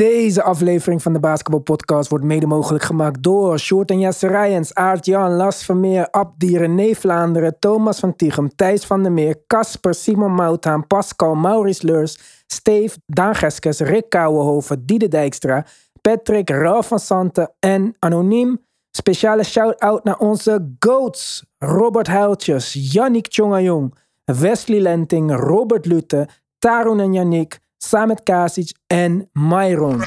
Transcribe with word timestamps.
Deze 0.00 0.42
aflevering 0.42 1.02
van 1.02 1.12
de 1.12 1.20
Basketball 1.20 1.60
Podcast 1.60 2.10
wordt 2.10 2.24
mede 2.24 2.46
mogelijk 2.46 2.84
gemaakt 2.84 3.22
door 3.22 3.58
Short 3.58 3.90
en 3.90 3.98
Jesse 3.98 4.26
Rijens, 4.26 4.74
Aart 4.74 5.06
Jan, 5.06 5.30
Las 5.30 5.64
Vermeer, 5.64 6.10
Abdi, 6.10 6.58
René 6.58 6.94
Vlaanderen, 6.94 7.58
Thomas 7.58 8.00
van 8.00 8.16
Tichem, 8.16 8.54
Thijs 8.54 8.84
van 8.84 9.02
der 9.02 9.12
Meer, 9.12 9.36
Casper, 9.46 9.94
Simon 9.94 10.32
Mouthaan, 10.32 10.86
Pascal, 10.86 11.34
Maurice 11.34 11.86
Leurs, 11.86 12.42
Steve, 12.46 12.96
Daan 13.06 13.34
Geskes, 13.34 13.80
Rick 13.80 14.08
Kouwenhoven, 14.08 14.86
Diede 14.86 15.08
Dijkstra, 15.08 15.66
Patrick, 16.00 16.50
Ralf 16.50 16.86
van 16.86 16.98
Santen 16.98 17.52
en 17.58 17.96
Anoniem. 17.98 18.64
Speciale 18.90 19.44
shout-out 19.44 20.04
naar 20.04 20.18
onze 20.18 20.74
GOATs. 20.78 21.44
Robert 21.58 22.06
Huiltjes, 22.06 22.92
Yannick 22.92 23.28
Tjongajong, 23.28 23.94
Wesley 24.24 24.80
Lenting, 24.80 25.36
Robert 25.36 25.86
Lute, 25.86 26.28
Tarun 26.58 27.00
en 27.00 27.12
Yannick, 27.12 27.58
Samet 27.84 28.22
Kasic 28.22 28.76
en 28.86 29.28
Myron. 29.32 29.98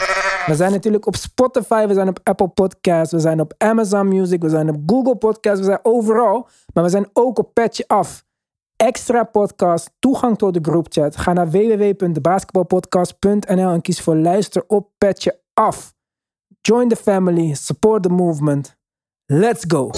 We 0.45 0.55
zijn 0.55 0.71
natuurlijk 0.71 1.05
op 1.05 1.15
Spotify, 1.15 1.87
we 1.87 1.93
zijn 1.93 2.07
op 2.07 2.19
Apple 2.23 2.47
Podcasts, 2.47 3.13
we 3.13 3.19
zijn 3.19 3.39
op 3.39 3.53
Amazon 3.57 4.07
Music, 4.07 4.41
we 4.41 4.49
zijn 4.49 4.69
op 4.69 4.77
Google 4.85 5.15
Podcasts, 5.15 5.59
we 5.59 5.65
zijn 5.65 5.79
overal. 5.81 6.47
Maar 6.73 6.83
we 6.83 6.89
zijn 6.89 7.09
ook 7.13 7.39
op 7.39 7.53
Petje 7.53 7.83
Af. 7.87 8.25
Extra 8.75 9.23
podcast, 9.23 9.91
toegang 9.99 10.37
tot 10.37 10.53
de 10.53 10.59
groupchat. 10.61 11.17
Ga 11.17 11.33
naar 11.33 11.49
www.basketballpodcast.nl 11.49 13.71
en 13.71 13.81
kies 13.81 14.01
voor 14.01 14.15
luister 14.15 14.63
op 14.67 14.89
Petje 14.97 15.39
Af. 15.53 15.93
Join 16.61 16.87
the 16.87 16.95
family, 16.95 17.53
support 17.53 18.03
the 18.03 18.09
movement. 18.09 18.75
Let's 19.25 19.63
go! 19.67 19.91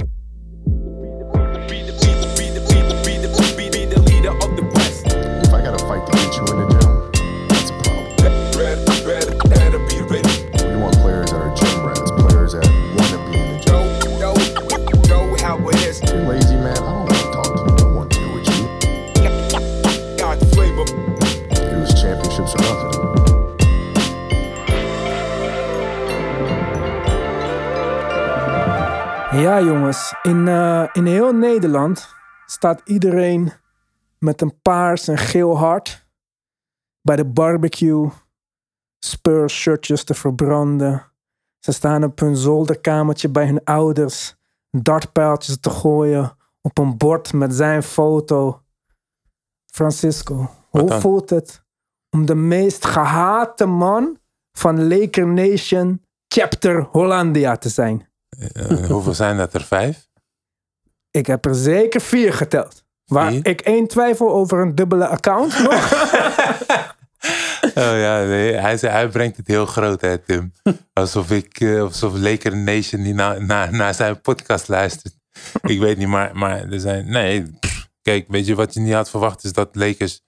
Ja, 29.36 29.62
jongens. 29.62 30.14
In, 30.22 30.48
eh, 30.48 30.88
in 30.94 31.05
heel 31.05 31.34
Nederland 31.34 32.10
staat 32.46 32.82
iedereen 32.86 33.52
met 34.20 34.42
een 34.42 34.62
paars 34.62 35.08
en 35.08 35.18
geel 35.18 35.58
hart 35.58 36.08
bij 37.02 37.16
de 37.16 37.26
barbecue 37.26 38.10
Spurs 39.00 39.54
shirtjes 39.54 40.04
te 40.04 40.14
verbranden. 40.14 41.12
Ze 41.60 41.72
staan 41.72 42.04
op 42.04 42.20
hun 42.20 42.36
zolderkamertje 42.36 43.30
bij 43.30 43.46
hun 43.46 43.64
ouders 43.64 44.36
dartpijltjes 44.72 45.60
te 45.60 45.70
gooien 45.70 46.38
op 46.62 46.77
een 46.77 46.98
bord 46.98 47.34
met 47.34 47.54
zijn 47.54 47.84
foto. 47.84 48.62
Francisco, 49.66 50.49
hoe 50.70 50.92
voelt 50.92 51.30
het 51.30 51.64
om 52.10 52.26
de 52.26 52.36
meest 52.36 52.86
gehate 52.86 53.66
man 53.66 54.18
van 54.52 54.88
Laker 54.88 55.27
Nation 55.27 56.02
Chapter 56.27 56.82
Hollandia 56.92 57.58
te 57.58 57.70
zijn? 57.70 58.14
Eh, 58.54 58.90
hoeveel 58.90 59.14
zijn 59.14 59.38
dat 59.38 59.54
er? 59.54 59.64
Vijf? 59.64 60.08
Ik 61.12 61.28
heb 61.28 61.46
er 61.46 61.55
zeker 61.55 62.02
vier 62.02 62.34
geteld. 62.34 62.84
Waar 63.05 63.32
Vier? 63.32 63.48
ik 63.48 63.62
één 63.62 63.88
twijfel 63.88 64.34
over 64.34 64.59
een 64.59 64.75
dubbele 64.75 65.08
account 65.08 65.59
nog. 65.64 65.92
Oh 67.75 67.97
ja, 68.00 68.24
nee, 68.24 68.53
hij, 68.53 68.78
zei- 68.78 68.94
hij 68.94 69.08
brengt 69.08 69.38
het 69.38 69.47
heel 69.47 69.66
groot, 69.66 70.02
hè, 70.02 70.18
Tim. 70.18 70.53
Alsof 70.94 71.31
ik, 71.31 71.59
eh, 71.59 71.81
alsof 71.81 72.14
Laker 72.18 72.58
Nation 72.58 73.02
niet 73.02 73.16
naar 73.16 73.46
naar 73.46 73.72
naar 73.72 73.94
zijn 73.94 74.22
podcast 74.22 74.68
luistert. 74.68 75.14
Ik 75.62 75.80
weet 75.80 75.97
niet, 75.97 76.08
maar, 76.08 76.38
maar 76.38 76.72
er 76.72 76.80
zijn. 76.80 77.09
Nee, 77.09 77.44
pff, 77.59 77.90
kijk, 78.02 78.26
weet 78.28 78.46
je 78.46 78.56
wat 78.56 78.74
je 78.74 78.80
niet 78.80 78.94
had 78.94 79.09
verwacht 79.09 79.44
is 79.44 79.54
dat 79.54 79.76
Lakers 79.76 80.22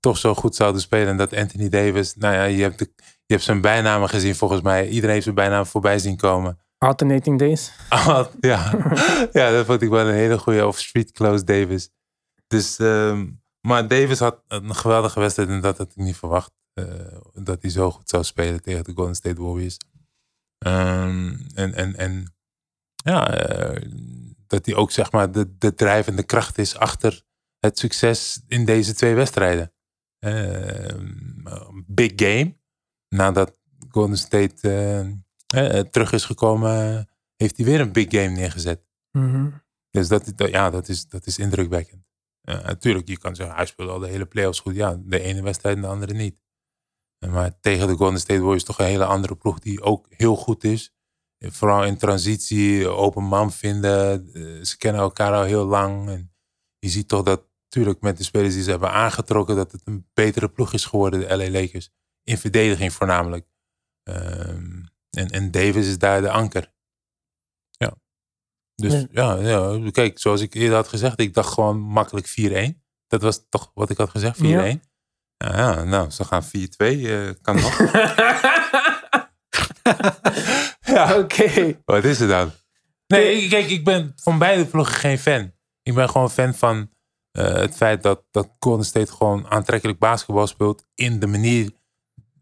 toch 0.00 0.18
zo 0.18 0.34
goed 0.34 0.54
zouden 0.56 0.80
spelen. 0.80 1.08
En 1.08 1.16
dat 1.16 1.34
Anthony 1.36 1.68
Davis, 1.68 2.14
nou 2.16 2.34
ja, 2.34 2.44
je 2.44 2.62
hebt, 2.62 2.78
de, 2.78 2.92
je 2.96 3.34
hebt 3.34 3.42
zijn 3.42 3.60
bijnamen 3.60 4.08
gezien 4.08 4.34
volgens 4.34 4.60
mij. 4.60 4.88
Iedereen 4.88 5.10
heeft 5.10 5.22
zijn 5.24 5.34
bijnaam 5.34 5.66
voorbij 5.66 5.98
zien 5.98 6.16
komen. 6.16 6.58
Alternating 6.82 7.38
days. 7.38 7.72
Ah, 7.88 8.26
ja. 8.40 8.70
ja, 9.32 9.50
dat 9.50 9.66
vond 9.66 9.82
ik 9.82 9.88
wel 9.88 10.06
een 10.08 10.14
hele 10.14 10.38
goede. 10.38 10.66
Of 10.66 10.78
Street 10.78 11.12
Close 11.12 11.44
Davis. 11.44 11.90
Dus, 12.46 12.78
ehm, 12.78 13.30
maar 13.60 13.88
Davis 13.88 14.18
had 14.18 14.42
een 14.48 14.74
geweldige 14.74 15.20
wedstrijd 15.20 15.48
en 15.48 15.60
dat 15.60 15.78
had 15.78 15.90
ik 15.90 15.96
niet 15.96 16.16
verwacht. 16.16 16.50
eh, 16.74 16.84
dat 17.34 17.62
hij 17.62 17.70
zo 17.70 17.90
goed 17.90 18.08
zou 18.08 18.24
spelen 18.24 18.62
tegen 18.62 18.84
de 18.84 18.92
Golden 18.94 19.14
State 19.14 19.42
Warriors. 19.42 19.76
Ehm, 20.58 21.36
en, 21.54 21.74
en, 21.74 21.96
en 21.96 22.34
ja, 22.94 23.34
eh, 23.36 23.82
dat 24.46 24.66
hij 24.66 24.74
ook 24.74 24.90
zeg 24.90 25.12
maar 25.12 25.32
de, 25.32 25.56
de 25.58 25.74
drijvende 25.74 26.22
kracht 26.22 26.58
is 26.58 26.76
achter 26.76 27.22
het 27.58 27.78
succes 27.78 28.42
in 28.46 28.64
deze 28.64 28.94
twee 28.94 29.14
wedstrijden. 29.14 29.72
Ehm, 30.18 31.06
big 31.86 32.12
game. 32.16 32.56
Nadat 33.08 33.58
Golden 33.88 34.18
State 34.18 34.68
eh, 35.52 35.80
terug 35.80 36.12
is 36.12 36.24
gekomen, 36.24 37.08
heeft 37.36 37.56
hij 37.56 37.66
weer 37.66 37.80
een 37.80 37.92
big 37.92 38.10
game 38.10 38.28
neergezet. 38.28 38.80
Mhm. 39.10 39.50
Dus 39.90 40.08
dat, 40.08 40.32
dat- 40.36 40.50
ja, 40.50 40.70
dat, 40.70 40.88
is, 40.88 41.08
dat 41.08 41.26
is 41.26 41.38
indrukwekkend. 41.38 42.00
Natuurlijk, 42.42 43.08
je 43.08 43.18
kan 43.18 43.34
zeggen, 43.36 43.56
hij 43.56 43.66
speelde 43.66 43.92
al 43.92 43.98
de 43.98 44.08
hele 44.08 44.26
playoffs 44.26 44.60
goed. 44.60 44.74
Ja, 44.74 45.00
de 45.04 45.20
ene 45.20 45.42
wedstrijd 45.42 45.76
en 45.76 45.82
de 45.82 45.88
andere 45.88 46.12
niet. 46.14 46.40
Maar 47.30 47.60
tegen 47.60 47.86
de 47.86 47.94
Golden 47.96 48.20
State 48.20 48.40
Warriors 48.40 48.64
toch 48.64 48.78
een 48.78 48.86
hele 48.86 49.04
andere 49.04 49.36
ploeg 49.36 49.58
die 49.58 49.82
ook 49.82 50.06
heel 50.08 50.36
goed 50.36 50.64
is. 50.64 50.94
Vooral 51.38 51.84
in 51.84 51.96
transitie, 51.96 52.88
open 52.88 53.22
man 53.22 53.52
vinden. 53.52 54.30
Eh, 54.32 54.64
Ze 54.64 54.76
kennen 54.76 55.00
elkaar 55.00 55.32
al 55.32 55.42
heel 55.44 55.64
lang. 55.64 56.08
En 56.08 56.32
je 56.78 56.88
ziet 56.88 57.08
toch 57.08 57.22
dat, 57.22 57.42
natuurlijk 57.64 58.00
met 58.00 58.16
de 58.16 58.24
spelers 58.24 58.54
die 58.54 58.62
ze 58.62 58.70
hebben 58.70 58.90
aangetrokken, 58.92 59.56
dat 59.56 59.72
het 59.72 59.80
een 59.84 60.06
betere 60.14 60.48
ploeg 60.48 60.72
is 60.72 60.84
geworden, 60.84 61.20
de 61.20 61.36
LA 61.36 61.50
Lakers. 61.50 61.90
In 62.22 62.38
verdediging 62.38 62.92
voornamelijk. 62.92 63.46
Ehm, 64.02 64.82
en, 65.16 65.28
en 65.28 65.50
Davis 65.50 65.86
is 65.86 65.98
daar 65.98 66.20
de 66.20 66.30
anker. 66.30 66.72
Ja. 67.70 67.94
Dus 68.74 68.92
Ja. 69.10 69.34
ja. 69.36 69.70
Ja, 69.74 69.90
kijk, 69.90 70.18
zoals 70.18 70.40
ik 70.40 70.54
eerder 70.54 70.74
had 70.76 70.88
gezegd, 70.88 71.20
ik 71.20 71.34
dacht 71.34 71.52
gewoon 71.52 71.78
makkelijk 71.80 72.26
4-1. 72.74 72.80
Dat 73.06 73.22
was 73.22 73.46
toch 73.48 73.70
wat 73.74 73.90
ik 73.90 73.96
had 73.96 74.10
gezegd, 74.10 74.38
4-1. 74.38 74.42
Ja. 74.42 74.64
Ja. 74.64 74.78
Ja, 75.36 75.84
nou, 75.84 76.10
ze 76.10 76.24
gaan 76.24 76.42
4-2, 76.44 76.48
eh, 76.78 77.30
kan 77.42 77.56
nog. 77.56 77.78
ja, 80.94 81.18
Oké. 81.18 81.80
wat 81.84 82.04
is 82.04 82.18
het 82.18 82.28
dan? 82.28 82.50
Nee, 83.06 83.34
ik- 83.42 83.50
kijk, 83.50 83.68
ik 83.70 83.84
ben 83.84 84.12
van 84.16 84.38
beide 84.38 84.66
ploegen 84.66 84.94
geen 84.94 85.18
fan. 85.18 85.52
Ik 85.82 85.94
ben 85.94 86.10
gewoon 86.10 86.30
fan 86.30 86.54
van 86.54 86.90
eh, 87.30 87.44
het 87.54 87.74
feit 87.76 88.02
dat, 88.02 88.24
dat 88.30 88.48
Golden 88.58 88.86
State 88.86 89.12
gewoon 89.12 89.46
aantrekkelijk 89.48 89.98
basketbal 89.98 90.46
speelt 90.46 90.84
in 90.94 91.18
de 91.20 91.26
manier 91.26 91.70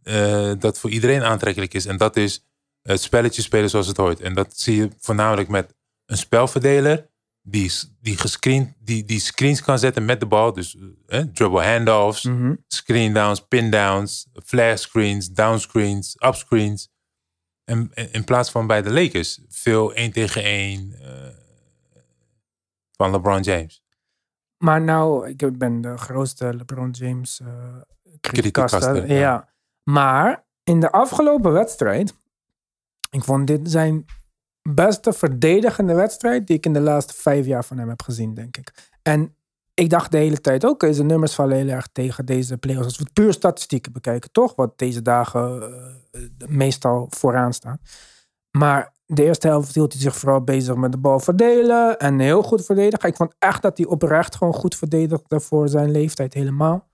eh, 0.02 0.52
dat 0.58 0.78
voor 0.78 0.90
iedereen 0.90 1.22
aantrekkelijk 1.22 1.74
is. 1.74 1.86
En 1.86 1.96
dat 1.96 2.16
is 2.16 2.49
het 2.82 3.00
spelletje 3.00 3.42
spelen 3.42 3.70
zoals 3.70 3.86
het 3.86 3.96
hoort. 3.96 4.20
En 4.20 4.34
dat 4.34 4.58
zie 4.58 4.76
je 4.76 4.90
voornamelijk 4.98 5.48
met 5.48 5.74
een 6.06 6.16
spelverdeler 6.16 7.08
die, 7.42 7.72
die, 8.00 8.16
gescreend, 8.16 8.74
die, 8.78 9.04
die 9.04 9.20
screens 9.20 9.62
kan 9.62 9.78
zetten 9.78 10.04
met 10.04 10.20
de 10.20 10.26
bal. 10.26 10.52
Dus 10.52 10.76
eh, 11.06 11.20
dribble 11.20 11.64
handoffs, 11.64 12.24
Mhm. 12.24 12.54
screen 12.66 13.12
downs, 13.12 13.40
pin 13.46 13.70
downs, 13.70 14.26
flash 14.44 14.80
screens, 14.82 15.28
down 15.30 15.58
screens, 15.58 16.16
up 16.18 16.34
screens. 16.34 16.88
En 17.64 17.90
en 17.94 18.12
in 18.12 18.24
plaats 18.24 18.50
van 18.50 18.66
bij 18.66 18.82
de 18.82 18.90
Lakers 18.92 19.40
veel 19.48 19.94
1 19.94 20.12
tegen 20.12 20.42
1 20.44 20.94
van 22.96 23.10
LeBron 23.10 23.40
James. 23.40 23.82
Maar 24.56 24.80
nou, 24.82 25.28
ik 25.28 25.58
ben 25.58 25.80
de 25.80 25.96
grootste 25.98 26.54
LeBron 26.56 26.90
James 26.90 27.40
uh. 27.40 29.08
Ja. 29.08 29.52
Maar 29.82 30.44
in 30.64 30.80
de 30.80 30.92
afgelopen 30.92 31.52
wedstrijd, 31.52 32.14
ik 33.10 33.24
vond 33.24 33.46
dit 33.46 33.70
zijn 33.70 34.04
beste 34.62 35.12
verdedigende 35.12 35.94
wedstrijd 35.94 36.46
die 36.46 36.56
ik 36.56 36.66
in 36.66 36.72
de 36.72 36.80
laatste 36.80 37.14
vijf 37.14 37.46
jaar 37.46 37.64
van 37.64 37.78
hem 37.78 37.88
heb 37.88 38.02
gezien, 38.02 38.34
denk 38.34 38.56
ik. 38.56 38.90
En 39.02 39.34
ik 39.74 39.90
dacht 39.90 40.10
de 40.10 40.18
hele 40.18 40.40
tijd, 40.40 40.64
oké, 40.64 40.92
zijn 40.92 41.06
nummers 41.06 41.34
vallen 41.34 41.56
heel 41.56 41.68
erg 41.68 41.88
tegen 41.92 42.26
deze 42.26 42.58
players. 42.58 42.84
Als 42.84 42.96
we 42.96 43.02
het 43.02 43.12
puur 43.12 43.32
statistieken 43.32 43.92
bekijken, 43.92 44.32
toch? 44.32 44.54
Wat 44.54 44.78
deze 44.78 45.02
dagen 45.02 45.62
eh, 46.10 46.20
meestal 46.48 47.06
vooraan 47.10 47.52
staat. 47.52 47.80
Maar 48.58 48.92
de 49.06 49.24
eerste 49.24 49.46
helft 49.46 49.74
hield 49.74 49.92
hij 49.92 50.02
zich 50.02 50.16
vooral 50.16 50.44
bezig 50.44 50.74
met 50.74 50.92
de 50.92 50.98
bal 50.98 51.20
verdelen. 51.20 51.98
En 51.98 52.18
heel 52.18 52.42
goed 52.42 52.64
verdedigen. 52.64 53.08
Ik 53.08 53.16
vond 53.16 53.34
echt 53.38 53.62
dat 53.62 53.76
hij 53.78 53.86
oprecht 53.86 54.36
gewoon 54.36 54.54
goed 54.54 54.76
verdedigde 54.76 55.40
voor 55.40 55.68
zijn 55.68 55.90
leeftijd 55.90 56.34
helemaal. 56.34 56.88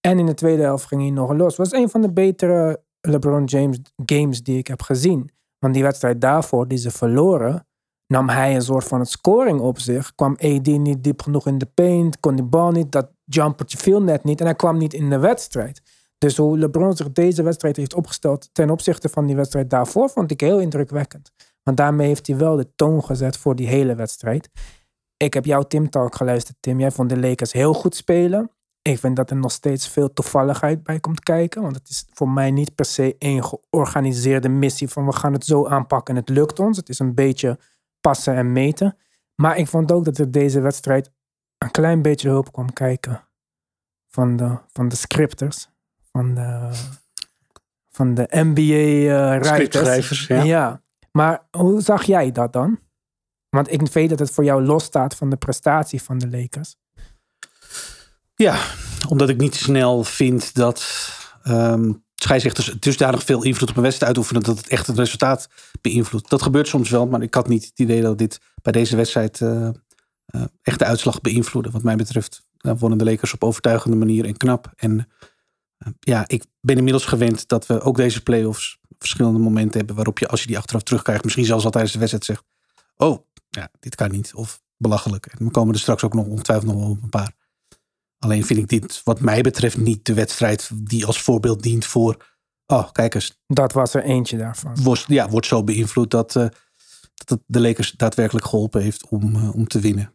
En 0.00 0.18
in 0.18 0.26
de 0.26 0.34
tweede 0.34 0.62
helft 0.62 0.86
ging 0.86 1.00
hij 1.00 1.10
nog 1.10 1.32
los. 1.32 1.56
Het 1.56 1.70
was 1.70 1.80
een 1.80 1.90
van 1.90 2.00
de 2.00 2.12
betere 2.12 2.82
LeBron 3.00 3.44
James 3.44 3.78
games 4.04 4.42
die 4.42 4.58
ik 4.58 4.66
heb 4.66 4.82
gezien. 4.82 5.30
Want 5.62 5.74
die 5.74 5.82
wedstrijd 5.82 6.20
daarvoor, 6.20 6.68
die 6.68 6.78
ze 6.78 6.90
verloren, 6.90 7.66
nam 8.06 8.28
hij 8.28 8.54
een 8.54 8.62
soort 8.62 8.84
van 8.84 9.00
het 9.00 9.08
scoring 9.08 9.60
op 9.60 9.78
zich. 9.78 10.14
Kwam 10.14 10.32
AD 10.32 10.66
niet 10.66 11.04
diep 11.04 11.22
genoeg 11.22 11.46
in 11.46 11.58
de 11.58 11.66
paint, 11.66 12.20
kon 12.20 12.34
die 12.36 12.44
bal 12.44 12.70
niet, 12.70 12.92
dat 12.92 13.10
jumpertje 13.24 13.78
viel 13.78 14.02
net 14.02 14.24
niet 14.24 14.40
en 14.40 14.46
hij 14.46 14.54
kwam 14.54 14.78
niet 14.78 14.94
in 14.94 15.10
de 15.10 15.18
wedstrijd. 15.18 15.82
Dus 16.18 16.36
hoe 16.36 16.58
LeBron 16.58 16.96
zich 16.96 17.12
deze 17.12 17.42
wedstrijd 17.42 17.76
heeft 17.76 17.94
opgesteld 17.94 18.48
ten 18.52 18.70
opzichte 18.70 19.08
van 19.08 19.26
die 19.26 19.36
wedstrijd 19.36 19.70
daarvoor, 19.70 20.10
vond 20.10 20.30
ik 20.30 20.40
heel 20.40 20.60
indrukwekkend. 20.60 21.32
Want 21.62 21.76
daarmee 21.76 22.06
heeft 22.06 22.26
hij 22.26 22.36
wel 22.36 22.56
de 22.56 22.74
toon 22.74 23.04
gezet 23.04 23.36
voor 23.36 23.56
die 23.56 23.68
hele 23.68 23.94
wedstrijd. 23.94 24.50
Ik 25.16 25.34
heb 25.34 25.44
jouw 25.44 25.62
Tim 25.62 25.90
Talk 25.90 26.14
geluisterd, 26.16 26.56
Tim. 26.60 26.80
Jij 26.80 26.90
vond 26.90 27.08
de 27.08 27.18
Lakers 27.18 27.52
heel 27.52 27.74
goed 27.74 27.94
spelen. 27.94 28.50
Ik 28.82 28.98
vind 28.98 29.16
dat 29.16 29.30
er 29.30 29.36
nog 29.36 29.52
steeds 29.52 29.88
veel 29.88 30.12
toevalligheid 30.12 30.82
bij 30.82 31.00
komt 31.00 31.20
kijken. 31.20 31.62
Want 31.62 31.76
het 31.76 31.88
is 31.88 32.06
voor 32.12 32.28
mij 32.28 32.50
niet 32.50 32.74
per 32.74 32.84
se 32.84 33.16
een 33.18 33.44
georganiseerde 33.44 34.48
missie 34.48 34.88
van 34.88 35.06
we 35.06 35.12
gaan 35.12 35.32
het 35.32 35.44
zo 35.44 35.66
aanpakken 35.66 36.14
en 36.14 36.20
het 36.20 36.30
lukt 36.30 36.58
ons. 36.58 36.76
Het 36.76 36.88
is 36.88 36.98
een 36.98 37.14
beetje 37.14 37.58
passen 38.00 38.34
en 38.34 38.52
meten. 38.52 38.96
Maar 39.34 39.56
ik 39.56 39.68
vond 39.68 39.92
ook 39.92 40.04
dat 40.04 40.18
er 40.18 40.30
deze 40.30 40.60
wedstrijd 40.60 41.10
een 41.58 41.70
klein 41.70 42.02
beetje 42.02 42.28
hulp 42.28 42.52
kwam 42.52 42.72
kijken 42.72 43.28
van 44.08 44.36
de, 44.36 44.58
van 44.72 44.88
de 44.88 44.96
scripters, 44.96 45.68
van 46.12 46.34
de, 46.34 46.70
van 47.90 48.14
de 48.14 48.28
NBA-writers. 48.30 49.48
Scriptschrijvers, 49.48 50.26
ja. 50.26 50.82
maar 51.12 51.46
hoe 51.50 51.80
zag 51.80 52.02
jij 52.02 52.32
dat 52.32 52.52
dan? 52.52 52.78
Want 53.48 53.72
ik 53.72 53.80
weet 53.80 54.08
dat 54.08 54.18
het 54.18 54.30
voor 54.30 54.44
jou 54.44 54.62
losstaat 54.62 55.14
van 55.16 55.30
de 55.30 55.36
prestatie 55.36 56.02
van 56.02 56.18
de 56.18 56.30
Lakers. 56.30 56.76
Ja, 58.42 58.60
omdat 59.08 59.28
ik 59.28 59.36
niet 59.36 59.54
snel 59.54 60.04
vind 60.04 60.54
dat 60.54 61.08
um, 61.44 62.04
scheidsrechters 62.14 62.74
dusdanig 62.78 63.22
veel 63.22 63.42
invloed 63.42 63.70
op 63.70 63.76
een 63.76 63.82
wedstrijd 63.82 64.16
uitoefenen 64.16 64.42
dat 64.42 64.56
het 64.56 64.68
echt 64.68 64.86
het 64.86 64.98
resultaat 64.98 65.48
beïnvloedt. 65.80 66.30
Dat 66.30 66.42
gebeurt 66.42 66.68
soms 66.68 66.90
wel, 66.90 67.06
maar 67.06 67.22
ik 67.22 67.34
had 67.34 67.48
niet 67.48 67.64
het 67.64 67.78
idee 67.78 68.00
dat 68.00 68.18
dit 68.18 68.40
bij 68.62 68.72
deze 68.72 68.96
wedstrijd 68.96 69.40
uh, 69.40 69.68
uh, 70.34 70.44
echt 70.62 70.78
de 70.78 70.84
uitslag 70.84 71.20
beïnvloedde. 71.20 71.70
Wat 71.70 71.82
mij 71.82 71.96
betreft 71.96 72.46
uh, 72.60 72.72
wonnen 72.78 72.98
de 72.98 73.04
Lakers 73.04 73.32
op 73.32 73.44
overtuigende 73.44 73.96
manier 73.96 74.24
en 74.24 74.36
knap. 74.36 74.72
En 74.76 75.08
ja, 76.00 76.24
ik 76.26 76.44
ben 76.60 76.76
inmiddels 76.76 77.04
gewend 77.04 77.48
dat 77.48 77.66
we 77.66 77.80
ook 77.80 77.96
deze 77.96 78.22
playoffs 78.22 78.78
verschillende 78.98 79.38
momenten 79.38 79.78
hebben 79.78 79.96
waarop 79.96 80.18
je 80.18 80.28
als 80.28 80.40
je 80.40 80.46
die 80.46 80.58
achteraf 80.58 80.82
terugkrijgt, 80.82 81.24
misschien 81.24 81.44
zelfs 81.44 81.64
al 81.64 81.70
tijdens 81.70 81.92
de 81.92 81.98
wedstrijd 81.98 82.24
zegt, 82.24 82.44
oh, 82.96 83.26
ja, 83.48 83.70
dit 83.80 83.94
kan 83.94 84.10
niet. 84.10 84.32
Of 84.34 84.62
belachelijk. 84.76 85.26
En 85.26 85.44
we 85.44 85.50
komen 85.50 85.74
er 85.74 85.80
straks 85.80 86.02
ook 86.02 86.14
nog 86.14 86.26
ongetwijfeld 86.26 86.72
nog 86.72 86.80
wel 86.80 86.90
op 86.90 87.02
een 87.02 87.08
paar. 87.08 87.40
Alleen 88.22 88.44
vind 88.44 88.58
ik 88.58 88.68
dit, 88.68 89.00
wat 89.04 89.20
mij 89.20 89.40
betreft, 89.40 89.76
niet 89.76 90.04
de 90.04 90.14
wedstrijd 90.14 90.70
die 90.74 91.06
als 91.06 91.22
voorbeeld 91.22 91.62
dient 91.62 91.84
voor. 91.84 92.16
Oh, 92.66 92.92
kijk 92.92 93.14
eens. 93.14 93.42
Dat 93.46 93.72
was 93.72 93.94
er 93.94 94.02
eentje 94.02 94.36
daarvan. 94.36 94.82
Wordt, 94.82 95.04
ja, 95.06 95.28
wordt 95.28 95.46
zo 95.46 95.64
beïnvloed 95.64 96.10
dat, 96.10 96.34
uh, 96.34 96.42
dat 97.14 97.28
het 97.28 97.40
de 97.46 97.60
Lakers 97.60 97.90
daadwerkelijk 97.90 98.46
geholpen 98.46 98.82
heeft 98.82 99.08
om, 99.08 99.36
uh, 99.36 99.54
om 99.54 99.66
te 99.66 99.80
winnen. 99.80 100.14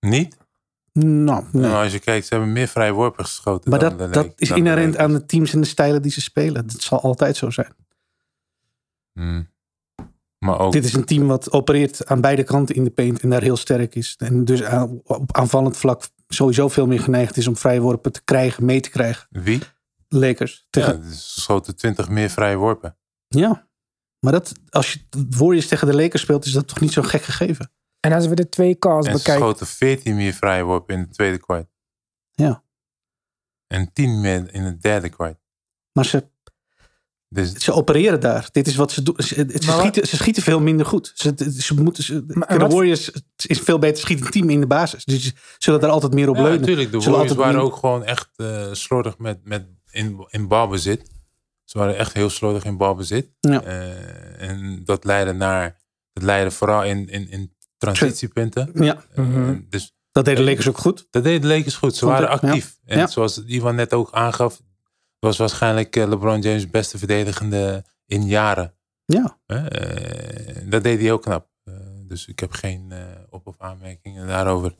Niet? 0.00 0.36
Nou, 0.92 1.44
nee. 1.52 1.62
nou, 1.62 1.82
als 1.82 1.92
je 1.92 1.98
kijkt, 1.98 2.26
ze 2.26 2.34
hebben 2.34 2.52
meer 2.52 2.68
vrije 2.68 2.92
worpen 2.92 3.24
geschoten. 3.24 3.70
Maar 3.70 3.78
dan 3.78 3.96
dat, 3.96 4.12
de 4.12 4.20
dat 4.20 4.32
is 4.36 4.48
dan 4.48 4.58
inherent 4.58 4.96
aan 4.96 5.12
de 5.12 5.26
teams 5.26 5.52
en 5.52 5.60
de 5.60 5.66
stijlen 5.66 6.02
die 6.02 6.12
ze 6.12 6.20
spelen. 6.20 6.66
Dat 6.66 6.80
zal 6.80 7.00
altijd 7.00 7.36
zo 7.36 7.50
zijn. 7.50 7.74
Hmm. 9.12 9.48
Maar 10.38 10.58
ook, 10.58 10.72
Dit 10.72 10.84
is 10.84 10.92
een 10.92 11.04
team 11.04 11.26
wat 11.26 11.52
opereert 11.52 12.06
aan 12.06 12.20
beide 12.20 12.42
kanten 12.42 12.74
in 12.74 12.84
de 12.84 12.90
paint 12.90 13.20
en 13.20 13.30
daar 13.30 13.42
heel 13.42 13.56
sterk 13.56 13.94
is. 13.94 14.14
En 14.18 14.44
dus 14.44 14.62
aan- 14.62 15.00
op 15.04 15.36
aanvallend 15.36 15.76
vlak 15.76 16.08
sowieso 16.28 16.68
veel 16.68 16.86
meer 16.86 17.00
geneigd 17.00 17.36
is 17.36 17.46
om 17.46 17.56
vrije 17.56 17.80
worpen 17.80 18.12
te 18.12 18.24
krijgen, 18.24 18.64
mee 18.64 18.80
te 18.80 18.90
krijgen. 18.90 19.26
wie? 19.30 19.60
Lakers. 20.08 20.54
Ja, 20.56 20.66
Tegen, 20.70 21.02
dus 21.02 21.34
ze 21.34 21.40
schoten 21.40 21.76
20 21.76 22.08
meer 22.08 22.30
vrije 22.30 22.56
worpen. 22.56 22.96
Ja, 23.28 23.68
maar 24.20 24.32
dat, 24.32 24.52
als 24.70 24.92
je 24.92 25.00
Warriors 25.30 25.68
tegen 25.68 25.86
de 25.86 25.94
Lakers 25.94 26.22
speelt, 26.22 26.44
is 26.44 26.52
dat 26.52 26.68
toch 26.68 26.80
niet 26.80 26.92
zo'n 26.92 27.04
gek 27.04 27.22
gegeven? 27.22 27.72
En 28.00 28.12
als 28.12 28.26
we 28.26 28.34
de 28.34 28.48
twee 28.48 28.78
calls 28.78 29.06
En 29.06 29.12
ze 29.12 29.16
bekijken. 29.18 29.42
schoten 29.44 29.66
14 29.66 30.16
meer 30.16 30.32
vrije 30.32 30.62
worpen 30.62 30.94
in 30.94 31.00
het 31.00 31.12
tweede 31.12 31.38
kwart. 31.38 31.68
Ja. 32.32 32.64
En 33.66 33.92
10 33.92 34.20
meer 34.20 34.54
in 34.54 34.62
het 34.62 34.82
derde 34.82 35.08
kwart. 35.08 35.38
Maar 35.92 36.04
ze, 36.04 36.28
Dus 37.28 37.52
ze 37.52 37.72
opereren 37.72 38.20
daar. 38.20 38.48
Dit 38.52 38.66
is 38.66 38.76
wat 38.76 38.92
ze 38.92 39.02
doen. 39.02 39.14
Ze, 39.18 39.46
schieten, 39.58 40.06
ze 40.06 40.16
schieten 40.16 40.42
veel 40.42 40.60
minder 40.60 40.86
goed. 40.86 41.12
Ze, 41.14 41.34
ze 41.58 41.74
moeten, 41.82 42.04
ze, 42.04 42.24
Maar- 42.26 42.48
de 42.48 42.56
wat- 42.56 42.72
Warriors 42.72 43.10
is 43.46 43.60
veel 43.60 43.78
beter 43.78 43.98
schietend 44.02 44.32
team 44.32 44.50
in 44.50 44.60
de 44.60 44.66
basis. 44.66 45.04
Dus 45.04 45.24
ze 45.24 45.32
zullen 45.58 45.80
daar 45.80 45.90
altijd 45.90 46.14
meer 46.14 46.28
op 46.28 46.36
ja, 46.36 46.42
leunen. 46.42 46.60
natuurlijk. 46.60 46.92
De 46.92 47.00
Zullen 47.00 47.18
Warriors 47.18 47.38
waren 47.38 47.60
ook 47.60 47.76
gewoon 47.76 48.04
echt 48.04 48.28
eh, 48.36 48.66
slordig 48.72 49.18
met, 49.18 49.38
met 49.44 49.66
in, 49.90 50.26
in 50.30 50.48
balbezit. 50.48 51.10
Ze 51.64 51.78
waren 51.78 51.96
echt 51.96 52.12
heel 52.12 52.30
slordig 52.30 52.64
in 52.64 52.76
balbezit. 52.76 53.30
Ja. 53.40 53.62
Eh, 53.62 54.48
en 54.48 54.80
dat 54.84 55.04
leidde 55.04 55.32
naar, 55.32 55.80
dat 56.12 56.22
leidde 56.22 56.50
vooral 56.50 56.84
in, 56.84 57.08
in, 57.08 57.30
in 57.30 57.54
transitiepunten. 57.76 58.70
Ja, 58.74 59.04
Eh, 59.14 59.24
Mhm. 59.24 59.58
dus 59.68 59.94
dat 60.12 60.24
deden 60.24 60.44
de 60.44 60.50
Lakers 60.50 60.68
ook 60.68 60.78
goed. 60.78 61.06
dat 61.10 61.22
deed 61.24 61.42
de 61.42 61.48
Lakers 61.48 61.74
goed. 61.76 61.96
Ze 61.96 62.06
waren 62.06 62.32
ik, 62.32 62.40
ja. 62.40 62.48
actief. 62.48 62.78
En 62.84 62.98
Ja. 62.98 63.06
zoals 63.06 63.42
Ivan 63.46 63.74
net 63.74 63.92
ook 63.94 64.12
aangaf, 64.12 64.60
was 65.18 65.36
waarschijnlijk 65.36 65.96
eh, 65.96 66.08
LeBron 66.08 66.40
James 66.40 66.70
beste 66.70 66.98
verdedigende 66.98 67.84
in 68.06 68.26
jaren. 68.26 68.74
Ja? 69.04 69.38
Eh, 69.46 69.56
dat 70.70 70.82
deed 70.82 70.94
hij 70.96 71.04
heel 71.04 71.18
knap. 71.18 71.48
Eh, 71.64 71.74
dus 72.02 72.26
ik 72.26 72.38
heb 72.40 72.52
geen 72.52 72.92
eh, 72.92 72.98
op- 73.30 73.46
of 73.46 73.54
aanmerkingen 73.58 74.26
daarover. 74.26 74.74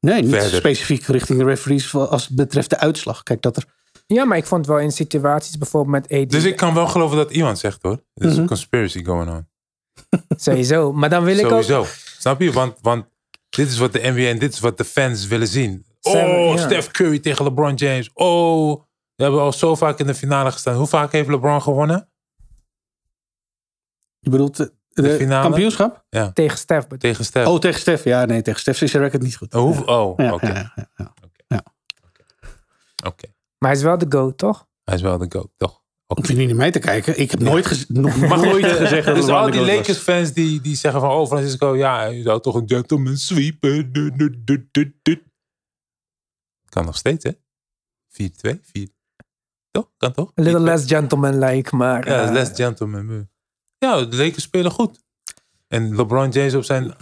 nee, 0.00 0.22
niet 0.22 0.30
Verder. 0.30 0.58
specifiek 0.58 1.06
richting 1.06 1.38
de 1.38 1.44
referees 1.44 1.94
als 1.94 2.26
het 2.26 2.36
betreft 2.36 2.70
de 2.70 2.78
uitslag. 2.78 3.22
Kijk, 3.22 3.42
dat 3.42 3.56
er 3.56 3.64
Ja, 4.06 4.24
maar 4.24 4.36
ik 4.38 4.46
vond 4.46 4.66
wel 4.66 4.78
in 4.78 4.92
situaties 4.92 5.58
bijvoorbeeld 5.58 6.08
met 6.10 6.20
AD. 6.22 6.30
Dus 6.30 6.44
ik 6.44 6.56
kan 6.56 6.74
wel 6.74 6.86
geloven 6.86 7.16
dat 7.16 7.30
iemand 7.30 7.58
zegt 7.58 7.82
hoor. 7.82 8.02
Er 8.14 8.26
is 8.26 8.32
Mhm. 8.32 8.40
een 8.40 8.46
conspiracy 8.46 9.04
going 9.04 9.30
on. 9.30 9.46
Sowieso. 10.36 10.92
Maar 10.92 11.08
dan 11.10 11.24
wil 11.24 11.38
ik 11.38 11.44
ook... 11.44 11.62
Sowieso. 11.62 11.84
Snap 12.18 12.40
je? 12.40 12.52
Want, 12.52 12.74
want 12.80 13.04
dit 13.48 13.68
is 13.68 13.78
wat 13.78 13.92
de 13.92 13.98
NBA 14.02 14.20
en 14.28 14.38
dit 14.38 14.52
is 14.52 14.60
wat 14.60 14.76
de 14.78 14.84
fans 14.84 15.26
willen 15.26 15.48
zien. 15.48 15.84
Seven, 16.00 16.38
oh. 16.38 16.56
Steph 16.58 16.90
Curry 16.90 17.18
tegen 17.18 17.44
LeBron 17.44 17.74
James. 17.74 18.10
Oh, 18.14 18.82
we 19.16 19.22
hebben 19.22 19.40
al 19.40 19.52
zo 19.52 19.74
vaak 19.74 19.98
in 19.98 20.06
de 20.06 20.14
finale 20.14 20.52
gestaan. 20.52 20.76
Hoe 20.76 20.86
vaak 20.86 21.12
heeft 21.12 21.28
LeBron 21.28 21.62
gewonnen? 21.62 22.10
Je 24.18 24.30
bedoelt 24.30 24.56
de, 24.56 24.72
de 24.88 25.16
finale? 25.16 25.42
kampioenschap? 25.42 26.04
Tegen 26.32 26.58
Stef 26.58 26.84
Tegen 26.84 27.24
Steph. 27.24 27.48
Oh, 27.48 27.58
tegen 27.58 27.80
Stef. 27.80 28.04
Ja, 28.04 28.24
nee, 28.24 28.42
tegen 28.42 28.60
Stef 28.60 28.82
is 28.82 28.90
zijn 28.90 29.02
record 29.02 29.22
niet 29.22 29.36
goed. 29.36 29.54
Oh, 29.54 29.88
oh, 29.88 30.18
Ja, 30.18 30.34
oké. 30.34 30.46
ja, 30.46 30.72
ja, 30.96 31.12
ja. 31.46 31.64
Oké. 33.06 33.26
Maar 33.58 33.70
hij 33.70 33.78
is 33.78 33.82
wel 33.84 33.98
de 33.98 34.06
GOAT, 34.08 34.38
toch? 34.38 34.66
Hij 34.84 34.94
is 34.94 35.00
wel 35.02 35.18
de 35.18 35.26
GOAT, 35.28 35.48
toch? 35.56 35.84
Oké. 36.06 36.20
Hoef 36.20 36.30
je 36.30 36.36
niet 36.36 36.46
naar 36.48 36.56
mij 36.56 36.70
te 36.70 36.78
kijken. 36.78 37.18
Ik 37.20 37.30
heb 37.30 37.40
nooit, 37.40 37.66
gez- 37.66 37.84
nog 37.88 38.16
nooit 38.20 38.64
goed, 38.66 38.76
gezegd 38.76 39.06
dat 39.06 39.14
dus 39.16 39.28
al 39.28 39.50
die. 39.50 39.60
Lakers 39.60 39.98
fans 39.98 40.32
die, 40.32 40.60
die 40.60 40.76
zeggen 40.76 41.00
van... 41.00 41.10
Oh, 41.10 41.26
Francisco, 41.26 41.76
ja, 41.76 42.04
je 42.04 42.22
zou 42.22 42.40
toch 42.40 42.54
een 42.54 42.68
gentleman 42.68 43.16
sweepen. 43.16 43.92
Du- 43.92 44.10
du- 44.16 44.42
du- 44.44 44.68
du- 44.70 44.98
du. 45.02 45.22
Kan 46.68 46.84
nog 46.84 46.96
steeds, 46.96 47.24
hè? 47.24 47.30
4-2, 48.56 48.60
4. 48.62 48.88
Toch? 49.76 49.90
Kan 49.96 50.12
toch? 50.12 50.28
A 50.28 50.42
little 50.42 50.60
4-2. 50.60 50.62
less 50.62 50.86
gentleman-like, 50.86 51.76
maar... 51.76 52.08
Ja, 52.08 52.24
eh, 52.26 52.32
less 52.32 52.50
gentleman. 52.54 53.28
Ja, 53.78 54.04
de 54.04 54.16
Lakers 54.16 54.42
spelen 54.42 54.70
goed. 54.70 55.04
En 55.68 55.96
LeBron 55.96 56.28
James 56.28 56.54
op 56.54 56.64
zijn... 56.64 56.94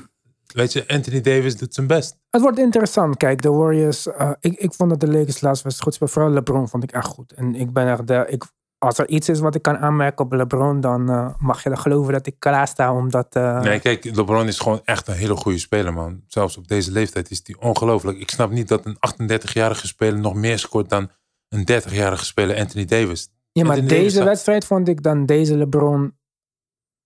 Weet 0.55 0.73
je, 0.73 0.89
Anthony 0.89 1.21
Davis 1.21 1.57
doet 1.57 1.75
zijn 1.75 1.87
best. 1.87 2.17
Het 2.31 2.41
wordt 2.41 2.59
interessant. 2.59 3.17
Kijk, 3.17 3.43
de 3.43 3.51
Warriors... 3.51 4.07
eh, 4.07 4.31
ik, 4.41 4.53
ik 4.59 4.73
vond 4.75 4.91
dat 4.91 5.01
de 5.01 5.09
Lakers 5.09 5.41
laatst 5.41 5.63
was 5.63 5.81
goed. 5.81 5.99
Vooral 6.01 6.31
LeBron 6.31 6.69
vond 6.69 6.83
ik 6.83 6.93
echt 6.93 7.07
goed. 7.07 7.33
En 7.33 7.55
ik 7.55 7.73
ben 7.73 7.89
echt... 7.89 8.07
De, 8.07 8.25
ik, 8.29 8.45
als 8.79 8.99
er 8.99 9.09
iets 9.09 9.29
is 9.29 9.41
wat 9.41 9.55
ik 9.55 9.63
kan 9.63 9.77
aanmerken 9.79 10.25
op 10.25 10.33
LeBron... 10.33 10.81
dan 10.81 11.11
eh, 11.11 11.35
mag 11.39 11.63
je 11.63 11.69
dan 11.69 11.79
geloven 11.79 12.13
dat 12.13 12.27
ik 12.27 12.35
klaar 12.39 12.69
sta 12.69 12.95
om 12.95 13.11
dat... 13.11 13.27
eh, 13.37 13.61
Nee, 13.61 13.81
kijk, 13.81 14.05
LeBron 14.05 14.47
is 14.47 14.59
gewoon 14.59 14.81
echt 14.85 15.09
een 15.09 15.15
hele 15.15 15.37
goede 15.37 15.59
speler, 15.59 15.93
man. 15.93 16.23
Zelfs 16.27 16.57
op 16.57 16.69
deze 16.69 16.91
leeftijd 16.93 17.31
is 17.31 17.41
hij 17.45 17.57
ongelooflijk. 17.59 18.19
Ik 18.19 18.31
snap 18.31 18.51
niet 18.51 18.69
dat 18.69 18.85
een 18.85 18.97
38-jarige 19.41 19.87
speler 19.87 20.19
nog 20.21 20.35
meer 20.35 20.59
scoort 20.59 20.89
dan 20.91 21.11
een 21.55 21.83
30-jarige 21.83 22.25
speler, 22.25 22.57
Anthony 22.57 22.85
Davis. 22.85 23.29
Ja, 23.53 23.63
maar 23.63 23.77
Anthony 23.77 24.01
deze 24.01 24.25
wedstrijd 24.25 24.65
vond 24.65 24.89
ik 24.89 25.03
dan 25.03 25.27
deze 25.27 25.57
LeBron 25.57 26.15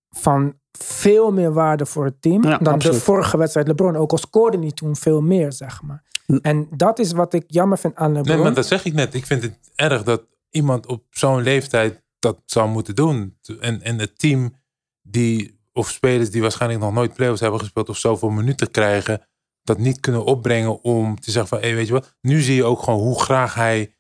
van 0.09 0.59
veel 0.79 1.33
meer 1.33 1.53
waarde 1.53 1.87
voor 1.87 2.05
het 2.05 2.23
team 2.23 2.43
Ja, 2.45 2.59
dan 2.59 2.75
absoluut. 2.75 2.97
de 2.97 3.03
vorige 3.03 3.37
wedstrijd. 3.37 3.67
LeBron, 3.69 3.97
ook 3.97 4.11
al 4.11 4.19
scoorde 4.19 4.59
hij 4.59 4.71
toen 4.71 4.97
veel 4.97 5.21
meer, 5.21 5.53
zeg 5.53 5.83
maar. 5.83 6.05
En 6.43 6.69
dat 6.77 6.99
is 6.99 7.13
wat 7.13 7.33
ik 7.33 7.45
jammer 7.47 7.79
vind 7.79 7.95
aan 7.95 8.13
LeBron. 8.13 8.35
Nee, 8.35 8.45
maar 8.45 8.55
dat 8.55 8.67
zeg 8.67 8.85
ik 8.85 8.93
net. 8.93 9.15
Ik 9.15 9.27
vind 9.27 9.43
het 9.43 9.59
erg 9.75 10.03
dat 10.03 10.23
iemand 10.51 10.87
op 10.87 11.05
zo'n 11.11 11.43
leeftijd 11.43 12.03
dat 12.19 12.43
zou 12.45 12.69
moeten 12.69 12.95
doen. 12.95 13.39
En, 13.61 13.83
en 13.83 13.99
het 13.99 14.19
team 14.19 14.55
die, 15.03 15.61
of 15.73 15.89
spelers 15.89 16.31
die 16.31 16.43
waarschijnlijk 16.43 16.81
nog 16.81 16.93
nooit 16.93 17.15
playoffs 17.15 17.41
hebben 17.41 17.61
gespeeld 17.61 17.89
of 17.89 17.97
zoveel 17.97 18.31
minuten 18.31 18.71
krijgen, 18.71 19.27
dat 19.63 19.79
niet 19.79 20.01
kunnen 20.01 20.25
opbrengen 20.25 20.83
om 20.83 21.21
te 21.21 21.31
zeggen 21.31 21.59
van, 21.59 21.69
hé, 21.69 21.75
weet 21.75 21.87
je 21.87 21.93
wat, 21.93 22.17
nu 22.21 22.41
zie 22.41 22.55
je 22.55 22.65
ook 22.65 22.83
gewoon 22.83 23.01
hoe 23.01 23.21
graag 23.21 23.55
hij 23.55 23.95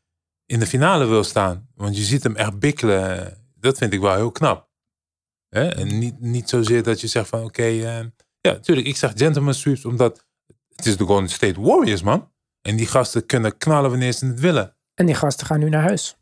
in 0.49 0.59
de 0.59 0.67
finale 0.67 1.07
wil 1.07 1.25
staan. 1.25 1.69
Want 1.75 1.97
je 1.97 2.02
ziet 2.02 2.23
hem 2.23 2.37
echt 2.37 2.59
bikkelen. 2.59 3.37
Dat 3.55 3.78
vind 3.78 3.93
ik 3.93 4.00
wel 4.00 4.14
heel 4.14 4.31
knap. 4.31 4.69
Hè? 5.49 5.69
En 5.69 5.99
niet, 5.99 6.21
niet 6.21 6.49
zozeer 6.49 6.83
dat 6.83 7.00
je 7.00 7.07
zegt 7.07 7.28
van, 7.28 7.45
oké, 7.45 7.62
eh, 7.62 7.83
ja, 8.40 8.52
natuurlijk, 8.52 8.87
ik 8.87 8.97
zeg 8.97 9.12
gentleman 9.17 9.55
sweeps, 9.55 9.85
omdat 9.85 10.26
het 10.75 10.87
is 10.87 10.97
de 10.97 11.05
Golden 11.05 11.28
State 11.28 11.61
Warriors, 11.61 12.02
man. 12.02 12.31
En 12.62 12.76
die 12.76 12.87
gasten 12.87 13.26
kunnen 13.26 13.57
knallen 13.57 13.90
wanneer 13.90 14.12
ze 14.12 14.26
het 14.26 14.40
willen. 14.40 14.76
En 14.95 15.07
die 15.07 15.14
gasten 15.14 15.47
gaan 15.47 15.59
nu 15.59 15.69
naar 15.69 15.83
huis. 15.83 16.17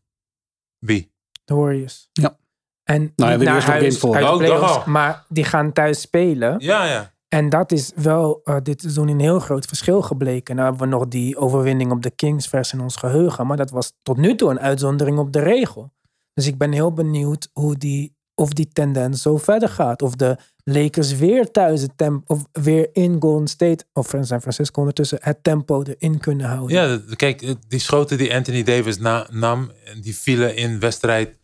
Wie? 0.79 1.13
De 1.45 1.55
Warriors. 1.55 2.09
Ja. 2.13 2.39
En 2.83 3.13
Nou 3.17 3.31
ja, 3.31 3.37
naar 3.37 3.63
huis 3.63 3.67
uit 3.67 4.01
de 4.01 4.07
Oh, 4.07 4.37
playoffs, 4.37 4.85
maar 4.85 5.25
die 5.29 5.45
gaan 5.45 5.73
thuis 5.73 6.01
spelen. 6.01 6.57
Ja, 6.59 6.85
ja. 6.85 7.15
En 7.37 7.49
dat 7.49 7.73
is 7.73 7.93
wel 7.95 8.41
eh, 8.45 8.57
dit 8.63 8.81
seizoen 8.81 9.09
een 9.09 9.21
heel 9.21 9.39
groot 9.39 9.67
verschil 9.67 10.03
gebleken. 10.03 10.57
Nou 10.57 10.69
hebben 10.69 10.89
we 10.89 10.95
nog 10.95 11.09
die 11.09 11.37
overwinning 11.37 11.91
op 11.91 12.03
de 12.03 12.11
Kings 12.11 12.49
vers 12.49 12.73
in 12.73 12.81
ons 12.81 12.97
geheugen. 12.97 13.47
Maar 13.47 13.57
dat 13.57 13.71
was 13.71 13.93
tot 14.03 14.17
nu 14.17 14.35
toe 14.35 14.51
een 14.51 14.61
uitzondering 14.61 15.19
op 15.19 15.33
de 15.33 15.39
regel. 15.39 15.93
Dus 16.35 16.47
ik 16.47 16.59
ben 16.59 16.73
heel 16.73 16.93
benieuwd 16.93 17.49
hoe 17.53 17.77
die, 17.77 18.17
of 18.35 18.53
die 18.53 18.69
tendens 18.73 19.23
zo 19.23 19.37
verder 19.37 19.69
gaat. 19.69 20.03
Of 20.03 20.15
de 20.15 20.37
Lakers 20.65 21.17
weer 21.17 21.51
thuis 21.51 21.83
het 21.83 21.93
tempo, 21.97 22.35
of 22.35 22.45
weer 22.53 22.89
in 22.93 23.17
Golden 23.21 23.49
State, 23.49 23.85
of 23.93 24.15
in 24.15 24.27
San 24.27 24.41
Francisco 24.41 24.81
ondertussen, 24.81 25.19
het 25.21 25.43
tempo 25.43 25.83
erin 25.83 26.19
kunnen 26.19 26.47
houden. 26.47 26.77
Ja, 26.77 27.01
kijk, 27.17 27.43
eh, 27.43 27.51
die 27.69 27.81
schoten 27.81 28.19
die 28.19 28.35
Anthony 28.35 28.63
Davis 28.63 28.99
na, 28.99 29.27
nam, 29.31 29.71
die 30.01 30.17
vielen 30.17 30.57
in 30.57 30.81
wedstrijd 30.81 31.39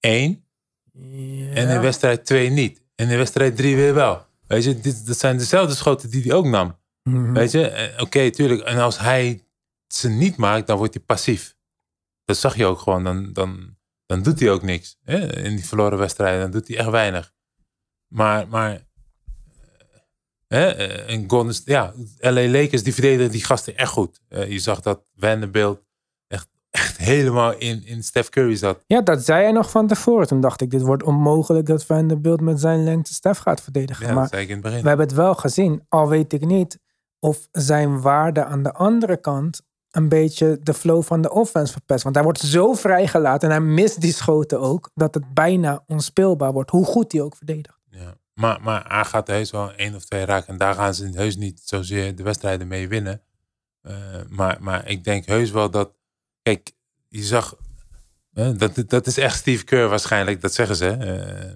1 0.00 0.44
en 1.54 1.68
in 1.68 1.80
wedstrijd 1.80 2.24
2 2.24 2.50
niet. 2.50 2.82
En 2.94 3.08
in 3.08 3.16
wedstrijd 3.16 3.56
3 3.56 3.76
weer 3.76 3.94
wel. 3.94 4.26
Weet 4.48 4.64
je, 4.64 4.80
dit, 4.80 5.06
dat 5.06 5.18
zijn 5.18 5.38
dezelfde 5.38 5.74
schoten 5.74 6.10
die 6.10 6.22
hij 6.22 6.32
ook 6.32 6.46
nam. 6.46 6.78
Mhm. 7.02 7.32
Weet 7.32 7.50
je, 7.50 7.68
Eh, 7.68 8.02
oké, 8.02 8.30
tuurlijk. 8.30 8.60
En 8.60 8.78
als 8.78 8.98
hij 8.98 9.44
ze 9.86 10.08
niet 10.08 10.36
maakt, 10.36 10.66
dan 10.66 10.76
wordt 10.78 10.94
hij 10.94 11.02
passief. 11.02 11.56
Dat 12.24 12.36
zag 12.36 12.56
je 12.56 12.66
ook 12.66 12.78
gewoon. 12.78 13.04
Dan, 13.04 13.32
dan, 13.32 13.76
dan 14.06 14.22
doet 14.22 14.40
hij 14.40 14.50
ook 14.50 14.62
niks. 14.62 14.96
Hè? 15.02 15.36
In 15.36 15.56
die 15.56 15.64
verloren 15.66 15.98
wedstrijden, 15.98 16.40
dan 16.40 16.50
doet 16.50 16.68
hij 16.68 16.76
echt 16.76 16.88
weinig. 16.90 17.34
Maar, 18.08 18.48
maar 18.48 18.72
eh, 18.72 18.80
hè? 20.48 20.66
eh, 20.70 21.50
State- 21.50 21.70
ja, 21.70 21.94
LA 22.18 22.48
Lakers, 22.48 22.82
die 22.82 22.94
verdedigen 22.94 23.30
die 23.32 23.44
gasten 23.44 23.76
echt 23.76 23.90
goed. 23.90 24.20
Je 24.28 24.58
zag 24.58 24.80
dat 24.80 25.10
Vanderbilt 25.16 25.85
echt, 26.98 27.08
helemaal 27.08 27.52
in, 27.52 27.86
in 27.86 28.02
Steph 28.02 28.28
Curry 28.28 28.56
zat. 28.56 28.80
Ja, 28.86 29.00
dat 29.00 29.24
zei 29.24 29.42
hij 29.42 29.52
nog 29.52 29.70
van 29.70 29.86
tevoren. 29.86 30.26
Toen 30.26 30.40
dacht 30.40 30.60
ik, 30.60 30.70
dit 30.70 30.82
wordt 30.82 31.02
onmogelijk 31.02 31.66
dat 31.66 31.84
Vanderbilt 31.84 32.40
met 32.40 32.60
zijn 32.60 32.84
lengte 32.84 33.14
Stef 33.14 33.38
gaat 33.38 33.60
verdedigen. 33.60 34.06
Ja, 34.06 34.12
maar 34.12 34.22
dat 34.22 34.30
zei 34.30 34.42
ik 34.42 34.48
in 34.48 34.54
het 34.54 34.64
begin. 34.64 34.82
we 34.82 34.88
hebben 34.88 35.06
het 35.06 35.16
wel 35.16 35.34
gezien. 35.34 35.84
Al 35.88 36.08
weet 36.08 36.32
ik 36.32 36.44
niet 36.44 36.78
of 37.18 37.48
zijn 37.52 38.00
waarde 38.00 38.44
aan 38.44 38.62
de 38.62 38.72
andere 38.72 39.16
kant 39.16 39.60
een 39.90 40.08
beetje 40.08 40.58
de 40.62 40.74
flow 40.74 41.02
van 41.02 41.20
de 41.20 41.30
offense 41.30 41.72
verpest. 41.72 42.02
Want 42.02 42.14
hij 42.14 42.24
wordt 42.24 42.40
zo 42.40 42.74
vrijgelaten 42.74 43.50
en 43.50 43.56
hij 43.56 43.64
mist 43.64 44.00
die 44.00 44.12
schoten 44.12 44.60
ook, 44.60 44.90
dat 44.94 45.14
het 45.14 45.34
bijna 45.34 45.84
onspeelbaar 45.86 46.52
wordt, 46.52 46.70
hoe 46.70 46.84
goed 46.84 47.12
hij 47.12 47.20
ook 47.20 47.36
verdedigt. 47.36 47.78
Ja. 47.90 48.14
Maar, 48.34 48.60
maar 48.60 48.84
hij 48.88 49.04
gaat 49.04 49.26
heus 49.26 49.50
wel 49.50 49.72
één 49.72 49.94
of 49.94 50.04
twee 50.04 50.24
raken. 50.24 50.48
En 50.48 50.56
daar 50.56 50.74
gaan 50.74 50.94
ze 50.94 51.10
heus 51.14 51.36
niet 51.36 51.60
zozeer 51.64 52.16
de 52.16 52.22
wedstrijden 52.22 52.68
mee 52.68 52.88
winnen. 52.88 53.22
Eh, 53.80 53.94
maar, 54.28 54.56
maar 54.60 54.88
ik 54.88 55.04
denk 55.04 55.26
heus 55.26 55.50
wel 55.50 55.70
dat... 55.70 55.94
Kijk, 56.42 56.72
je 57.16 57.22
zag... 57.22 57.56
dat, 58.56 58.82
dat 58.86 59.06
is 59.06 59.18
echt 59.18 59.38
Steve 59.38 59.64
Kerr 59.64 59.88
waarschijnlijk. 59.88 60.40
Dat 60.40 60.54
zeggen 60.54 60.76
ze. 60.76 60.88
eh, 60.88 61.52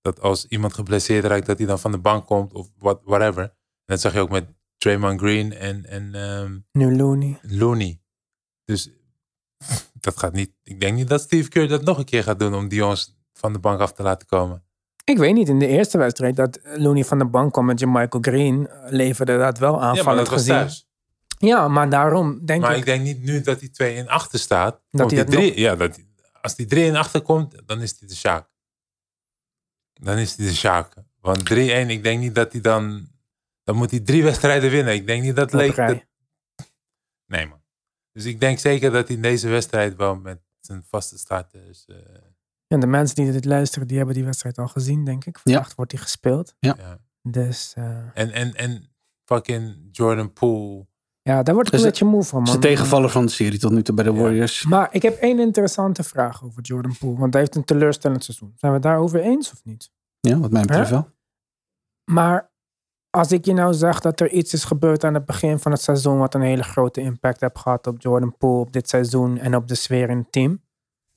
dat 0.00 0.20
als 0.20 0.46
iemand 0.46 0.74
geblesseerd 0.74 1.24
raakt, 1.24 1.46
dat 1.46 1.58
hij 1.58 1.66
dan 1.66 1.78
van 1.78 1.90
de 1.92 1.98
bank 1.98 2.26
komt. 2.26 2.52
Of 2.54 2.68
what, 2.78 3.00
whatever. 3.04 3.42
En 3.42 3.52
dat 3.84 4.00
zag 4.00 4.12
je 4.12 4.20
ook 4.20 4.30
met 4.30 4.46
Draymond 4.78 5.20
Green 5.20 5.52
en, 5.52 5.86
en 5.86 6.14
ehm, 6.14 6.58
Nu 6.72 6.96
Looney. 6.96 7.38
Looney. 7.42 8.00
Dus 8.64 8.90
dat 10.06 10.18
gaat 10.18 10.32
niet... 10.32 10.50
Ik 10.62 10.80
denk 10.80 10.96
niet 10.96 11.08
dat 11.08 11.20
Steve 11.20 11.48
Kerr 11.48 11.68
dat 11.68 11.84
nog 11.84 11.98
een 11.98 12.04
keer 12.04 12.22
gaat 12.22 12.38
doen... 12.38 12.54
om 12.54 12.68
die 12.68 12.78
jongens 12.78 13.16
van 13.32 13.52
de 13.52 13.58
bank 13.58 13.80
af 13.80 13.92
te 13.92 14.02
laten 14.02 14.26
komen. 14.26 14.62
Ik 15.04 15.18
weet 15.18 15.34
niet, 15.34 15.48
in 15.48 15.58
de 15.58 15.66
eerste 15.66 15.98
wedstrijd 15.98 16.36
dat 16.36 16.60
Looney 16.76 17.04
van 17.04 17.18
de 17.18 17.26
bank 17.26 17.52
kwam 17.52 17.64
met 17.64 17.80
Michael 17.86 18.22
Green, 18.22 18.68
leverde 18.86 19.38
dat 19.38 19.58
wel 19.58 19.72
Ja, 19.72 19.78
maar 19.78 19.88
aanvallend 19.88 20.18
dat 20.18 20.28
was 20.28 20.38
gezien. 20.38 20.54
thuis. 20.54 20.87
Ja, 21.38 21.68
maar 21.68 21.90
daarom 21.90 22.46
denk 22.46 22.60
Maar 22.60 22.72
ik, 22.72 22.78
ik 22.78 22.84
denk 22.84 23.02
niet 23.02 23.22
nu 23.22 23.40
dat 23.40 23.60
die 23.60 23.70
2 23.70 23.94
in 23.94 24.08
achter 24.08 24.38
staat. 24.38 24.80
Dat 24.90 25.10
hij 25.10 25.24
drie, 25.24 25.60
ja, 25.60 25.76
dat, 25.76 25.98
als 26.42 26.54
die 26.56 26.66
3 26.66 26.84
in 26.84 26.96
achter 26.96 27.20
komt, 27.22 27.62
dan 27.66 27.80
is 27.82 27.98
hij 27.98 28.08
de 28.08 28.14
Sjaak. 28.14 28.48
Dan 29.92 30.18
is 30.18 30.36
hij 30.36 30.46
de 30.46 30.54
Sjaak. 30.54 30.94
Want 31.20 31.38
3-1, 31.52 31.54
ik 31.88 32.02
denk 32.02 32.20
niet 32.20 32.34
dat 32.34 32.52
hij 32.52 32.60
dan... 32.60 33.08
Dan 33.64 33.76
moet 33.76 33.90
hij 33.90 34.00
drie 34.00 34.22
wedstrijden 34.22 34.70
winnen. 34.70 34.94
Ik 34.94 35.06
denk 35.06 35.22
niet 35.22 35.36
dat 35.36 35.52
leek... 35.52 35.76
dat- 35.76 36.04
nee, 37.26 37.46
man. 37.46 37.62
Dus 38.12 38.24
ik 38.24 38.40
denk 38.40 38.58
zeker 38.58 38.90
dat 38.90 39.06
hij 39.06 39.16
in 39.16 39.22
deze 39.22 39.48
wedstrijd 39.48 39.96
wel 39.96 40.16
met 40.16 40.40
zijn 40.60 40.84
vaste 40.88 41.18
starters... 41.18 41.84
eh, 41.86 41.96
Ja, 42.66 42.76
de 42.78 42.86
mensen 42.86 43.16
die 43.16 43.32
dit 43.32 43.44
luisteren, 43.44 43.88
die 43.88 43.96
hebben 43.96 44.14
die 44.14 44.24
wedstrijd 44.24 44.58
al 44.58 44.68
gezien, 44.68 45.04
denk 45.04 45.24
ik. 45.24 45.38
Vannacht 45.38 45.74
wordt 45.74 45.90
die 45.90 46.00
gespeeld. 46.00 46.54
ja. 46.60 46.98
Dus 47.22 47.72
eh, 47.76 47.98
En, 48.14 48.30
en, 48.32 48.54
en 48.54 48.90
fucking 49.24 49.88
Jordan 49.92 50.32
Poole. 50.32 50.86
Ja, 51.28 51.42
daar 51.42 51.54
word 51.54 51.66
ik 51.66 51.72
een 51.72 51.82
beetje 51.82 52.04
moe 52.04 52.22
van, 52.24 52.38
Dat 52.38 52.48
is 52.48 52.52
man. 52.54 52.62
de 52.62 52.68
tegenvaller 52.68 53.10
van 53.10 53.26
de 53.26 53.32
serie 53.32 53.58
tot 53.58 53.72
nu 53.72 53.82
toe 53.82 53.94
bij 53.94 54.04
de 54.04 54.12
Ja. 54.12 54.18
Warriors. 54.20 54.64
Maar 54.64 54.88
ik 54.90 55.02
heb 55.02 55.16
één 55.20 55.38
interessante 55.38 56.02
vraag 56.02 56.44
over 56.44 56.62
Jordan 56.62 56.96
Poole. 56.98 57.18
Want 57.18 57.32
hij 57.32 57.42
heeft 57.42 57.54
een 57.56 57.64
teleurstellend 57.64 58.24
seizoen. 58.24 58.52
Zijn 58.56 58.72
we 58.72 58.78
het 58.78 58.86
daarover 58.86 59.20
eens 59.20 59.52
of 59.52 59.60
niet? 59.64 59.90
Ja, 60.20 60.38
wat 60.38 60.50
mij 60.50 60.60
betreft 60.62 60.88
Hè? 60.90 60.94
wel. 60.94 61.08
Maar 62.04 62.50
als 63.10 63.32
ik 63.32 63.44
je 63.44 63.52
nou 63.52 63.74
zeg 63.74 64.00
dat 64.00 64.20
er 64.20 64.30
iets 64.30 64.52
is 64.52 64.64
gebeurd 64.64 65.04
aan 65.04 65.14
het 65.14 65.24
begin 65.26 65.58
van 65.58 65.72
het 65.72 65.80
seizoen... 65.80 66.18
wat 66.18 66.34
een 66.34 66.40
hele 66.40 66.62
grote 66.62 67.00
impact 67.00 67.40
heeft 67.40 67.58
gehad 67.58 67.86
op 67.86 68.00
Jordan 68.02 68.36
Poole, 68.36 68.60
op 68.60 68.72
dit 68.72 68.88
seizoen... 68.88 69.38
en 69.38 69.54
op 69.56 69.68
de 69.68 69.74
sfeer 69.74 70.08
in 70.10 70.18
het 70.18 70.32
team. 70.32 70.50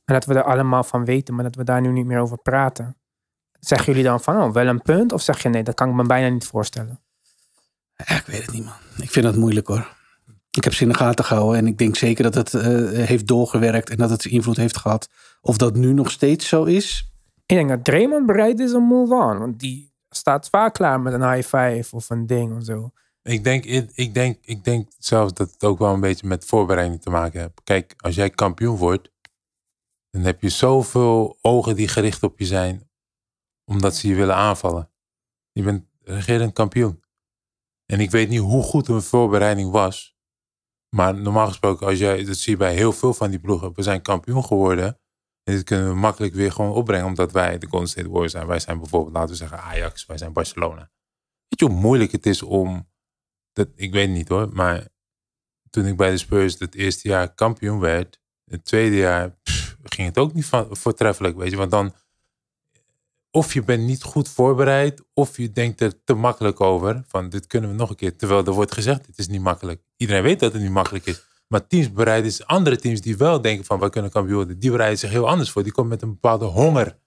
En 0.06 0.14
dat 0.14 0.26
we 0.26 0.34
er 0.34 0.44
allemaal 0.44 0.84
van 0.84 1.06
weten, 1.06 1.36
maar 1.36 1.44
dat 1.44 1.56
we 1.56 1.64
daar 1.64 1.82
nu 1.82 1.92
niet 1.92 2.06
meer 2.06 2.20
over 2.20 2.38
praten. 2.38 2.98
Zeggen 3.60 3.86
jullie 3.86 4.04
dan 4.04 4.22
van, 4.22 4.42
oh, 4.44 4.54
wel 4.54 4.68
een 4.68 4.82
punt? 4.82 5.12
Of 5.12 5.22
zeg 5.22 5.44
je 5.44 5.50
nee, 5.50 5.64
dat 5.64 5.76
kan 5.76 5.90
ik 5.90 5.96
me 5.96 6.04
bijna 6.04 6.30
niet 6.30 6.46
voorstellen? 6.46 7.00
Ja, 7.96 8.16
ik 8.16 8.26
weet 8.26 8.42
het 8.42 8.52
niet, 8.52 8.64
man. 8.66 8.74
Ik 8.98 9.12
vind 9.12 9.26
het 9.26 9.36
moeilijk 9.36 9.68
hoor. 9.68 10.00
Ik 10.52 10.64
heb 10.64 10.74
ze 10.74 10.84
in 10.84 10.90
de 10.90 10.96
gaten 10.96 11.26
gehouden 11.26 11.58
en 11.58 11.68
ik 11.68 11.78
denk 11.78 11.96
zeker 11.96 12.24
dat 12.24 12.36
het 12.36 12.54
eh, 12.54 12.64
heeft 13.06 13.28
doorgewerkt 13.28 13.90
en 13.90 13.98
dat 13.98 14.10
het 14.10 14.26
invloed 14.26 14.58
heeft 14.58 14.78
gehad. 14.78 15.10
Of 15.42 15.58
dat 15.58 15.76
nu 15.76 15.94
nog 15.94 16.12
steeds 16.12 16.48
zo 16.48 16.64
is. 16.64 17.12
Ik 17.46 17.56
denk 17.56 17.70
dat 17.70 17.84
Draymond 17.84 18.26
bereid 18.26 18.60
is 18.60 18.74
om 18.74 18.84
move 18.84 19.14
on. 19.14 19.40
Want 19.40 19.60
die 19.60 19.94
staat 20.10 20.50
vaak 20.50 20.74
klaar 20.74 21.02
met 21.02 21.14
een 21.14 21.32
high 21.34 21.58
five 21.58 21.96
of 21.96 22.10
een 22.10 22.26
ding 22.26 22.58
of 22.58 22.64
zo. 22.64 22.92
Ik 23.24 23.44
denk, 23.44 23.66
ik, 23.96 24.14
denk, 24.14 24.38
ik 24.42 24.64
denk 24.64 24.90
zelfs 24.98 25.34
dat 25.34 25.52
het 25.52 25.64
ook 25.64 25.80
wel 25.80 25.94
een 25.94 26.00
beetje 26.00 26.28
met 26.28 26.46
voorbereiding 26.46 27.02
te 27.02 27.10
maken 27.10 27.40
heeft. 27.40 27.62
Kijk, 27.64 27.94
als 27.98 28.16
jij 28.16 28.30
kampioen 28.30 28.78
wordt, 28.78 29.12
dan 30.10 30.22
heb 30.22 30.42
je 30.42 30.50
zoveel 30.50 31.38
ogen 31.42 31.76
die 31.76 31.88
gericht 31.88 32.24
op 32.24 32.40
je 32.40 32.46
zijn, 32.46 32.90
omdat 33.66 33.96
ze 33.96 34.08
je 34.08 34.16
willen 34.16 34.36
aanvallen. 34.36 34.90
Je 35.52 35.64
bent 35.64 35.86
regerend 36.04 36.54
kampioen. 36.54 37.04
En 37.86 38.00
ik 38.00 38.12
weet 38.12 38.30
niet 38.30 38.40
hoe 38.40 38.64
goed 38.64 38.88
een 38.88 39.02
voorbereiding 39.02 39.72
was. 39.72 40.11
Maar 40.96 41.16
normaal 41.16 41.48
gesproken, 41.48 41.88
als 41.88 42.00
jij, 42.00 42.24
dat 42.26 42.38
zie 42.38 42.52
je 42.52 42.58
bij 42.58 42.76
heel 42.76 42.92
veel 42.92 43.14
van 43.14 43.30
die 43.30 43.40
ploegen. 43.40 43.76
We 43.76 43.84
zijn 43.84 44.02
kampioen 44.02 44.44
geworden. 44.44 45.00
En 45.44 45.54
dit 45.54 45.64
kunnen 45.64 45.88
we 45.88 45.96
makkelijk 45.96 46.34
weer 46.34 46.52
gewoon 46.52 46.72
opbrengen. 46.72 47.06
Omdat 47.06 47.32
wij 47.32 47.58
de 47.58 47.68
Golden 47.68 47.90
State 47.90 48.10
Warriors 48.10 48.32
zijn. 48.32 48.48
Wij 48.48 48.60
zijn 48.60 48.80
bijvoorbeeld, 48.80 49.14
laten 49.14 49.30
we 49.30 49.36
zeggen, 49.36 49.60
Ajax. 49.60 50.06
Wij 50.06 50.18
zijn 50.18 50.34
Barcelona. 50.34 50.92
Weet 51.48 51.60
je 51.60 51.66
hoe 51.66 51.82
moeilijk 51.82 52.12
het 52.12 52.26
is 52.26 52.42
om... 52.42 52.90
Dat, 53.54 53.68
ik 53.76 53.92
weet 53.92 54.10
niet 54.10 54.28
hoor, 54.28 54.50
maar 54.54 54.88
toen 55.70 55.86
ik 55.86 55.98
bij 55.98 56.12
de 56.12 56.18
Spurs 56.18 56.60
het 56.60 56.76
eerste 56.76 57.08
jaar 57.08 57.34
kampioen 57.34 57.80
werd. 57.80 58.20
Het 58.46 58.66
tweede 58.66 58.96
jaar 58.96 59.38
ging 59.84 60.08
het 60.08 60.18
ook 60.18 60.34
niet 60.34 60.46
van, 60.46 60.76
voortreffelijk, 60.76 61.38
weet 61.38 61.52
je. 61.52 61.58
Want 61.58 61.72
dan, 61.72 61.94
of 63.32 63.54
je 63.54 63.64
bent 63.64 63.84
niet 63.84 64.04
goed 64.04 64.30
voorbereid, 64.30 65.04
of 65.14 65.38
je 65.38 65.52
denkt 65.52 65.82
er 65.82 66.04
te 66.04 66.14
makkelijk 66.14 66.62
over. 66.62 67.04
Van 67.08 67.30
dit 67.30 67.48
kunnen 67.48 67.70
we 67.70 67.76
nog 67.76 67.90
een 67.90 67.96
keer. 67.96 68.16
Terwijl 68.16 68.46
er 68.46 68.54
wordt 68.54 68.74
gezegd, 68.74 69.08
het 69.08 69.18
is 69.18 69.28
niet 69.28 69.42
makkelijk. 69.42 69.82
Iedereen 69.98 70.24
weet 70.24 70.40
dat 70.40 70.54
het 70.54 70.62
niet 70.62 70.72
makkelijk 70.72 71.06
is. 71.06 71.24
Maar 71.48 71.68
teams 71.68 71.92
bereiden 71.92 72.32
zich, 72.32 72.46
andere 72.46 72.78
teams 72.78 73.02
die 73.02 73.18
wel 73.18 73.42
denken 73.42 73.66
van 73.66 73.80
wij 73.80 73.90
kunnen 73.90 74.12
kampioen 74.12 74.36
worden, 74.36 74.60
die 74.60 74.72
bereiden 74.72 75.00
zich 75.00 75.10
heel 75.10 75.28
anders 75.28 75.52
voor. 75.52 75.64
Die 75.64 75.72
komen 75.72 75.90
met 75.90 76.02
een 76.02 76.12
bepaalde 76.12 76.46
honger. 76.46 77.00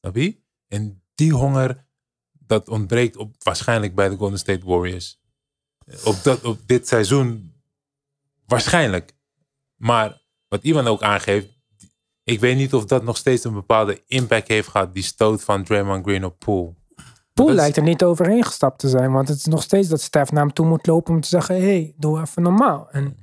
Snap 0.00 0.16
je? 0.16 0.36
En 0.68 1.02
die 1.14 1.32
honger, 1.32 1.86
dat 2.32 2.68
ontbreekt 2.68 3.16
op, 3.16 3.34
waarschijnlijk 3.38 3.94
bij 3.94 4.08
de 4.08 4.16
Golden 4.16 4.38
State 4.38 4.66
Warriors. 4.66 5.20
Op, 6.04 6.22
dat, 6.22 6.44
op 6.44 6.58
dit 6.66 6.88
seizoen 6.88 7.54
waarschijnlijk. 8.46 9.12
Maar 9.76 10.22
wat 10.48 10.64
Ivan 10.64 10.86
ook 10.86 11.02
aangeeft, 11.02 11.55
ik 12.30 12.40
weet 12.40 12.56
niet 12.56 12.74
of 12.74 12.84
dat 12.84 13.02
nog 13.04 13.16
steeds 13.16 13.44
een 13.44 13.52
bepaalde 13.52 14.02
impact 14.06 14.48
heeft 14.48 14.68
gehad, 14.68 14.94
die 14.94 15.02
stoot 15.02 15.44
van 15.44 15.64
Draymond 15.64 16.04
Green 16.04 16.24
op 16.24 16.38
Poole. 16.38 16.74
Poel 17.32 17.48
is- 17.48 17.54
lijkt 17.54 17.76
er 17.76 17.82
niet 17.82 18.04
overheen 18.04 18.44
gestapt 18.44 18.78
te 18.78 18.88
zijn. 18.88 19.12
Want 19.12 19.28
het 19.28 19.36
is 19.38 19.44
nog 19.44 19.62
steeds 19.62 19.88
dat 19.88 20.00
Stef 20.00 20.32
naar 20.32 20.42
hem 20.44 20.52
toe 20.52 20.66
moet 20.66 20.86
lopen 20.86 21.14
om 21.14 21.20
te 21.20 21.28
zeggen... 21.28 21.54
hé, 21.54 21.60
hey, 21.62 21.94
doe 21.96 22.20
even 22.20 22.42
normaal. 22.42 22.88
En 22.90 23.16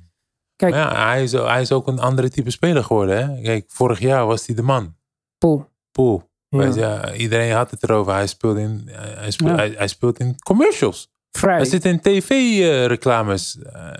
kijk, 0.56 0.74
Maar 0.74 0.92
ja, 0.92 1.06
hij 1.06 1.22
is, 1.22 1.32
hij 1.32 1.60
is 1.60 1.72
ook 1.72 1.86
een 1.86 1.98
andere 1.98 2.30
type 2.30 2.50
speler 2.50 2.84
geworden. 2.84 3.16
Hè? 3.36 3.42
Kijk, 3.42 3.64
vorig 3.68 3.98
jaar 3.98 4.26
was 4.26 4.46
hij 4.46 4.54
de 4.56 4.62
man. 4.62 4.96
Poel. 5.38 5.64
Poole. 5.92 6.22
Ja. 6.48 7.12
Iedereen 7.14 7.52
had 7.52 7.70
het 7.70 7.82
erover. 7.82 8.12
Hij 8.12 8.26
speelt 8.26 8.56
in, 8.56 8.88
hij 8.92 9.30
speelt, 9.30 9.50
Ja. 9.50 9.56
hij, 9.56 9.74
hij 9.76 9.88
speelt 9.88 10.18
in 10.18 10.38
commercials. 10.38 11.12
Vrij. 11.30 11.56
Hij 11.56 11.64
zit 11.64 11.84
in 11.84 12.00
tv-reclames. 12.00 13.58
Eh, 13.62 13.90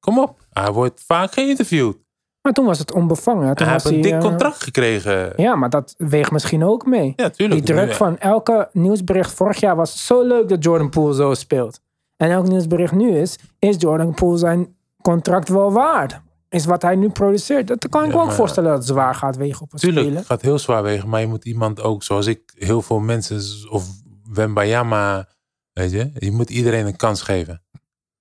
kom 0.00 0.18
op. 0.18 0.46
Hij 0.50 0.72
wordt 0.72 1.02
vaak 1.06 1.32
geïnterviewd. 1.32 1.96
Maar 2.42 2.52
toen 2.52 2.64
was 2.66 2.78
het 2.78 2.92
onbevangen. 2.92 3.54
Toen 3.54 3.66
hij 3.66 3.74
heeft 3.74 3.84
een 3.94 4.00
dik 4.00 4.12
eh, 4.12 4.18
contract 4.20 4.62
gekregen. 4.62 5.32
Ja, 5.36 5.54
maar 5.54 5.70
dat 5.70 5.94
weegt 5.98 6.30
misschien 6.30 6.64
ook 6.64 6.86
mee. 6.86 7.12
Ja, 7.16 7.30
tuurlijk. 7.30 7.66
Die 7.66 7.74
druk 7.74 7.88
Ja. 7.88 7.94
van 7.96 8.18
elke 8.18 8.68
nieuwsbericht 8.72 9.32
vorig 9.32 9.60
jaar 9.60 9.76
was 9.76 10.06
zo 10.06 10.22
leuk 10.26 10.48
dat 10.48 10.64
Jordan 10.64 10.90
Poole 10.90 11.14
zo 11.14 11.34
speelt. 11.34 11.80
En 12.16 12.30
elk 12.30 12.48
nieuwsbericht 12.48 12.92
nu 12.92 13.16
is, 13.16 13.38
is 13.58 13.76
Jordan 13.78 14.14
Poole 14.14 14.38
zijn 14.38 14.76
contract 15.02 15.48
wel 15.48 15.72
waard? 15.72 16.20
Is 16.48 16.64
wat 16.64 16.82
hij 16.82 16.96
nu 16.96 17.08
produceert. 17.10 17.66
Dat 17.66 17.88
kan 17.88 18.04
ik 18.04 18.08
Ja, 18.10 18.14
me 18.14 18.20
ook 18.20 18.26
maar- 18.26 18.36
voorstellen 18.36 18.68
dat 18.70 18.78
het 18.78 18.88
zwaar 18.88 19.14
gaat 19.14 19.36
wegen 19.36 19.62
op 19.62 19.72
een 19.72 19.78
Tuurlijk, 19.78 20.00
speler. 20.00 20.18
het 20.18 20.28
gaat 20.28 20.42
heel 20.42 20.58
zwaar 20.58 20.82
wegen. 20.82 21.08
Maar 21.08 21.20
je 21.20 21.26
moet 21.26 21.44
iemand 21.44 21.80
ook, 21.82 22.02
zoals 22.02 22.26
ik, 22.26 22.40
heel 22.54 22.82
veel 22.82 22.98
mensen, 23.00 23.70
of 23.70 23.86
Wembayama, 24.32 25.28
Weet 25.72 25.90
je? 25.90 26.10
Je 26.14 26.30
moet 26.32 26.50
iedereen 26.50 26.86
een 26.86 26.96
kans 26.96 27.22
geven. 27.22 27.62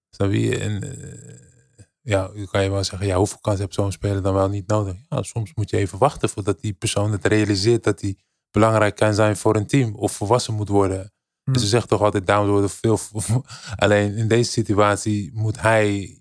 Snap 0.10 0.32
je? 0.32 0.58
En, 0.60 0.84
eh, 0.84 0.90
ja, 2.10 2.28
dan 2.28 2.48
kan 2.48 2.64
je 2.64 2.70
wel 2.70 2.84
zeggen, 2.84 3.08
ja, 3.08 3.18
hoeveel 3.18 3.38
kans 3.42 3.60
heeft 3.60 3.74
zo'n 3.74 3.92
speler 3.92 4.22
dan 4.22 4.34
wel 4.34 4.50
niet 4.50 4.68
nodig? 4.68 4.96
Ja, 5.10 5.24
soms 5.24 5.52
moet 5.54 5.70
je 5.70 5.78
even 5.78 5.98
wachten 5.98 6.30
voordat 6.30 6.60
die 6.62 6.74
persoon 6.74 7.12
het 7.12 7.26
realiseert 7.26 7.84
dat 7.84 8.02
hij 8.02 8.18
belangrijk 8.52 8.96
kan 8.96 9.14
zijn 9.14 9.38
voor 9.38 9.56
een 9.56 9.68
team 9.68 9.96
of 9.96 10.12
volwassen 10.12 10.54
moet 10.54 10.68
worden. 10.70 11.12
Hm. 11.44 11.52
Dus 11.54 11.62
ze 11.62 11.68
zegt 11.68 11.88
toch 11.88 12.02
altijd, 12.02 12.28
dames 12.28 12.50
worden 12.50 12.70
veel. 12.70 13.00
Alleen 13.76 14.16
in 14.16 14.28
deze 14.28 14.52
situatie 14.52 15.32
moet 15.34 15.62
hij. 15.62 16.18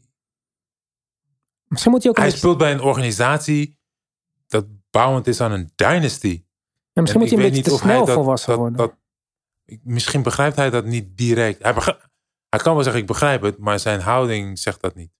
Misschien 1.66 1.90
moet 1.92 2.02
hij 2.02 2.10
ook 2.10 2.16
Hij 2.18 2.30
speelt 2.30 2.58
bij 2.58 2.72
een 2.72 2.80
organisatie 2.80 3.78
dat 4.46 4.66
bouwend 4.90 5.26
is 5.26 5.40
aan 5.40 5.52
een 5.52 5.70
dynasty. 5.74 6.44
ja, 6.92 7.00
misschien 7.02 7.20
En 7.22 7.28
moet 7.28 7.36
hij 7.38 7.46
een 7.46 7.52
beetje 7.54 7.70
te 7.70 7.76
snel 7.78 8.06
volwassen 8.06 8.48
dat- 8.48 8.58
worden. 8.58 8.76
dat- 8.78 8.94
misschien 9.82 10.22
begrijpt 10.22 10.56
hij 10.56 10.70
dat 10.70 10.84
niet 10.84 11.16
direct. 11.16 11.62
Hij, 11.62 11.74
begrijpt- 11.74 12.08
hij 12.48 12.60
kan 12.60 12.74
wel 12.74 12.82
zeggen, 12.82 13.00
ik 13.00 13.06
begrijp 13.06 13.42
het, 13.42 13.58
maar 13.58 13.78
zijn 13.80 14.00
houding 14.00 14.58
zegt 14.58 14.80
dat 14.82 14.94
niet. 14.94 15.14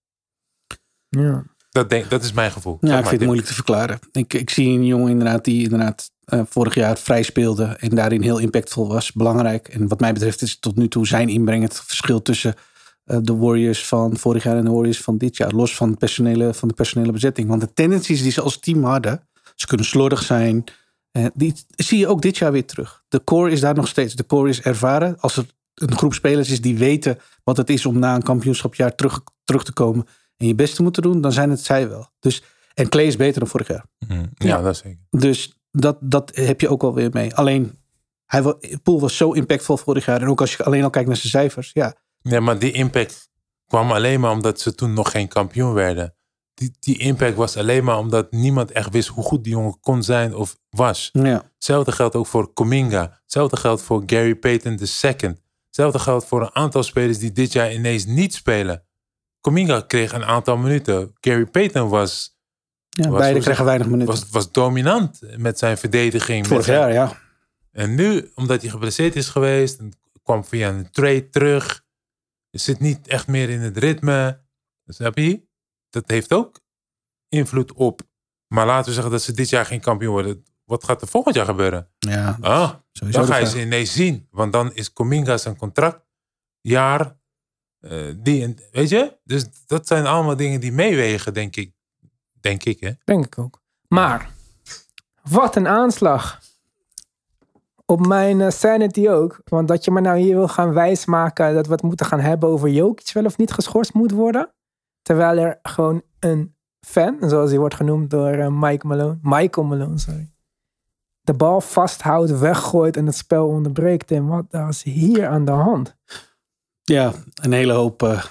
Ja. 1.16 1.44
Dat, 1.70 1.90
denk, 1.90 2.11
dat 2.11 2.23
is 2.23 2.32
mijn 2.32 2.50
gevoel. 2.50 2.78
Ja, 2.80 2.88
Zeg 2.88 2.96
ik 2.96 3.00
maar, 3.00 3.08
vind 3.08 3.20
het 3.20 3.25
moeilijk 3.25 3.49
te 3.49 3.54
verklaren. 3.54 3.99
Ik, 4.12 4.35
ik 4.35 4.50
zie 4.50 4.68
een 4.68 4.87
jongen 4.87 5.11
inderdaad 5.11 5.44
die 5.44 5.62
inderdaad 5.62 6.11
eh, 6.25 6.40
vorig 6.49 6.75
jaar 6.75 6.99
vrij 6.99 7.23
speelde 7.23 7.64
en 7.64 7.88
daarin 7.88 8.23
heel 8.23 8.38
impactvol 8.38 8.88
was. 8.88 9.12
Belangrijk. 9.12 9.68
En 9.68 9.88
wat 9.88 10.00
mij 10.00 10.12
betreft 10.12 10.42
is 10.42 10.58
tot 10.58 10.76
nu 10.76 10.88
toe 10.88 11.06
zijn 11.06 11.28
inbreng 11.28 11.62
het 11.62 11.80
verschil 11.80 12.23
tussen 12.23 12.54
eh, 13.04 13.18
de 13.23 13.37
Warriors 13.37 13.87
van 13.87 14.16
vorig 14.16 14.42
jaar 14.42 14.56
en 14.56 14.64
de 14.64 14.70
Warriors 14.70 15.00
van 15.00 15.18
dit 15.18 15.37
jaar. 15.37 15.50
Los 15.52 15.76
van, 15.76 15.88
het 15.88 15.99
personele, 15.99 16.54
van 16.54 16.68
de 16.68 16.75
personele 16.75 17.12
bezetting. 17.12 17.49
Want 17.49 17.61
de 17.61 17.73
tendencies 17.73 18.23
die 18.23 18.32
ze 18.32 18.40
als 18.40 18.58
team 18.58 18.85
hadden, 18.85 19.28
ze 19.54 19.66
kunnen 19.66 19.87
slordig 19.87 20.23
zijn. 20.23 20.64
eh, 21.11 21.26
die 21.35 21.54
zie 21.76 21.99
je 21.99 22.06
ook 22.08 22.23
dit 22.23 22.37
jaar 22.37 22.52
weer 22.52 22.66
terug. 22.66 23.02
De 23.08 23.25
core 23.25 23.50
is 23.50 23.61
daar 23.61 23.75
nog 23.75 23.88
steeds. 23.88 24.14
De 24.14 24.26
core 24.26 24.49
is 24.49 24.61
ervaren. 24.61 25.20
Als 25.20 25.37
er 25.37 25.46
een 25.75 25.96
groep 25.96 26.14
spelers 26.14 26.50
is 26.50 26.61
die 26.61 26.76
weten 26.78 27.18
wat 27.44 27.56
het 27.56 27.70
is 27.70 27.87
om 27.87 27.99
na 27.99 28.14
een 28.14 28.23
kampioenschapjaar 28.23 28.94
terug, 28.94 29.20
terug 29.44 29.64
te 29.64 29.73
komen 29.73 30.06
en 30.37 30.47
je 30.47 30.55
best 30.55 30.75
te 30.76 30.83
moeten 30.83 31.02
doen, 31.02 31.21
dan 31.21 31.33
zijn 31.33 31.50
het 31.50 31.61
zij 31.64 31.88
wel. 31.88 32.09
Dus, 32.21 32.43
en 32.75 32.88
Clay 32.88 33.05
is 33.07 33.16
beter 33.16 33.40
dan 33.40 33.49
vorig 33.49 33.69
jaar. 33.69 33.87
Mhm. 34.09 34.19
Ja, 34.19 34.26
Ja. 34.47 34.61
dat 34.61 34.76
zeker. 34.76 34.99
Dus 35.11 35.59
dat, 35.71 35.97
dat 36.00 36.31
heb 36.35 36.61
je 36.61 36.69
ook 36.69 36.83
wel 36.83 36.95
weer 36.95 37.11
mee. 37.12 37.35
Alleen, 37.35 37.78
hij, 38.26 38.55
Poel 38.83 39.00
was 39.00 39.16
zo 39.16 39.33
impactvol 39.33 39.76
vorig 39.76 40.05
jaar. 40.07 40.21
En 40.23 40.28
ook 40.28 40.40
als 40.40 40.57
je 40.57 40.64
alleen 40.64 40.83
al 40.83 40.90
kijkt 40.90 41.09
naar 41.09 41.16
zijn 41.16 41.31
cijfers. 41.31 41.71
Ja, 41.73 41.95
Ja, 42.23 42.40
maar 42.40 42.59
die 42.59 42.73
impact 42.73 43.28
kwam 43.66 43.90
alleen 43.93 44.21
maar 44.21 44.31
omdat 44.31 44.61
ze 44.61 44.75
toen 44.75 44.93
nog 44.93 45.11
geen 45.11 45.28
kampioen 45.28 45.73
werden. 45.73 46.14
Die, 46.55 46.76
die 46.81 46.99
impact 46.99 47.37
was 47.37 47.57
alleen 47.57 47.85
maar 47.85 47.99
omdat 47.99 48.33
niemand 48.33 48.71
echt 48.71 48.93
wist 48.93 49.09
hoe 49.09 49.25
goed 49.25 49.45
die 49.45 49.52
jongen 49.52 49.81
kon 49.81 50.02
zijn 50.02 50.35
of 50.35 50.57
was. 50.71 51.09
ja. 51.12 51.50
Hetzelfde 51.55 51.93
geldt 51.93 52.14
ook 52.14 52.26
voor 52.26 52.52
Cominga. 52.52 53.19
Hetzelfde 53.23 53.57
geldt 53.57 53.83
voor 53.83 54.02
Gary 54.07 54.35
Payton 54.35 54.78
II. 55.02 55.35
Hetzelfde 55.66 55.99
geldt 55.99 56.25
voor 56.26 56.40
een 56.43 56.55
aantal 56.55 56.83
spelers 56.83 57.19
die 57.19 57.33
dit 57.33 57.52
jaar 57.52 57.73
ineens 57.73 58.05
niet 58.07 58.35
spelen. 58.35 58.86
Cominga 59.47 59.81
kreeg 59.81 60.12
een 60.12 60.25
aantal 60.25 60.57
minuten. 60.57 61.12
Gary 61.21 61.47
Payton 61.47 61.88
was, 61.88 62.38
ja 62.88 63.09
Was- 63.09 63.19
beide 63.21 63.41
krijgen 63.41 63.65
weinig 63.65 63.87
minuten. 63.87 64.15
was, 64.15 64.29
was 64.31 64.53
dominant 64.53 65.21
met 65.37 65.59
zijn 65.59 65.79
verdediging. 65.79 66.47
vorig 66.47 66.67
jaar, 66.67 66.93
ja. 66.93 67.19
En 67.73 67.95
nu, 67.95 68.31
omdat 68.35 68.61
hij 68.61 68.71
geblesseerd 68.71 69.17
is 69.17 69.29
geweest, 69.29 69.79
en 69.79 69.93
kwam 70.23 70.45
via 70.45 70.69
een 70.69 70.91
trade 70.91 71.29
terug. 71.29 71.85
Zit 72.50 72.81
niet 72.81 73.09
echt 73.09 73.26
meer 73.26 73.50
in 73.50 73.61
het 73.61 73.76
ritme. 73.76 74.41
Snap 74.87 75.19
je? 75.19 75.47
Dat 75.91 76.05
heeft 76.11 76.33
ook 76.33 76.61
invloed 77.29 77.73
op. 77.73 78.00
Maar 78.47 78.67
laten 78.67 78.87
we 78.87 78.93
zeggen 78.93 79.12
dat 79.12 79.23
ze 79.23 79.33
dit 79.33 79.49
jaar 79.49 79.67
geen 79.67 79.81
kampioen 79.81 80.12
worden. 80.12 80.45
Wat 80.65 80.85
gaat 80.85 81.03
er 81.03 81.09
volgend 81.09 81.35
jaar 81.35 81.45
gebeuren? 81.47 81.88
Ja, 81.99 82.37
Ah, 82.41 82.71
sowieso. 82.93 83.19
dan 83.19 83.29
ga 83.29 83.37
je 83.37 83.47
ze 83.47 83.61
ineens 83.61 83.93
zien. 83.93 84.26
Want 84.31 84.53
dan 84.53 84.75
is 84.75 84.93
Cominga 84.93 85.37
zijn 85.37 85.57
contractjaar. 85.57 87.17
Eh 87.88 88.14
die, 88.16 88.55
weet 88.73 88.88
je? 88.88 89.16
Dus 89.25 89.47
dat 89.66 89.87
zijn 89.87 90.07
allemaal 90.07 90.37
dingen 90.37 90.61
die 90.61 90.73
meewegen, 90.73 91.35
denk 91.35 91.57
ik. 91.57 91.73
Denk 92.40 92.64
ik, 92.64 92.81
hè? 92.81 92.90
Denk 93.05 93.26
ik 93.26 93.38
ook. 93.38 93.61
Maar, 93.88 94.31
wat 95.23 95.57
een 95.57 95.69
aanslag. 95.69 96.40
Op 97.85 98.07
mijn 98.07 98.40
eh, 98.40 98.50
sanity 98.50 99.09
ook. 99.09 99.40
Want 99.45 99.69
dat 99.69 99.85
je 99.85 99.90
me 99.90 100.00
nou 100.00 100.19
hier 100.19 100.35
wil 100.35 100.49
gaan 100.49 100.73
wijsmaken 100.73 101.55
dat 101.55 101.66
we 101.66 101.73
het 101.73 101.83
moeten 101.83 102.07
gaan 102.07 102.21
hebben 102.21 102.49
over 102.49 102.69
Jokic 102.69 103.13
wel 103.13 103.25
of 103.25 103.37
niet 103.37 103.52
geschorst 103.52 103.95
moet 103.95 104.10
worden. 104.10 104.52
Terwijl 105.02 105.39
er 105.39 105.58
gewoon 105.63 106.02
een 106.19 106.54
fan, 106.80 107.17
zoals 107.21 107.50
hij 107.50 107.58
wordt 107.58 107.75
genoemd 107.75 108.10
door 108.10 108.30
eh, 108.30 108.49
Mike 108.50 108.87
Malone, 108.87 109.19
Michael 109.23 109.67
Malone, 109.67 109.99
sorry. 109.99 110.30
De 111.21 111.34
bal 111.34 111.60
vasthoudt, 111.60 112.39
weggooit 112.39 112.97
en 112.97 113.06
het 113.06 113.17
spel 113.17 113.49
onderbreekt. 113.49 114.10
En 114.10 114.26
wat 114.26 114.69
is 114.69 114.82
hier 114.82 115.26
aan 115.26 115.45
de 115.45 115.50
hand? 115.50 115.97
Ja, 116.92 117.12
een 117.34 117.52
hele 117.52 117.72
hoop 117.72 118.02
eh 118.02 118.25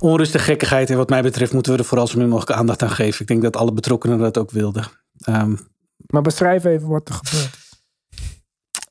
onrust 0.00 0.34
en 0.34 0.40
gekkigheid. 0.40 0.90
En 0.90 0.96
wat 0.96 1.08
mij 1.08 1.22
betreft 1.22 1.52
moeten 1.52 1.72
we 1.72 1.78
er 1.78 1.84
vooral 1.84 2.06
zo 2.06 2.18
min 2.18 2.28
mogelijk 2.28 2.58
aandacht 2.58 2.82
aan 2.82 2.90
geven. 2.90 3.20
Ik 3.20 3.26
denk 3.26 3.42
dat 3.42 3.56
alle 3.56 3.72
betrokkenen 3.72 4.18
dat 4.18 4.38
ook 4.38 4.50
wilden. 4.50 4.84
Ehm, 5.20 5.54
Maar 6.06 6.22
beschrijf 6.22 6.64
even 6.64 6.88
wat 6.88 7.08
er 7.08 7.14
gebeurt. 7.14 7.56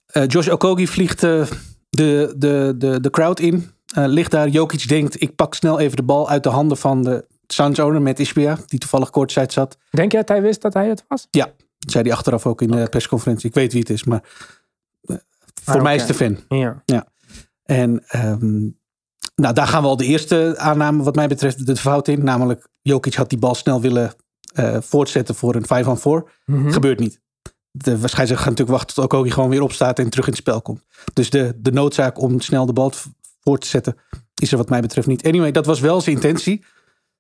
Eh, 0.05 0.23
Josh 0.27 0.47
Okogie 0.47 0.89
vliegt 0.89 1.23
eh, 1.23 1.47
de, 1.89 2.33
de, 2.37 2.73
de, 2.77 2.99
de 2.99 3.09
crowd 3.09 3.39
in. 3.39 3.71
Ligt 3.93 4.31
daar. 4.31 4.47
Jokic 4.47 4.87
denkt, 4.87 5.21
ik 5.21 5.35
pak 5.35 5.53
snel 5.53 5.79
even 5.79 5.95
de 5.95 6.03
bal 6.03 6.29
uit 6.29 6.43
de 6.43 6.49
handen 6.49 6.77
van 6.77 7.03
de 7.03 7.25
Suns 7.47 7.79
owner 7.79 8.01
met 8.01 8.19
Ishbia. 8.19 8.57
Die 8.65 8.79
toevallig 8.79 9.09
courtside 9.09 9.51
zat. 9.51 9.77
Denk 9.89 10.11
je 10.11 10.17
dat 10.17 10.27
hij 10.27 10.41
wist 10.41 10.61
dat 10.61 10.73
hij 10.73 10.87
het 10.87 11.03
was? 11.07 11.27
Ja, 11.31 11.45
dat 11.79 11.91
zei 11.91 12.03
hij 12.03 12.13
achteraf 12.13 12.45
ook 12.45 12.61
in 12.61 12.71
de 12.71 12.87
persconferentie. 12.89 13.49
Ik 13.49 13.55
weet 13.55 13.71
wie 13.71 13.81
het 13.81 13.89
is, 13.89 14.03
maar 14.03 14.21
voor 15.63 15.75
Ah, 15.75 15.81
mij 15.81 15.95
is 15.95 16.01
het 16.01 16.17
de 16.17 16.23
fan. 16.47 16.59
Ja. 16.85 17.05
En 17.67 18.03
ehm, 18.07 18.69
nou, 19.35 19.53
daar 19.53 19.67
gaan 19.67 19.81
we 19.81 19.87
al 19.87 19.97
de 19.97 20.05
eerste 20.05 20.55
aanname 20.57 21.03
wat 21.03 21.15
mij 21.15 21.27
betreft 21.27 21.65
de 21.65 21.75
fout 21.75 22.07
in. 22.07 22.23
Namelijk, 22.23 22.67
Jokic 22.81 23.13
had 23.13 23.29
die 23.29 23.39
bal 23.39 23.55
snel 23.55 23.81
willen 23.81 24.13
eh, 24.53 24.77
voortzetten 24.81 25.35
voor 25.35 25.55
een 25.55 25.65
5 25.65 25.87
on 25.87 25.97
4. 25.97 26.23
Mhm. 26.45 26.71
Gebeurt 26.71 26.99
niet. 26.99 27.21
De 27.71 27.99
waarschijnlijk 27.99 28.39
gaan 28.39 28.49
natuurlijk 28.49 28.77
wachten 28.77 28.95
tot 28.95 29.03
Okogie 29.03 29.31
gewoon 29.31 29.49
weer 29.49 29.61
opstaat 29.61 29.99
en 29.99 30.09
terug 30.09 30.25
in 30.25 30.31
het 30.31 30.41
spel 30.41 30.61
komt. 30.61 30.83
Dus 31.13 31.29
de, 31.29 31.53
de 31.57 31.71
noodzaak 31.71 32.21
om 32.21 32.39
snel 32.39 32.65
de 32.65 32.73
bal 32.73 32.89
te- 32.89 32.97
voor 33.41 33.57
te 33.59 33.67
zetten 33.67 33.95
is 34.41 34.51
er 34.51 34.57
wat 34.57 34.69
mij 34.69 34.81
betreft 34.81 35.07
niet. 35.07 35.25
Anyway, 35.25 35.51
dat 35.51 35.65
was 35.65 35.79
wel 35.79 36.01
zijn 36.01 36.15
intentie. 36.15 36.65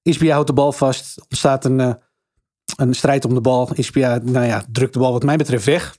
Isbia 0.01 0.31
houdt 0.31 0.47
de 0.47 0.53
bal 0.53 0.71
vast. 0.71 1.21
Ontstaat 1.21 1.65
een, 1.65 1.79
eh, 1.79 1.93
een 2.75 2.93
strijd 2.93 3.25
om 3.25 3.33
de 3.33 3.41
bal. 3.41 3.73
Isbia, 3.73 4.19
nou 4.23 4.45
ja, 4.45 4.65
drukt 4.71 4.93
de 4.93 4.99
bal 4.99 5.11
wat 5.11 5.23
mij 5.23 5.37
betreft 5.37 5.65
weg. 5.65 5.97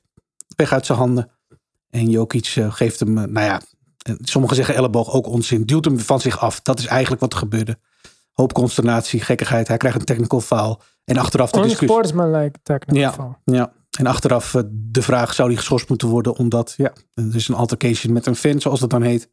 Weg 0.56 0.72
uit 0.72 0.86
zijn 0.86 0.98
handen. 0.98 1.30
En 1.90 2.10
Jokic 2.10 2.52
eh, 2.56 2.72
geeft 2.72 3.00
hem, 3.00 3.12
nou 3.12 3.40
ja, 3.40 3.60
sommigen 4.22 4.56
zeggen 4.56 4.74
elleboog, 4.74 5.12
ook 5.12 5.26
onzin. 5.26 5.62
Duwt 5.64 5.84
hem 5.84 5.98
van 5.98 6.20
zich 6.20 6.40
af. 6.40 6.60
Dat 6.60 6.78
is 6.78 6.86
eigenlijk 6.86 7.20
wat 7.20 7.32
er 7.32 7.38
gebeurde. 7.38 7.78
Hoop 8.32 8.52
consternatie, 8.52 9.20
gekkigheid. 9.20 9.68
Hij 9.68 9.76
krijgt 9.76 9.98
een 9.98 10.04
technical 10.04 10.40
foul. 10.40 10.80
En 11.04 11.16
achteraf 11.16 11.50
de 11.50 11.60
discussie. 11.60 11.88
Unsportsmanlike 11.88 12.58
technical 12.62 12.96
Ja. 13.00 13.12
foul. 13.12 13.38
Ja, 13.44 13.72
en 13.98 14.06
achteraf 14.06 14.54
eh, 14.54 14.62
de 14.70 15.02
vraag: 15.02 15.34
zou 15.34 15.48
die 15.48 15.58
geschorst 15.58 15.88
moeten 15.88 16.08
worden? 16.08 16.36
Omdat 16.36 16.74
ja, 16.76 16.92
er 17.14 17.34
is 17.34 17.48
een 17.48 17.54
altercation 17.54 18.12
met 18.12 18.26
een 18.26 18.36
fan, 18.36 18.60
zoals 18.60 18.80
dat 18.80 18.90
dan 18.90 19.02
heet. 19.02 19.30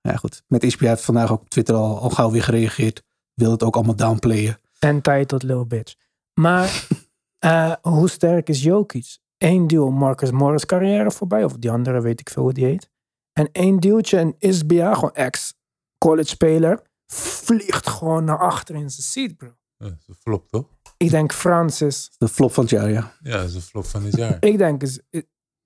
Ja, 0.00 0.16
goed. 0.16 0.42
Met 0.46 0.62
Ispia 0.62 0.88
heeft 0.88 1.04
vandaag 1.04 1.32
ook 1.32 1.40
op 1.40 1.48
Twitter 1.50 1.74
al, 1.74 2.00
al 2.00 2.10
gauw 2.10 2.30
weer 2.30 2.42
gereageerd. 2.42 3.02
Wil 3.34 3.50
het 3.50 3.62
ook 3.62 3.74
allemaal 3.74 3.96
downplayen. 3.96 4.60
Entitled 4.78 5.42
little 5.42 5.66
bitch. 5.66 5.94
Maar 6.34 6.86
eh, 7.38 7.72
hoe 7.82 8.08
sterk 8.08 8.48
is 8.48 8.62
Jokic? 8.62 9.18
Eén 9.38 9.66
duel 9.66 9.90
Marcus 9.90 10.30
Morris 10.30 10.66
carrière 10.66 11.10
voorbij. 11.10 11.44
Of 11.44 11.52
die 11.52 11.70
andere 11.70 12.00
weet 12.00 12.20
ik 12.20 12.30
veel 12.30 12.42
hoe 12.42 12.52
die 12.52 12.64
heet. 12.64 12.90
En 13.38 13.48
één 13.52 13.80
duwtje 13.80 14.18
en 14.18 14.34
Isbia, 14.38 14.94
gewoon 14.94 15.14
ex-college 15.14 16.28
speler. 16.28 16.82
Vliegt 17.12 17.88
gewoon 17.88 18.24
naar 18.24 18.38
achter 18.38 18.74
in 18.74 18.90
zijn 18.90 19.02
seat, 19.06 19.36
bro. 19.36 19.48
Dat 19.76 19.90
is 19.98 20.04
een 20.08 20.14
flop, 20.20 20.48
toch? 20.50 20.64
Ik 20.96 21.10
denk 21.10 21.32
Francis. 21.32 22.10
De 22.18 22.28
flop 22.28 22.52
van 22.52 22.62
het 22.62 22.72
jaar, 22.72 22.90
ja. 22.90 23.12
Ja, 23.22 23.36
dat 23.36 23.48
is 23.48 23.54
een 23.54 23.60
flop 23.60 23.84
van 23.84 24.02
dit 24.02 24.16
jaar. 24.16 24.36
Ik 24.40 24.58
denk, 24.58 24.82
is, 24.82 25.00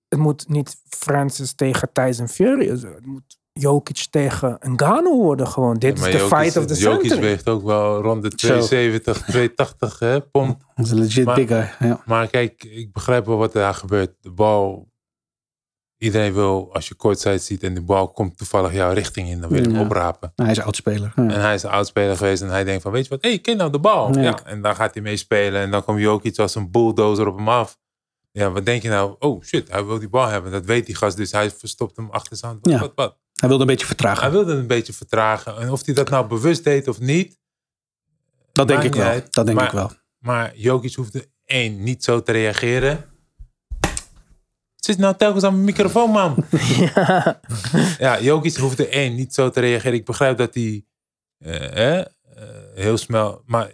het 0.09 0.19
moet 0.19 0.49
niet 0.49 0.77
Francis 0.89 1.53
tegen 1.55 1.93
Tyson 1.93 2.29
Fury. 2.29 2.69
Het 2.69 3.07
moet 3.07 3.39
Jokic 3.53 4.07
tegen 4.11 4.59
Ngannou 4.61 5.17
worden 5.17 5.49
gewoon. 5.49 5.79
Dit 5.79 5.99
is 5.99 6.05
de 6.05 6.11
Jokic- 6.11 6.37
fight 6.39 6.57
of 6.57 6.67
the 6.67 6.75
Jokic 6.75 7.01
century. 7.01 7.21
weegt 7.21 7.49
ook 7.49 7.63
wel 7.63 8.01
rond 8.03 8.23
de 8.23 8.29
Zo. 8.31 8.37
270, 8.37 9.23
280 9.23 9.99
hè, 9.99 10.21
pond. 10.21 10.59
Dat 10.75 10.87
is 10.87 10.93
een 10.93 10.99
legit 10.99 11.25
Maar- 11.25 11.35
big 11.35 11.49
guy. 11.49 11.89
Ja. 11.89 12.03
Maar 12.07 12.29
kijk, 12.29 12.65
ik 12.65 12.93
begrijp 12.93 13.27
wel 13.27 13.37
wat 13.37 13.55
er 13.55 13.61
daar 13.61 13.75
gebeurt. 13.75 14.15
De 14.21 14.31
bal, 14.31 14.91
iedereen 16.03 16.33
wil, 16.33 16.75
als 16.75 16.89
je 16.89 16.95
kortzijde 16.95 17.39
ziet 17.39 17.63
en 17.63 17.75
de 17.75 17.81
bal 17.83 18.09
komt 18.13 18.37
toevallig 18.39 18.73
jouw 18.73 18.93
richting 18.93 19.29
in, 19.29 19.41
dan 19.41 19.51
wil 19.51 19.63
je 19.63 19.69
hem 19.71 19.81
oprapen. 19.81 20.33
Nou, 20.37 20.49
hij 20.49 20.59
is 20.59 20.65
oudspeler. 20.65 21.13
Ja. 21.17 21.23
En 21.23 21.41
hij 21.41 21.55
is 21.55 21.63
een 21.63 21.71
oudspeler 21.71 22.17
geweest 22.17 22.43
en 22.43 22.49
hij 22.49 22.65
denkt 22.65 22.83
van, 22.83 22.93
weet 22.93 23.05
je 23.05 23.09
wat, 23.11 23.23
hé, 23.23 23.29
hey, 23.29 23.39
ken 23.39 23.57
nou 23.57 23.71
de 23.71 23.79
bal. 23.79 24.15
Ja. 24.15 24.23
Ja. 24.23 24.45
En 24.45 24.63
dan 24.63 24.75
gaat 24.77 24.95
hij 24.95 25.03
mee 25.03 25.17
spelen 25.17 25.61
en 25.61 25.71
dan 25.71 25.85
komt 25.85 26.01
Jokic 26.01 26.39
als 26.39 26.55
een 26.55 26.71
bulldozer 26.71 27.27
op 27.27 27.37
hem 27.37 27.49
af. 27.49 27.79
Ja, 28.33 28.51
wat 28.51 28.65
denk 28.67 28.83
je 28.83 28.89
nou? 28.89 29.17
Oh 29.19 29.43
shit, 29.43 29.71
hij 29.71 29.85
wil 29.85 29.99
die 29.99 30.09
bal 30.09 30.27
hebben. 30.27 30.53
Dat 30.53 30.65
weet 30.65 30.87
die 30.87 30.95
gast, 30.95 31.17
dus 31.17 31.33
hij 31.33 31.51
verstopt 31.51 31.97
hem 31.97 32.11
achter 32.11 32.37
zijn 32.37 32.51
hand. 32.51 32.65
Wat, 32.65 32.75
Ja. 32.75 32.81
wat, 32.81 32.93
wat? 32.95 33.19
Hij 33.33 33.49
wilde 33.49 33.65
een 33.65 33.71
beetje 33.71 33.87
vertragen. 33.87 34.23
Hij 34.23 34.31
wilde 34.31 34.53
een 34.53 34.67
beetje 34.67 34.93
vertragen. 34.93 35.57
En 35.59 35.71
of 35.71 35.85
hij 35.85 35.95
dat 35.95 36.11
nou 36.11 36.27
bewust 36.27 36.65
deed 36.65 36.89
of 36.89 37.01
niet, 37.01 37.39
dat 38.53 38.69
denk 38.69 38.83
ik 38.83 38.95
wel. 38.95 39.07
uit. 39.07 39.33
Dat 39.33 39.47
denk 39.47 39.59
Maar- 39.59 39.67
ik 39.67 39.73
wel. 39.73 39.91
Maar 40.19 40.57
Jokic 40.57 40.95
hoefde 40.95 41.27
één, 41.45 41.83
niet 41.83 42.05
zo 42.05 42.23
te 42.23 42.33
reageren. 42.33 43.05
Zit 44.85 44.99
nou 44.99 45.17
telkens 45.17 45.45
aan 45.45 45.53
mijn 45.53 45.65
microfoon, 45.65 46.11
man. 46.11 46.45
Ja. 46.95 47.41
Ja, 47.99 48.21
Jokic 48.21 48.57
hoefde 48.57 48.89
één 48.89 49.15
niet 49.15 49.35
zo 49.35 49.51
te 49.51 49.61
reageren. 49.61 49.95
Ik 49.95 50.05
begrijp 50.05 50.37
dat 50.39 50.55
hij 50.55 50.85
eh, 51.39 51.55
hè, 51.55 52.01
eh, 52.01 52.07
heel 52.75 52.97
snel... 52.97 53.43
Maar 53.47 53.71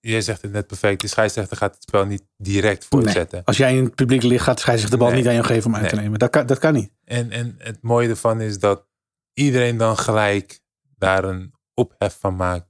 jij 0.00 0.20
zegt 0.20 0.42
het 0.42 0.52
net 0.52 0.66
perfect. 0.66 1.00
De 1.00 1.06
scheidsrechter 1.06 1.56
gaat 1.56 1.74
het 1.74 1.82
spel 1.82 2.06
niet 2.06 2.22
direct 2.36 2.84
voortzetten. 2.84 3.44
Als 3.44 3.56
jij 3.56 3.76
in 3.76 3.84
het 3.84 3.94
publiek 3.94 4.22
ligt, 4.22 4.44
gaat 4.44 4.54
de 4.54 4.60
scheidsrechter 4.60 4.98
de 4.98 5.04
bal 5.04 5.12
Nee. 5.12 5.22
niet 5.22 5.28
aan 5.28 5.34
jou 5.34 5.46
geven 5.46 5.70
om 5.70 5.76
uit 5.76 5.88
te 5.88 5.96
nemen. 5.96 6.18
Dat 6.18 6.30
kan, 6.30 6.46
dat 6.46 6.58
kan 6.58 6.72
niet. 6.72 6.92
En, 7.04 7.30
en 7.30 7.54
het 7.58 7.78
mooie 7.82 8.08
ervan 8.08 8.40
is 8.40 8.58
dat 8.58 8.86
iedereen 9.34 9.76
dan 9.76 9.98
gelijk 9.98 10.60
daar 10.96 11.24
een 11.24 11.54
ophef 11.74 12.16
van 12.20 12.36
maakt. 12.36 12.66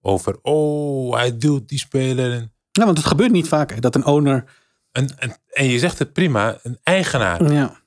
Over, 0.00 0.38
oh, 0.42 1.14
hij 1.16 1.36
duwt 1.38 1.68
die 1.68 1.78
speler. 1.78 2.32
En, 2.32 2.52
Ja, 2.70 2.84
want 2.84 2.98
het 2.98 3.06
gebeurt 3.06 3.32
niet 3.32 3.48
vaak 3.48 3.70
hè, 3.70 3.80
dat 3.80 3.94
een 3.94 4.04
owner... 4.06 4.64
en, 4.96 5.18
en, 5.18 5.36
en 5.48 5.66
je 5.66 5.78
zegt 5.78 5.98
het 5.98 6.12
prima, 6.12 6.58
een 6.62 6.78
eigenaar. 6.82 7.52
Ja, 7.52 7.80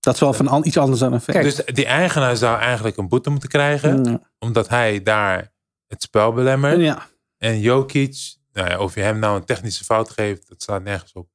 dat 0.00 0.14
is 0.14 0.20
wel 0.20 0.32
van 0.32 0.48
an- 0.48 0.66
iets 0.66 0.76
anders 0.78 1.00
dan 1.00 1.12
een 1.12 1.20
fan. 1.20 1.34
Kijk, 1.34 1.44
Dus 1.56 1.74
die 1.74 1.86
eigenaar 1.86 2.36
zou 2.36 2.58
eigenlijk 2.60 2.96
een 2.96 3.08
boete 3.08 3.30
moeten 3.30 3.48
krijgen. 3.48 4.04
ja. 4.04 4.20
Omdat 4.38 4.68
hij 4.68 5.02
daar 5.02 5.52
het 5.86 6.02
spel 6.02 6.32
belemmert. 6.32 6.80
ja. 6.80 7.06
En 7.38 7.60
Jokic, 7.60 8.16
nou 8.52 8.68
ja, 8.70 8.78
of 8.78 8.94
je 8.94 9.00
hem 9.00 9.18
nou 9.18 9.36
een 9.36 9.44
technische 9.44 9.84
fout 9.84 10.10
geeft, 10.10 10.48
dat 10.48 10.62
slaat 10.62 10.82
nergens 10.82 11.12
op. 11.12 11.28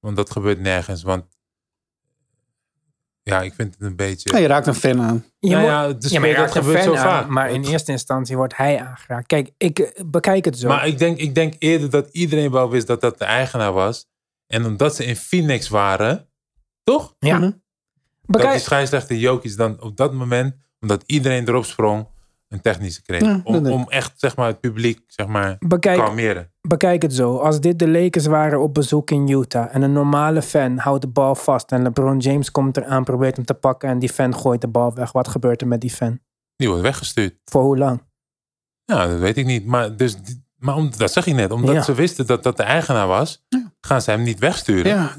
Want 0.00 0.16
dat 0.16 0.30
gebeurt 0.30 0.60
nergens. 0.60 1.02
Want 1.02 1.24
ja, 3.22 3.42
ik 3.42 3.54
vind 3.54 3.74
het 3.74 3.82
een 3.82 3.96
beetje. 3.96 4.32
Ja, 4.32 4.38
je 4.38 4.46
raakt 4.46 4.66
een 4.66 4.74
fan 4.74 5.00
aan. 5.02 5.24
Je 5.38 5.50
Nou 5.50 5.64
ja, 5.64 5.92
dus 5.92 6.10
ja, 6.10 6.20
maar 6.20 6.28
je 6.28 6.34
dat 6.34 6.52
gebeurt 6.52 6.76
fan 6.82 6.84
zo 6.84 6.94
aan, 6.94 7.02
vaak. 7.04 7.28
Maar 7.28 7.50
in 7.50 7.64
eerste 7.64 7.92
instantie 7.92 8.36
wordt 8.36 8.56
hij 8.56 8.80
aangeraakt. 8.80 9.26
Kijk, 9.26 9.50
ik 9.56 9.78
eh, 9.78 10.04
bekijk 10.06 10.44
het 10.44 10.58
zo. 10.58 10.68
Maar 10.68 10.86
ik 10.86 10.98
denk, 10.98 11.18
ik 11.18 11.34
denk 11.34 11.54
eerder 11.58 11.90
dat 11.90 12.08
iedereen 12.12 12.50
wel 12.50 12.70
wist 12.70 12.86
dat 12.86 13.00
dat 13.00 13.18
de 13.18 13.24
eigenaar 13.24 13.72
was. 13.72 14.06
En 14.52 14.66
omdat 14.66 14.94
ze 14.96 15.04
in 15.04 15.16
Phoenix 15.16 15.68
waren, 15.68 16.28
toch? 16.82 17.14
ja. 17.18 17.38
Mhm. 17.38 17.50
Dat 18.26 18.50
die 18.50 18.60
scheidsrechter 18.60 19.16
Jokic 19.16 19.56
dan 19.56 19.80
op 19.82 19.96
dat 19.96 20.12
moment, 20.12 20.54
omdat 20.80 21.02
iedereen 21.06 21.48
erop 21.48 21.64
sprong, 21.64 22.06
een 22.48 22.60
technische 22.60 23.02
kreeg. 23.02 23.20
Ja, 23.22 23.40
om, 23.44 23.88
echt 23.90 24.12
zeg 24.16 24.36
maar, 24.36 24.46
het 24.46 24.60
publiek 24.60 25.00
zeg 25.06 25.26
maar, 25.26 25.58
te 25.58 25.78
kalmeren. 25.78 26.52
bekijk 26.60 27.02
het 27.02 27.14
zo. 27.14 27.36
Als 27.36 27.60
dit 27.60 27.78
de 27.78 27.88
Lakers 27.88 28.26
waren 28.26 28.60
op 28.60 28.74
bezoek 28.74 29.10
in 29.10 29.28
Utah 29.28 29.74
en 29.74 29.82
een 29.82 29.92
normale 29.92 30.42
fan 30.42 30.78
houdt 30.78 31.00
de 31.02 31.08
bal 31.08 31.34
vast 31.34 31.72
en 31.72 31.82
LeBron 31.82 32.18
James 32.18 32.50
komt 32.50 32.76
eraan, 32.76 33.04
probeert 33.04 33.36
hem 33.36 33.44
te 33.44 33.54
pakken 33.54 33.88
en 33.88 33.98
die 33.98 34.08
fan 34.08 34.34
gooit 34.36 34.60
de 34.60 34.68
bal 34.68 34.94
weg. 34.94 35.12
Wat 35.12 35.28
gebeurt 35.28 35.60
er 35.60 35.66
met 35.68 35.80
die 35.80 35.90
fan? 35.90 36.18
Die 36.56 36.68
wordt 36.68 36.82
weggestuurd. 36.82 37.34
Voor 37.44 37.62
hoe 37.62 37.78
lang? 37.78 38.02
Ja, 38.84 39.06
dat 39.06 39.18
weet 39.18 39.36
ik 39.36 39.46
niet. 39.46 39.66
Maar, 39.66 39.96
dus, 39.96 40.16
maar 40.56 40.74
om, 40.74 40.90
dat 40.96 41.12
zeg 41.12 41.26
ik 41.26 41.34
net. 41.34 41.50
Omdat 41.50 41.74
Ja. 41.74 41.82
ze 41.82 41.94
wisten 41.94 42.26
dat 42.26 42.42
dat 42.42 42.56
de 42.56 42.62
eigenaar 42.62 43.06
was, 43.06 43.44
gaan 43.86 44.02
ze 44.02 44.10
hem 44.10 44.22
niet 44.22 44.38
wegsturen. 44.38 44.86
Ja, 44.92 45.14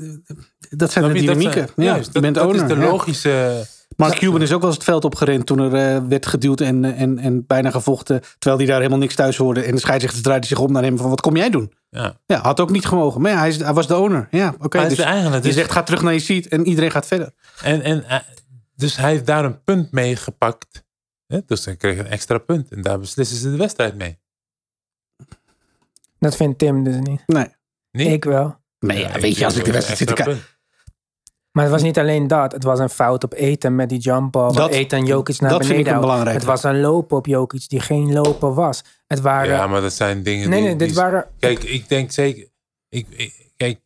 dat 0.70 0.92
zijn 0.92 1.08
de 1.08 1.20
je? 1.20 1.26
Dat 1.26 1.36
dynamieken. 1.36 1.70
zijn- 1.76 1.88
ja, 1.88 1.96
je 1.96 2.02
dat, 2.12 2.22
bent 2.22 2.36
dat 2.36 2.46
owner. 2.46 2.62
is 2.62 2.68
de 2.68 2.76
ja. 2.82 2.90
logische... 2.90 3.66
Mark 3.98 4.18
Cuban 4.18 4.42
is 4.42 4.52
ook 4.54 4.60
wel 4.60 4.70
eens 4.70 4.78
het 4.78 4.88
veld 4.88 5.06
opgerend 5.06 5.46
toen 5.46 5.60
er 5.60 5.96
eh, 5.96 6.08
werd 6.08 6.26
geduwd 6.26 6.62
en, 6.62 6.84
en, 6.86 7.20
en 7.20 7.46
bijna 7.46 7.70
gevochten. 7.72 8.22
Terwijl 8.40 8.58
hij 8.58 8.66
daar 8.68 8.78
helemaal 8.78 9.00
niks 9.00 9.16
thuis 9.16 9.38
hoorde. 9.38 9.62
En 9.64 9.72
de 9.76 9.80
scheidsrechter 9.82 10.22
draaide 10.24 10.48
zich 10.48 10.60
om 10.60 10.72
naar 10.72 10.84
hem 10.84 10.98
van 10.98 11.10
wat 11.10 11.22
kom 11.22 11.36
jij 11.38 11.50
doen? 11.50 11.74
Ja. 11.90 12.20
Ja, 12.26 12.42
had 12.42 12.60
ook 12.60 12.70
niet 12.70 12.86
gemogen. 12.86 13.22
Maar 13.22 13.32
ja, 13.32 13.38
hij, 13.38 13.48
is, 13.48 13.58
hij 13.58 13.74
was 13.74 13.88
de 13.88 13.96
owner. 13.98 14.28
Ja, 14.32 14.56
oké. 14.60 14.78
Hij 14.78 14.88
is 14.88 14.96
dus 14.96 15.06
de 15.06 15.12
eigenaar. 15.12 15.36
je 15.36 15.42
Dus, 15.42 15.54
zegt 15.54 15.72
ga 15.72 15.84
terug 15.84 16.02
naar 16.02 16.14
je 16.14 16.20
seat 16.20 16.46
en 16.46 16.66
iedereen 16.68 16.92
gaat 16.92 17.08
verder. 17.08 17.34
en, 17.64 17.82
en, 17.82 18.04
eh, 18.04 18.20
dus 18.76 18.98
hij 18.98 19.10
heeft 19.12 19.26
daar 19.26 19.46
een 19.46 19.64
punt 19.64 19.92
mee 19.92 20.16
gepakt. 20.16 20.84
Hè? 21.28 21.40
Dus 21.46 21.64
dan 21.64 21.78
kreeg 21.78 21.96
hij 21.96 22.06
een 22.06 22.12
extra 22.12 22.38
punt. 22.38 22.70
En 22.72 22.82
daar 22.82 23.00
beslissen 23.00 23.38
ze 23.38 23.52
de 23.52 23.58
wedstrijd 23.58 23.96
mee. 23.96 24.20
Dat 26.20 26.36
vindt 26.36 26.60
Tim 26.60 26.84
dus 26.84 26.96
niet. 27.00 27.24
Nee. 27.26 27.48
Nee? 27.98 28.08
Ik 28.08 28.24
wel. 28.24 28.56
Maar 28.80 28.98
ja, 28.98 29.20
weet 29.20 29.38
je, 29.38 29.46
als 29.46 29.56
ik 29.56 29.66
de 29.66 29.72
wedstrijd 29.72 29.98
zit 30.00 30.08
te 30.08 30.14
kijken. 30.14 30.42
Maar 31.52 31.64
het 31.64 31.74
was 31.74 31.82
niet 31.82 32.00
alleen 32.00 32.28
dat. 32.28 32.52
Het 32.52 32.64
was 32.64 32.80
een 32.80 32.90
fout 32.90 33.24
op 33.24 33.34
Eten 33.34 33.76
met 33.76 33.90
die 33.90 34.00
jumpball. 34.00 34.48
Dat- 34.48 34.56
Dat, 34.56 34.70
Eten 34.72 35.06
Jokic 35.06 35.40
naar 35.40 35.50
dat 35.50 35.66
vind 35.66 35.70
ik 35.72 35.76
beneden 35.84 35.94
houdt. 35.94 36.08
belangrijke. 36.08 36.40
Het 36.40 36.48
was 36.62 36.64
een 36.64 36.80
lopen 36.82 37.18
op 37.18 37.26
Jokic 37.26 37.70
die 37.70 37.80
geen 37.80 38.14
lopen 38.14 38.54
was. 38.54 38.84
Het 39.08 39.20
waren... 39.22 39.56
Ja, 39.56 39.68
maar 39.68 39.82
dat 39.82 39.94
zijn 39.94 40.24
dingen 40.24 40.50
nee, 40.50 40.60
die... 40.60 40.68
nee, 40.68 40.78
dit 40.78 40.88
die- 40.88 40.98
waren... 40.98 41.28
Kijk, 41.40 41.64
ik 41.64 41.90
denk 41.90 42.12
zeker... 42.12 42.48
Ik, 42.90 43.08
ik- 43.10 43.52
kijk, 43.58 43.80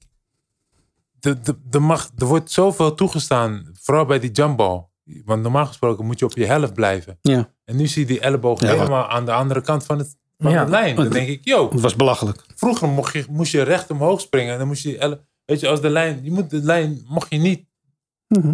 de, 1.11 1.39
de, 1.41 1.55
de 1.69 1.79
mag, 1.79 2.09
er 2.17 2.25
wordt 2.25 2.51
zoveel 2.51 2.95
toegestaan. 2.95 3.69
Vooral 3.81 4.05
bij 4.05 4.19
die 4.19 4.31
jumpball. 4.31 4.85
Want 5.25 5.41
normaal 5.41 5.65
gesproken 5.65 6.05
moet 6.05 6.19
je 6.19 6.25
op 6.25 6.31
je 6.35 6.45
helft 6.45 6.73
blijven. 6.73 7.17
Ja, 7.21 7.49
En 7.65 7.75
nu 7.75 7.87
zie 7.87 8.01
je 8.01 8.07
die 8.07 8.19
elleboog 8.19 8.61
Ja. 8.61 8.67
helemaal 8.67 9.07
aan 9.09 9.25
de 9.25 9.31
andere 9.31 9.61
kant 9.61 9.83
van, 9.85 9.97
het, 9.97 10.15
van 10.37 10.51
Ja. 10.51 10.65
de 10.65 10.71
lijn. 10.71 10.95
Dan 10.95 11.09
denk 11.09 11.27
ik, 11.27 11.45
yo, 11.45 11.69
het 11.69 11.81
was 11.81 11.95
belachelijk. 11.95 12.43
vroeger 12.55 12.87
mocht 12.89 13.13
je, 13.13 13.25
moest 13.29 13.51
je 13.51 13.61
recht 13.61 13.89
omhoog 13.91 14.21
springen. 14.21 14.51
En 14.53 14.57
dan 14.57 14.67
moest 14.67 14.83
je, 14.83 15.19
weet 15.45 15.59
je, 15.59 15.67
als 15.67 15.81
de 15.81 15.89
lijn, 15.89 16.23
je 16.23 16.31
moet 16.31 16.49
de 16.49 16.61
lijn, 16.61 17.01
mocht 17.07 17.29
je 17.29 17.37
niet. 17.37 17.65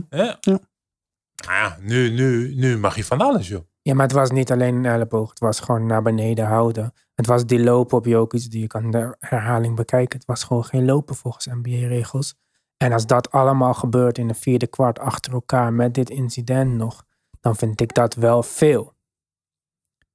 Hè? 0.09 0.23
Ja. 0.39 0.59
Nou 1.47 1.73
nu, 1.81 2.09
nu, 2.09 2.55
nu 2.55 2.77
mag 2.77 2.95
je 2.95 3.03
van 3.03 3.21
alles, 3.21 3.47
joh. 3.47 3.61
Ja, 3.81 3.93
maar 3.93 4.05
het 4.05 4.15
was 4.15 4.31
niet 4.31 4.51
alleen 4.51 4.75
een 4.75 4.85
elleboog. 4.85 5.29
Het 5.29 5.39
was 5.39 5.59
gewoon 5.59 5.85
naar 5.85 6.01
beneden 6.01 6.45
houden. 6.45 6.93
Het 7.15 7.25
was 7.27 7.45
die 7.45 7.63
lopen 7.63 7.97
op 7.97 8.05
Jokic 8.05 8.51
die 8.51 8.59
je 8.61 8.67
kan 8.67 8.91
de 8.91 9.15
herhaling 9.19 9.75
bekijken. 9.75 10.17
Het 10.17 10.27
was 10.27 10.43
gewoon 10.43 10.65
geen 10.65 10.85
lopen 10.85 11.15
volgens 11.15 11.45
NBA-regels. 11.45 12.35
En 12.77 12.91
als 12.93 13.05
dat 13.05 13.31
allemaal 13.31 13.73
gebeurt 13.73 14.17
in 14.17 14.27
de 14.27 14.33
vierde 14.33 14.67
kwart 14.67 14.99
achter 14.99 15.33
elkaar 15.33 15.73
met 15.73 15.93
dit 15.93 16.09
incident 16.09 16.73
nog, 16.73 17.03
dan 17.39 17.55
vind 17.55 17.81
ik 17.81 17.93
dat 17.93 18.15
wel 18.15 18.43
veel. 18.43 18.93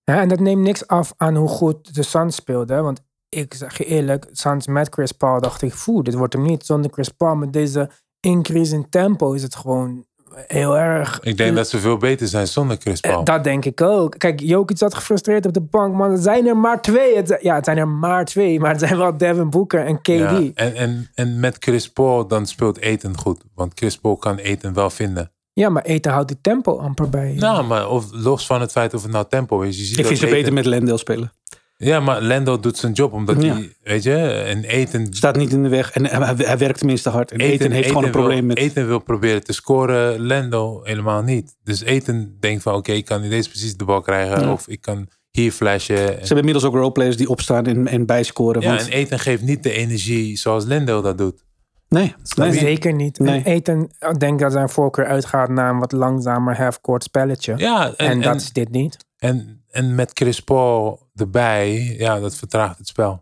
Ja, 0.08 0.20
en 0.20 0.28
dat 0.28 0.40
neemt 0.40 0.62
niks 0.62 0.86
af 0.86 1.12
aan 1.16 1.36
hoe 1.36 1.48
goed 1.48 1.94
de 1.94 2.02
Suns 2.02 2.36
speelden. 2.36 2.82
Want 2.82 3.00
ik 3.28 3.54
zeg 3.54 3.78
je 3.78 3.84
eerlijk, 3.84 4.28
Suns 4.32 4.66
met 4.66 4.88
Chris 4.90 5.12
Paul 5.12 5.40
dacht 5.40 5.62
ik, 5.62 5.74
voel, 5.74 6.02
dit 6.02 6.14
wordt 6.14 6.32
hem 6.32 6.42
niet. 6.42 6.66
Zonder 6.66 6.90
Chris 6.90 7.08
Paul 7.08 7.34
met 7.34 7.52
deze 7.52 7.90
increase 8.20 8.74
in 8.74 8.88
tempo 8.88 9.32
is 9.32 9.42
het 9.42 9.56
gewoon 9.56 10.04
heel 10.46 10.78
erg 10.78 11.20
Ik 11.22 11.36
denk 11.36 11.56
dat 11.56 11.68
ze 11.68 11.78
veel 11.78 11.96
beter 11.96 12.26
zijn 12.26 12.46
zonder 12.46 12.76
Chris 12.76 13.00
eh, 13.00 13.10
Paul. 13.10 13.24
Dat 13.24 13.44
denk 13.44 13.64
ik 13.64 13.80
ook. 13.80 14.18
Kijk, 14.18 14.40
Jokic 14.40 14.78
zat 14.78 14.94
gefrustreerd 14.94 15.46
op 15.46 15.52
de 15.52 15.60
bank, 15.60 15.94
maar 15.94 16.10
er 16.10 16.18
zijn 16.18 16.46
er 16.46 16.56
maar 16.56 16.82
twee. 16.82 17.16
Het, 17.16 17.38
ja, 17.40 17.54
het 17.54 17.64
zijn 17.64 17.78
er 17.78 17.88
maar 17.88 18.24
twee, 18.24 18.60
maar 18.60 18.70
het 18.70 18.80
zijn 18.80 18.96
wel 18.96 19.16
Devin 19.16 19.50
Booker 19.50 19.86
en 19.86 20.00
KD. 20.00 20.06
Ja, 20.06 20.50
en, 20.54 20.74
en, 20.74 21.10
en 21.14 21.40
met 21.40 21.56
Chris 21.58 21.90
Paul, 21.90 22.26
dan 22.26 22.46
speelt 22.46 22.78
Eten 22.78 23.18
goed. 23.18 23.44
Want 23.54 23.72
Chris 23.74 23.98
Paul 23.98 24.16
kan 24.16 24.36
Eten 24.36 24.74
wel 24.74 24.90
vinden. 24.90 25.32
Ja, 25.58 25.68
maar 25.68 25.82
Eten 25.82 26.12
houdt 26.12 26.28
die 26.28 26.38
tempo 26.40 26.78
amper 26.78 27.08
bij. 27.08 27.34
Nou, 27.36 27.64
maar 27.64 27.88
of, 27.88 28.06
los 28.12 28.46
van 28.46 28.60
het 28.60 28.70
feit 28.70 28.94
of 28.94 29.02
het 29.02 29.12
nou 29.12 29.24
tempo 29.28 29.60
is. 29.60 29.76
Je 29.78 29.84
ziet 29.84 29.98
Ik 29.98 30.06
vind 30.06 30.18
ze 30.18 30.26
beter 30.26 30.52
met 30.52 30.64
Lendale 30.66 30.98
spelen. 30.98 31.32
Ja, 31.76 32.00
maar 32.00 32.22
Lendo 32.22 32.60
doet 32.60 32.76
zijn 32.76 32.92
job. 32.92 33.12
Omdat 33.12 33.42
Ja. 33.42 33.52
hij, 33.54 33.72
weet 33.82 34.02
je, 34.02 34.16
en 34.16 34.64
Eten... 34.64 35.06
Staat 35.14 35.36
niet 35.36 35.52
in 35.52 35.62
de 35.62 35.68
weg 35.68 35.92
en 35.92 36.06
hij, 36.06 36.34
hij 36.36 36.58
werkt 36.58 36.78
tenminste 36.78 37.08
hard. 37.10 37.32
En 37.32 37.40
Eten, 37.40 37.70
heeft 37.70 37.88
gewoon 37.88 38.04
een 38.04 38.12
wil- 38.12 38.20
probleem 38.20 38.46
met... 38.46 38.58
Eten 38.58 38.86
wil 38.86 38.98
proberen 38.98 39.44
te 39.44 39.52
scoren, 39.52 40.20
Lendo 40.20 40.80
helemaal 40.82 41.22
niet. 41.22 41.56
Dus 41.64 41.82
Eten 41.82 42.36
denkt 42.40 42.62
van, 42.62 42.74
oké, 42.74 42.92
ik 42.92 43.04
kan 43.04 43.22
in 43.22 43.30
deze 43.30 43.48
precies 43.48 43.76
de 43.76 43.84
bal 43.84 44.00
krijgen. 44.00 44.40
Ja. 44.40 44.52
Of 44.52 44.68
ik 44.68 44.80
kan 44.80 45.08
hier 45.30 45.52
flashen. 45.52 45.96
Ze 45.96 46.02
hebben 46.18 46.36
inmiddels 46.36 46.64
ook 46.64 46.74
roleplayers 46.74 47.16
die 47.16 47.28
opstaan 47.28 47.66
en, 47.66 47.86
en 47.86 48.06
bijscoren. 48.06 48.62
Ja, 48.62 48.68
want, 48.68 48.80
en 48.88 48.92
Eten 48.92 49.18
geeft 49.18 49.42
niet 49.42 49.62
de 49.62 49.72
energie 49.72 50.36
zoals 50.38 50.64
Lendo 50.64 51.02
dat 51.02 51.18
doet. 51.18 51.44
Nee, 51.88 52.14
nee. 52.36 52.52
Zeker 52.52 52.92
niet. 52.92 53.18
Nee. 53.18 53.44
Eten, 53.44 53.90
ik 53.98 54.20
denk 54.20 54.38
dat 54.40 54.52
zijn 54.52 54.68
voorkeur 54.68 55.06
uitgaat 55.06 55.48
naar 55.48 55.70
een 55.70 55.78
wat 55.78 55.92
langzamer 55.92 56.56
half-court 56.56 57.02
spelletje. 57.02 57.54
Ja, 57.56 57.86
en, 57.86 57.94
en, 57.96 58.10
en, 58.10 58.20
dat 58.20 58.36
is 58.40 58.52
dit 58.52 58.70
niet. 58.70 58.96
en, 59.18 59.64
en 59.70 59.94
met 59.94 60.10
Chris 60.14 60.40
Paul 60.40 61.08
erbij, 61.14 61.74
ja, 61.98 62.20
dat 62.20 62.34
vertraagt 62.34 62.78
het 62.78 62.86
spel. 62.86 63.20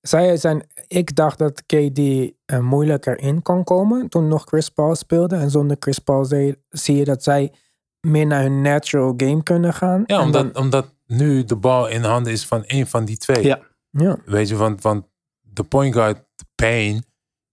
Zij 0.00 0.36
zijn, 0.36 0.66
ik 0.86 1.14
dacht 1.16 1.38
dat 1.38 1.62
KD 1.66 1.98
er 2.44 2.64
moeilijker 2.64 3.18
in 3.18 3.42
kon 3.42 3.64
komen 3.64 4.08
toen 4.08 4.28
nog 4.28 4.44
Chris 4.44 4.68
Paul 4.68 4.94
speelde. 4.94 5.36
En 5.36 5.50
zonder 5.50 5.76
Chris 5.80 5.98
Paul 5.98 6.24
zie, 6.24 6.56
zie 6.68 6.96
je 6.96 7.04
dat 7.04 7.22
zij 7.22 7.52
meer 8.00 8.26
naar 8.26 8.42
hun 8.42 8.62
natural 8.62 9.14
game 9.16 9.42
kunnen 9.42 9.74
gaan. 9.74 10.04
Ja, 10.06 10.18
En 10.18 10.22
omdat, 10.24 10.54
dan- 10.54 10.62
omdat 10.62 10.94
nu 11.06 11.44
de 11.44 11.56
bal 11.56 11.88
in 11.88 12.02
handen 12.02 12.32
is 12.32 12.46
van 12.46 12.64
één 12.64 12.86
van 12.86 13.04
die 13.04 13.16
twee. 13.16 13.44
Ja. 13.44 13.60
ja. 13.90 14.16
Weet 14.24 14.48
je, 14.48 14.56
want, 14.56 14.82
want 14.82 15.06
de 15.40 15.62
point 15.62 15.94
guard, 15.94 16.18
Payne, 16.54 17.02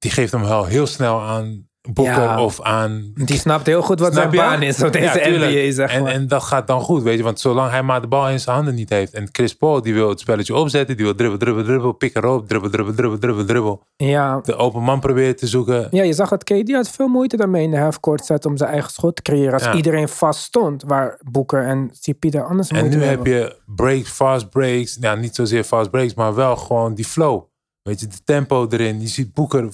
die 0.04 0.12
geeft 0.12 0.32
hem 0.32 0.42
wel 0.44 0.66
heel 0.66 0.88
snel 0.88 1.22
aan 1.22 1.68
Booker 1.94 2.13
Ja. 2.22 2.44
of 2.44 2.62
aan... 2.62 3.12
Die 3.16 3.38
snapt 3.38 3.66
heel 3.66 3.82
goed 3.82 4.00
wat 4.00 4.13
zijn 4.13 4.32
je? 4.32 4.38
baan 4.38 4.62
is 4.62 4.84
op 4.84 4.92
deze 4.92 5.20
Ja. 5.30 5.38
NBA, 5.38 5.72
zeg 5.72 5.92
en, 5.92 6.04
maar. 6.04 6.12
en 6.12 6.28
dat 6.28 6.44
gaat 6.44 6.68
dan 6.68 6.82
goed, 6.82 7.04
weet 7.04 7.18
je. 7.18 7.24
Want 7.24 7.39
zolang 7.39 7.72
hij 7.72 7.84
maar 7.84 8.02
de 8.02 8.08
bal 8.08 8.30
in 8.30 8.39
zijn 8.39 8.56
handen 8.56 8.76
niet 8.76 8.89
heeft. 8.89 9.13
En 9.13 9.30
Chris 9.32 9.56
Paul, 9.56 9.82
die 9.82 9.94
wil 9.94 10.10
het 10.10 10.20
spelletje 10.20 10.56
opzetten. 10.56 10.96
Die 10.96 11.06
wil 11.06 11.16
dribbel, 11.16 11.38
dribbel, 11.39 11.63
dribbel, 11.63 11.92
pick 11.92 12.16
and 12.16 12.26
roll, 12.26 12.44
dribbel, 12.48 12.70
dribbel, 12.70 12.94
dribbel, 12.96 13.18
dribbel, 13.20 13.46
dribbel. 13.46 13.84
ja. 13.96 14.39
De 14.44 14.56
open 14.56 14.82
man 14.82 15.00
proberen 15.00 15.36
te 15.36 15.48
zoeken. 15.48 15.88
ja, 15.92 16.04
je 16.04 16.13
zag 16.13 16.30
dat 16.30 16.44
KD 16.44 16.72
had 16.72 16.89
veel 16.89 17.08
moeite 17.08 17.38
daarmee 17.38 17.63
in 17.63 17.72
de 17.72 17.78
halfcourt 17.78 18.26
set 18.26 18.46
om 18.46 18.58
zijn 18.58 18.70
eigen 18.72 18.92
schot 18.92 19.16
te 19.16 19.22
creëren. 19.22 19.54
Als 19.54 19.63
Ja. 19.63 19.74
iedereen 19.74 20.10
vast 20.10 20.42
stond, 20.42 20.84
waar 20.88 21.20
Boeker 21.32 21.66
en 21.66 21.92
CP 22.02 22.32
daar 22.32 22.48
anders 22.48 22.70
En 22.70 22.76
moeite 22.76 22.96
nu 22.98 23.02
mee 23.02 23.10
heb 23.10 23.26
je 23.26 23.56
breaks, 23.66 24.10
fast 24.10 24.50
breaks. 24.50 24.98
Nou, 24.98 25.20
niet 25.20 25.36
zozeer 25.36 25.63
fast 25.63 25.92
breaks, 25.92 26.13
maar 26.13 26.36
wel 26.36 26.56
gewoon 26.56 26.94
die 26.94 27.06
flow. 27.06 27.44
Weet 27.82 28.00
je, 28.00 28.08
de 28.08 28.24
tempo 28.24 28.68
erin. 28.70 29.02
Je 29.02 29.08
ziet 29.08 29.34
Boeker, 29.34 29.70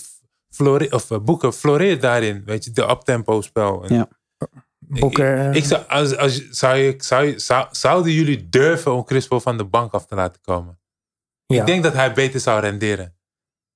flore 0.50 0.92
of, 0.92 1.12
eh, 1.12 1.20
Boeker 1.20 1.52
floreert 1.52 2.02
daarin. 2.02 2.44
Weet 2.46 2.64
je, 2.64 2.72
de 2.72 2.90
uptempo 2.90 3.42
spel. 3.42 3.86
En 3.86 3.96
Ja. 3.96 4.08
Boeker, 4.80 5.38
Ik, 5.38 5.46
eh, 5.46 5.56
ik 5.56 5.64
zou, 5.66 5.84
als, 5.88 6.18
als, 6.18 6.50
zou 6.50 6.78
je, 6.78 6.96
zou 6.98 7.26
je, 7.26 7.40
zou, 7.40 7.68
zouden 7.72 8.12
jullie 8.12 8.50
durven 8.50 8.94
om 8.94 9.06
Chris 9.06 9.28
Paul 9.28 9.42
van 9.42 9.58
de 9.58 9.66
bank 9.66 9.94
af 9.94 10.06
te 10.06 10.16
laten 10.16 10.42
komen? 10.42 10.80
ja. 11.46 11.60
Ik 11.60 11.66
denk 11.66 11.84
dat 11.84 11.94
hij 11.94 12.14
beter 12.14 12.40
zou 12.40 12.62
renderen. 12.62 13.18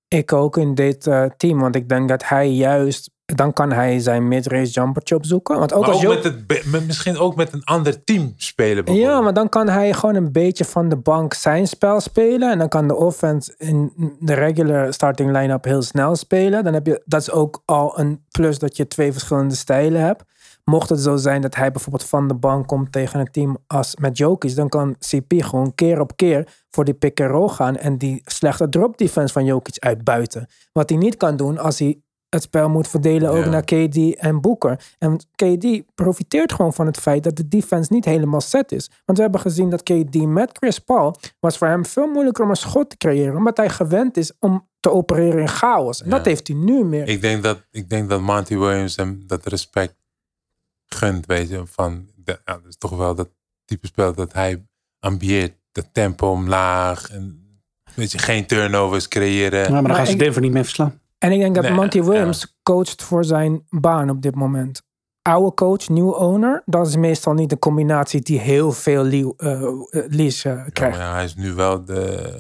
Ik 0.08 0.34
ook 0.34 0.58
in 0.58 0.76
dit 0.76 1.08
eh, 1.08 1.26
team, 1.38 1.60
want 1.60 1.76
ik 1.76 1.90
denk 1.90 2.10
dat 2.10 2.28
hij 2.28 2.50
juist 2.50 3.12
dan 3.26 3.54
kan 3.54 3.72
hij 3.72 4.00
zijn 4.00 4.28
mid-range 4.28 4.66
jumpertje 4.66 5.16
opzoeken. 5.16 5.60
Want 5.60 5.74
ook 5.74 5.82
Maar 5.82 5.92
als 5.92 6.06
ook 6.06 6.14
met 6.14 6.24
het, 6.24 6.72
met, 6.72 6.88
misschien 6.88 7.18
ook 7.18 7.36
met 7.36 7.54
een 7.54 7.64
ander 7.64 8.04
team 8.04 8.34
spelen. 8.38 8.96
Ja, 8.96 9.22
maar 9.22 9.34
dan 9.34 9.50
kan 9.50 9.68
hij 9.68 9.94
gewoon 9.94 10.16
een 10.16 10.32
beetje 10.32 10.66
van 10.66 10.90
de 10.90 10.98
bank 10.98 11.34
zijn 11.34 11.68
spel 11.68 12.00
spelen. 12.00 12.52
En 12.52 12.58
dan 12.58 12.70
kan 12.70 12.88
de 12.88 12.96
offense 12.96 13.56
in 13.58 13.92
de 14.20 14.34
regular 14.34 14.94
starting 14.94 15.32
line-up 15.32 15.64
heel 15.64 15.82
snel 15.82 16.16
spelen. 16.16 16.64
Dan 16.64 16.74
heb 16.74 16.86
je, 16.86 17.02
dat 17.06 17.22
is 17.22 17.32
ook 17.32 17.62
al 17.66 18.00
een 18.00 18.26
plus 18.32 18.60
dat 18.60 18.78
je 18.78 18.88
twee 18.88 19.12
verschillende 19.12 19.56
stijlen 19.56 20.02
hebt. 20.02 20.24
Mocht 20.64 20.90
het 20.90 21.00
zo 21.00 21.16
zijn 21.16 21.42
dat 21.42 21.56
hij 21.56 21.72
bijvoorbeeld 21.72 22.10
van 22.10 22.28
de 22.28 22.34
bank 22.34 22.68
komt 22.68 22.92
tegen 22.92 23.20
een 23.20 23.32
team 23.32 23.58
als 23.68 23.96
met 23.96 24.18
Jokic, 24.18 24.56
dan 24.56 24.70
kan 24.70 24.96
CP 25.00 25.34
gewoon 25.38 25.76
keer 25.76 26.00
op 26.00 26.16
keer 26.16 26.48
voor 26.70 26.86
die 26.86 26.94
pick 26.94 27.22
and 27.22 27.30
roll 27.30 27.50
gaan 27.50 27.78
en 27.78 27.98
die 27.98 28.22
slechte 28.26 28.70
drop 28.70 28.98
defense 28.98 29.34
van 29.34 29.46
Jokic 29.46 29.80
uitbuiten. 29.80 30.48
Wat 30.72 30.90
hij 30.90 30.98
niet 30.98 31.18
kan 31.18 31.36
doen 31.36 31.58
als 31.58 31.80
hij 31.80 32.02
het 32.34 32.42
spel 32.44 32.70
moet 32.70 32.88
verdelen 32.88 33.30
ook 33.30 33.44
Ja. 33.44 33.50
naar 33.50 33.64
KD 33.64 34.16
en 34.16 34.42
Booker. 34.42 34.80
En 34.98 35.18
KD 35.36 35.82
profiteert 35.96 36.54
gewoon 36.54 36.74
van 36.74 36.86
het 36.86 36.98
feit 36.98 37.24
dat 37.24 37.36
de 37.36 37.48
defense 37.48 37.94
niet 37.94 38.06
helemaal 38.06 38.42
set 38.42 38.72
is. 38.72 38.90
Want 39.06 39.18
we 39.18 39.24
hebben 39.24 39.42
gezien 39.42 39.70
dat 39.70 39.84
KD 39.84 40.26
met 40.26 40.50
Chris 40.58 40.80
Paul 40.80 41.16
was 41.40 41.58
voor 41.58 41.68
hem 41.68 41.86
veel 41.86 42.08
moeilijker 42.08 42.44
om 42.44 42.50
een 42.50 42.56
schot 42.56 42.90
te 42.90 42.98
creëren, 42.98 43.36
omdat 43.38 43.58
hij 43.58 43.70
gewend 43.70 44.18
is 44.18 44.32
om 44.40 44.68
te 44.80 44.92
opereren 44.92 45.40
in 45.42 45.48
chaos. 45.48 46.04
En 46.04 46.10
dat 46.10 46.26
heeft 46.26 46.48
hij 46.48 46.58
nu 46.58 46.84
meer. 46.84 47.08
Ik 47.08 47.22
denk 47.22 47.44
dat, 47.44 47.64
ik 47.72 47.90
denk 47.90 48.10
dat 48.10 48.22
Monty 48.22 48.58
Williams 48.58 48.96
hem 48.96 49.24
dat 49.28 49.46
respect 49.46 49.96
gunt, 50.88 51.26
weet 51.26 51.50
je. 51.50 51.62
Van, 51.66 52.10
de, 52.16 52.32
ja, 52.46 52.54
dat 52.54 52.66
is 52.68 52.78
toch 52.78 52.98
wel 52.98 53.16
dat 53.16 53.30
type 53.66 53.88
spel 53.88 54.14
dat 54.14 54.34
hij 54.34 54.66
ambieert. 55.00 55.54
Dat 55.72 55.88
tempo 55.92 56.32
omlaag. 56.32 57.10
En, 57.10 57.42
weet 57.96 58.12
je, 58.12 58.18
geen 58.18 58.46
turnovers 58.46 59.08
creëren. 59.08 59.60
Ja, 59.60 59.70
maar 59.70 59.74
dan 59.74 59.84
Maar 59.84 59.96
gaan 59.96 60.06
ze 60.06 60.12
ik- 60.12 60.20
Denver 60.20 60.42
niet 60.42 60.52
mee 60.52 60.64
verslaan. 60.64 61.02
En 61.24 61.32
ik 61.32 61.40
denk 61.40 61.56
dat 61.56 61.64
Nee, 61.64 61.74
Monty 61.74 61.98
ja. 61.98 62.04
Williams 62.04 62.56
coacht 62.64 63.04
voor 63.04 63.26
zijn 63.26 63.66
baan 63.70 64.10
op 64.10 64.22
dit 64.22 64.36
moment. 64.36 64.82
Oude 65.22 65.54
coach, 65.54 65.90
nieuw 65.90 66.14
owner. 66.16 66.62
Dat 66.66 66.88
is 66.88 66.96
meestal 66.96 67.34
niet 67.34 67.52
een 67.52 67.60
combinatie 67.60 68.22
die 68.22 68.40
heel 68.40 68.72
veel 68.72 69.04
leaw- 69.04 69.34
eh, 69.38 69.62
eh, 69.62 69.72
lease 70.08 70.50
eh, 70.50 70.56
Ja, 70.56 70.70
krijgt. 70.70 70.98
maar 70.98 71.06
ja, 71.08 71.14
hij 71.14 71.24
is 71.24 71.36
nu 71.36 71.54
wel 71.54 71.86
de 71.86 72.34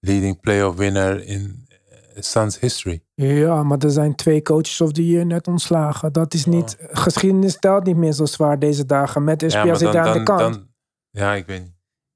leading 0.00 0.40
playoff 0.40 0.76
winner 0.76 1.26
in 1.26 1.66
Suns 2.14 2.60
history. 2.60 3.02
Ja, 3.14 3.62
maar 3.62 3.78
er 3.78 3.90
zijn 3.90 4.14
twee 4.14 4.42
coaches 4.42 4.80
of 4.80 4.92
the 4.92 5.06
year 5.06 5.26
net 5.26 5.46
ontslagen. 5.48 6.12
Dat 6.12 6.34
is 6.34 6.44
niet, 6.46 6.76
geschiedenis 6.80 7.58
telt 7.58 7.84
niet 7.84 7.96
meer 7.96 8.12
zo 8.12 8.24
zwaar 8.24 8.58
deze 8.58 8.86
dagen. 8.86 9.24
Met 9.24 9.40
Ja, 9.40 9.48
SPA 9.48 9.64
maar 9.64 9.76
zit 9.76 9.96
aan 9.96 10.12
de 10.18 10.22
kant. 10.22 10.38
dan, 10.40 10.66
ja, 11.10 11.34
ik 11.34 11.46
weet 11.46 11.62
niet. 11.62 11.74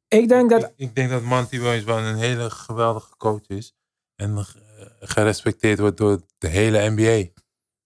ik 0.09 0.29
denk 0.29 0.51
dat, 0.51 0.63
Ik, 0.63 0.71
ik 0.77 0.95
denk 0.95 1.11
dat 1.11 1.23
Monty 1.23 1.59
Williams 1.61 1.85
wel 1.85 1.99
een 1.99 2.17
hele 2.17 2.51
geweldige 2.51 3.17
coach 3.17 3.47
is. 3.47 3.75
En 4.17 4.35
gerespecteerd 5.01 5.79
wordt 5.79 5.97
door 5.97 6.21
de 6.39 6.49
hele 6.49 6.91
NBA. 6.91 7.31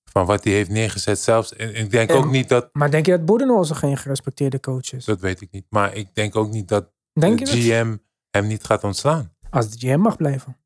Van 0.05 0.27
wat 0.27 0.45
hij 0.45 0.53
heeft 0.53 0.71
neergezet 0.71 1.19
zelfs. 1.19 1.57
En 1.57 1.75
ik 1.75 1.91
denk 1.91 2.11
En- 2.11 2.17
ook 2.17 2.31
niet 2.31 2.49
dat, 2.49 2.69
maar 2.73 2.91
denk 2.91 3.07
je 3.07 3.13
dat 3.13 3.25
Boedenholzer 3.25 3.77
geen 3.77 3.97
gerespecteerde 3.97 4.61
coach 4.61 4.93
is? 4.93 5.05
dat 5.05 5.21
weet 5.21 5.41
ik 5.41 5.51
niet. 5.51 5.67
Maar 5.69 5.95
ik 5.95 6.15
denk 6.15 6.37
ook 6.37 6.51
niet 6.51 6.69
dat 6.69 6.91
Denk 7.13 7.39
de 7.39 7.45
dat? 7.45 7.55
GM 7.55 7.97
hem 8.31 8.47
niet 8.47 8.65
gaat 8.65 8.85
ontslaan. 8.85 9.35
Als 9.51 9.71
de 9.71 9.87
GM 9.89 9.99
mag 10.01 10.17
blijven. 10.17 10.57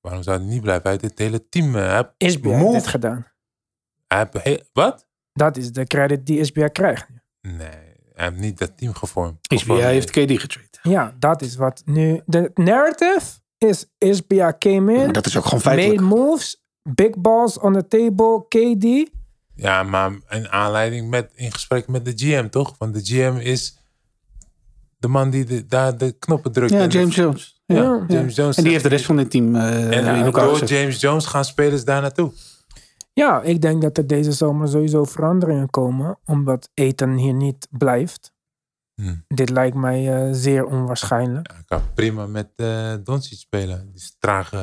Waarom 0.00 0.22
zou 0.22 0.38
hij 0.38 0.46
niet 0.46 0.60
blijven? 0.62 0.82
Hij 0.82 0.92
heeft 0.92 1.04
het 1.04 1.18
hele 1.18 1.48
team. 1.48 1.76
eh, 1.76 1.82
Hij 1.90 2.08
heeft 2.18 2.42
dit 2.72 2.86
gedaan. 2.86 3.26
hij 4.06 4.18
heeft 4.30 4.44
he- 4.44 4.60
wat? 4.72 5.06
Dat 5.32 5.56
is 5.56 5.72
de 5.72 5.84
credit 5.86 6.26
die 6.26 6.44
SBA 6.44 6.68
krijgt. 6.68 7.06
Nee, 7.40 7.56
hij 8.14 8.24
heeft 8.28 8.36
niet 8.36 8.58
dat 8.58 8.76
team 8.78 8.94
gevormd. 8.94 9.38
SBA 9.42 9.58
Gevormd. 9.58 9.82
heeft 9.82 10.10
KD 10.10 10.40
getrade. 10.40 10.78
Ja, 10.82 11.16
dat 11.18 11.42
is 11.42 11.56
wat 11.56 11.82
nu... 11.84 12.20
De 12.26 12.50
narrative 12.54 13.20
is 13.62 13.86
SBA 13.98 14.56
came 14.58 14.92
in, 14.92 14.98
Maar 15.04 15.12
dat 15.12 15.26
is 15.26 15.36
ook 15.36 15.44
gewoon 15.44 15.60
made 15.64 15.76
feitelijk. 15.80 16.08
moves, 16.14 16.62
big 16.82 17.16
balls 17.18 17.58
on 17.58 17.72
the 17.72 17.86
table, 17.88 18.44
KD. 18.48 19.10
Ja, 19.54 19.82
maar 19.82 20.12
in 20.30 20.48
aanleiding 20.48 21.10
met, 21.10 21.30
in 21.34 21.52
gesprek 21.52 21.88
met 21.88 22.04
de 22.04 22.12
GM, 22.16 22.48
toch? 22.48 22.74
Want 22.78 22.94
de 22.94 23.00
GM 23.04 23.36
is 23.36 23.78
de 24.98 25.08
man 25.08 25.30
die 25.30 25.44
de, 25.44 25.66
daar 25.66 25.98
de 25.98 26.12
knoppen 26.18 26.52
drukt. 26.52 26.70
Ja, 26.72 26.86
de- 26.86 26.98
James 26.98 27.14
Jones. 27.14 27.62
Ja, 27.66 27.76
Ja, 27.76 27.82
ja. 27.82 28.04
James 28.14 28.34
Jones. 28.36 28.56
En 28.56 28.62
die 28.62 28.72
heeft 28.72 28.84
de 28.84 28.90
rest 28.90 29.04
van 29.04 29.16
dit 29.16 29.30
team 29.30 29.54
eh, 29.56 29.84
En 29.84 29.92
in 29.92 30.14
uh, 30.14 30.20
elkaar 30.24 30.44
door. 30.44 30.64
James 30.64 31.00
Jones 31.00 31.26
gaan 31.26 31.44
spelers 31.44 31.84
daar 31.84 32.00
naartoe. 32.00 32.32
Ja, 33.12 33.42
ik 33.42 33.60
denk 33.62 33.82
dat 33.82 33.98
er 33.98 34.06
deze 34.06 34.32
zomer 34.32 34.68
sowieso 34.68 35.04
veranderingen 35.04 35.70
komen. 35.70 36.18
Omdat 36.24 36.68
Ethan 36.74 37.16
hier 37.16 37.34
niet 37.34 37.68
blijft. 37.70 38.31
Hm. 39.02 39.34
Dit 39.34 39.50
lijkt 39.50 39.76
mij 39.76 40.14
eh, 40.14 40.28
zeer 40.32 40.64
onwaarschijnlijk. 40.64 41.50
Hij 41.52 41.62
kan 41.66 41.80
prima 41.94 42.26
met 42.26 42.48
uh, 42.56 42.92
Doncic 43.04 43.38
spelen. 43.38 43.84
Die 43.86 43.94
is 43.94 44.16
trage... 44.18 44.56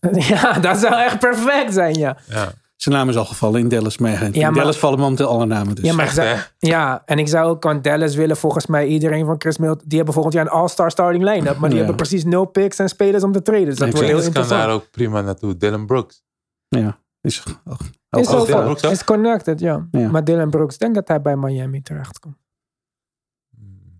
eh, 0.00 0.28
ja, 0.28 0.52
dat 0.58 0.78
zou 0.78 0.94
echt 0.94 1.18
perfect 1.18 1.72
zijn, 1.72 1.94
ja. 1.94 2.16
ja. 2.28 2.52
Zijn 2.76 2.94
naam 2.94 3.08
is 3.08 3.16
al 3.16 3.24
gevallen 3.24 3.60
in 3.60 3.68
Dallas. 3.68 3.98
Maar 3.98 4.22
in 4.22 4.32
Ja, 4.32 4.50
maar- 4.50 4.58
Dallas 4.60 4.78
vallen 4.78 4.98
momenteel 4.98 5.28
alle 5.28 5.46
namen. 5.46 5.74
Dus. 5.74 5.84
Ja, 5.84 5.92
maar 5.94 6.04
ik 6.04 6.10
Echt, 6.10 6.14
zou- 6.16 6.28
hè? 6.28 6.40
ja, 6.58 7.02
en 7.06 7.18
ik 7.18 7.28
zou 7.28 7.48
ook 7.50 7.66
aan 7.66 7.82
Dallas 7.82 8.14
willen 8.14 8.36
volgens 8.36 8.66
mij 8.66 8.86
iedereen 8.86 9.24
van 9.26 9.34
Chris 9.38 9.58
Middleton. 9.58 9.88
Die 9.88 9.96
hebben 9.96 10.14
volgend 10.14 10.34
jaar 10.34 10.44
een 10.44 10.50
all-star 10.52 10.90
starting 10.90 11.24
line-up. 11.24 11.56
Maar 11.58 11.68
die 11.68 11.78
Ja. 11.78 11.84
hebben 11.84 11.96
precies 11.96 12.24
nul 12.24 12.44
picks 12.44 12.78
en 12.78 12.88
spelers 12.88 13.22
om 13.24 13.32
te 13.32 13.42
traden. 13.42 13.64
Dus 13.64 13.76
dat 13.78 13.92
wordt 13.92 14.06
heel 14.08 14.32
kan 14.32 14.48
daar 14.48 14.70
ook 14.70 14.90
prima 14.90 15.20
naartoe. 15.20 15.56
Dylan 15.56 15.86
Brooks. 15.86 16.22
ja. 16.68 16.98
Is, 17.20 17.42
oh, 17.64 17.74
Is, 18.20 18.28
Oh, 18.28 18.34
ook 18.34 18.46
Dylan 18.46 18.46
wel- 18.46 18.62
Brooks 18.62 18.84
ook? 18.84 18.90
is 18.92 19.04
connected, 19.04 19.60
ja. 19.60 19.86
Ja. 19.90 20.08
Maar 20.10 20.24
Dylan 20.24 20.50
Brooks, 20.50 20.74
ik 20.74 20.80
denk 20.80 20.94
dat 20.94 21.08
hij 21.08 21.20
bij 21.20 21.36
Miami 21.36 21.82
terecht 21.82 22.18
komt. 22.18 22.36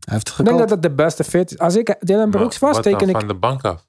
Hij 0.05 0.15
heeft 0.15 0.29
Ik 0.39 0.45
denk 0.45 0.59
dat 0.59 0.69
dat 0.69 0.83
de 0.83 0.91
beste 0.91 1.25
fit 1.25 1.51
is. 1.51 1.59
Als 1.59 1.77
ik 1.77 1.97
Dylan 2.01 2.31
Brooks 2.31 2.59
Maar 2.59 2.69
was, 2.73 2.77
wat 2.79 2.85
dan 2.85 2.99
teken 2.99 3.15
ik... 3.15 3.19
van 3.21 3.29
de 3.29 3.35
bank 3.35 3.65
af. 3.65 3.87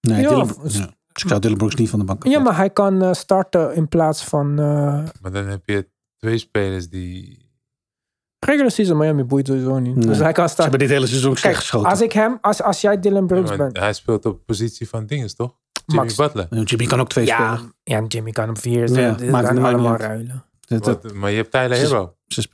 Nee, 0.00 0.22
Ja, 0.22 0.28
Dylan, 0.28 0.46
ja. 0.46 0.62
Dus 0.62 0.76
ik 1.22 1.28
zou 1.28 1.40
Dylan 1.40 1.56
Brooks 1.58 1.74
niet 1.74 1.90
van 1.90 1.98
de 1.98 2.04
bank 2.04 2.18
Ja, 2.22 2.28
afzetten. 2.28 2.50
maar 2.52 2.60
hij 2.60 2.70
kan 2.70 3.02
eh, 3.02 3.12
starten 3.12 3.74
in 3.74 3.88
plaats 3.88 4.24
van... 4.24 4.50
eh 4.58 4.64
Maar 5.20 5.32
dan 5.32 5.46
heb 5.46 5.62
je 5.66 5.88
twee 6.16 6.38
spelers 6.38 6.88
die... 6.88 7.48
regular 8.46 8.70
season 8.70 8.96
Miami 8.96 9.24
boeit 9.24 9.46
sowieso 9.46 9.78
niet. 9.78 9.96
Nee. 9.96 10.06
Dus 10.06 10.18
hij 10.18 10.32
kan 10.32 10.48
Ze 10.48 10.54
hebben 10.54 10.54
starten. 10.54 10.78
dit 10.78 10.88
hele 10.88 11.06
seizoen 11.06 11.30
slecht 11.36 11.42
Kijk, 11.42 11.56
geschoten. 11.56 11.90
als 11.90 12.00
ik 12.00 12.12
hem... 12.12 12.38
Als, 12.40 12.62
als 12.62 12.80
jij 12.80 13.00
Dylan 13.00 13.20
Ja, 13.20 13.26
Brooks 13.26 13.56
bent... 13.56 13.78
hij 13.78 13.92
speelt 13.92 14.26
op 14.26 14.46
positie 14.46 14.88
van 14.88 15.06
dinges, 15.06 15.34
toch? 15.34 15.58
Jimmy 15.86 16.04
Max. 16.04 16.16
Butler. 16.16 16.64
Jimmy 16.64 16.86
kan 16.86 17.00
ook 17.00 17.08
twee 17.08 17.26
Ja, 17.26 17.54
spelen. 17.56 17.74
ja, 17.82 18.04
Jimmy 18.08 18.30
kan 18.30 18.48
op 18.48 18.58
vier. 18.58 18.88
Ja, 18.92 19.16
Ja, 19.20 19.40
allemaal 19.48 19.96
ruilen. 19.96 20.44
Dat, 20.60 20.84
dat, 20.84 21.02
Wat- 21.02 21.12
maar 21.14 21.30
je 21.30 21.36
hebt 21.36 21.50
Tyler 21.50 21.76
Hero. 21.76 22.16
ze 22.26 22.48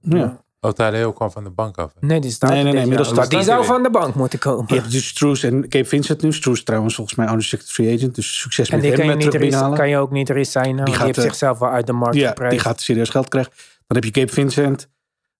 ja. 0.00 0.44
Oh, 0.60 0.70
Tyler 0.70 0.92
Hero 0.92 1.12
kwam 1.12 1.30
van 1.30 1.44
de 1.44 1.50
bank 1.50 1.78
af. 1.78 1.92
hè? 2.00 2.06
Nee, 2.06 2.20
die 2.20 2.30
staat 2.30 2.50
Nee, 2.50 2.62
nee, 2.62 2.72
nee, 2.72 2.82
inmiddels 2.82 3.08
staat 3.08 3.30
Die 3.30 3.42
zou 3.42 3.64
van 3.64 3.82
de 3.82 3.90
bank 3.90 4.14
moeten 4.14 4.38
komen. 4.38 4.64
Je 4.68 4.74
hebt 4.80 5.18
dus 5.20 5.42
en 5.42 5.68
Cape 5.68 5.84
Vincent 5.84 6.22
nu. 6.22 6.32
Stroes 6.32 6.62
trouwens 6.62 6.94
volgens 6.94 7.16
mij 7.16 7.26
unrestricted 7.26 7.70
free 7.70 7.96
agent. 7.96 8.14
Dus 8.14 8.38
succes 8.40 8.68
En 8.68 8.74
met 8.74 8.82
die 8.84 8.90
hem 8.90 9.00
kan 9.00 9.08
je, 9.08 9.14
met 9.14 9.24
terug 9.24 9.40
binnenhalen. 9.40 9.78
kan 9.78 9.88
je 9.88 9.96
ook 9.98 10.10
niet 10.10 10.28
resignen. 10.30 10.84
Die, 10.84 10.94
gaat, 10.94 11.04
heeft 11.06 11.18
eh, 11.18 11.24
zichzelf 11.24 11.58
wel 11.58 11.70
uit 11.70 11.86
de 11.86 11.92
markt 11.92 12.16
Ja, 12.16 12.28
geprijsd. 12.28 12.52
die 12.54 12.60
gaat 12.64 12.80
serieus 12.80 13.08
geld 13.08 13.28
krijgen. 13.28 13.52
Dan 13.86 13.96
heb 13.96 14.04
je 14.04 14.10
Cape 14.10 14.32
Vincent, 14.32 14.88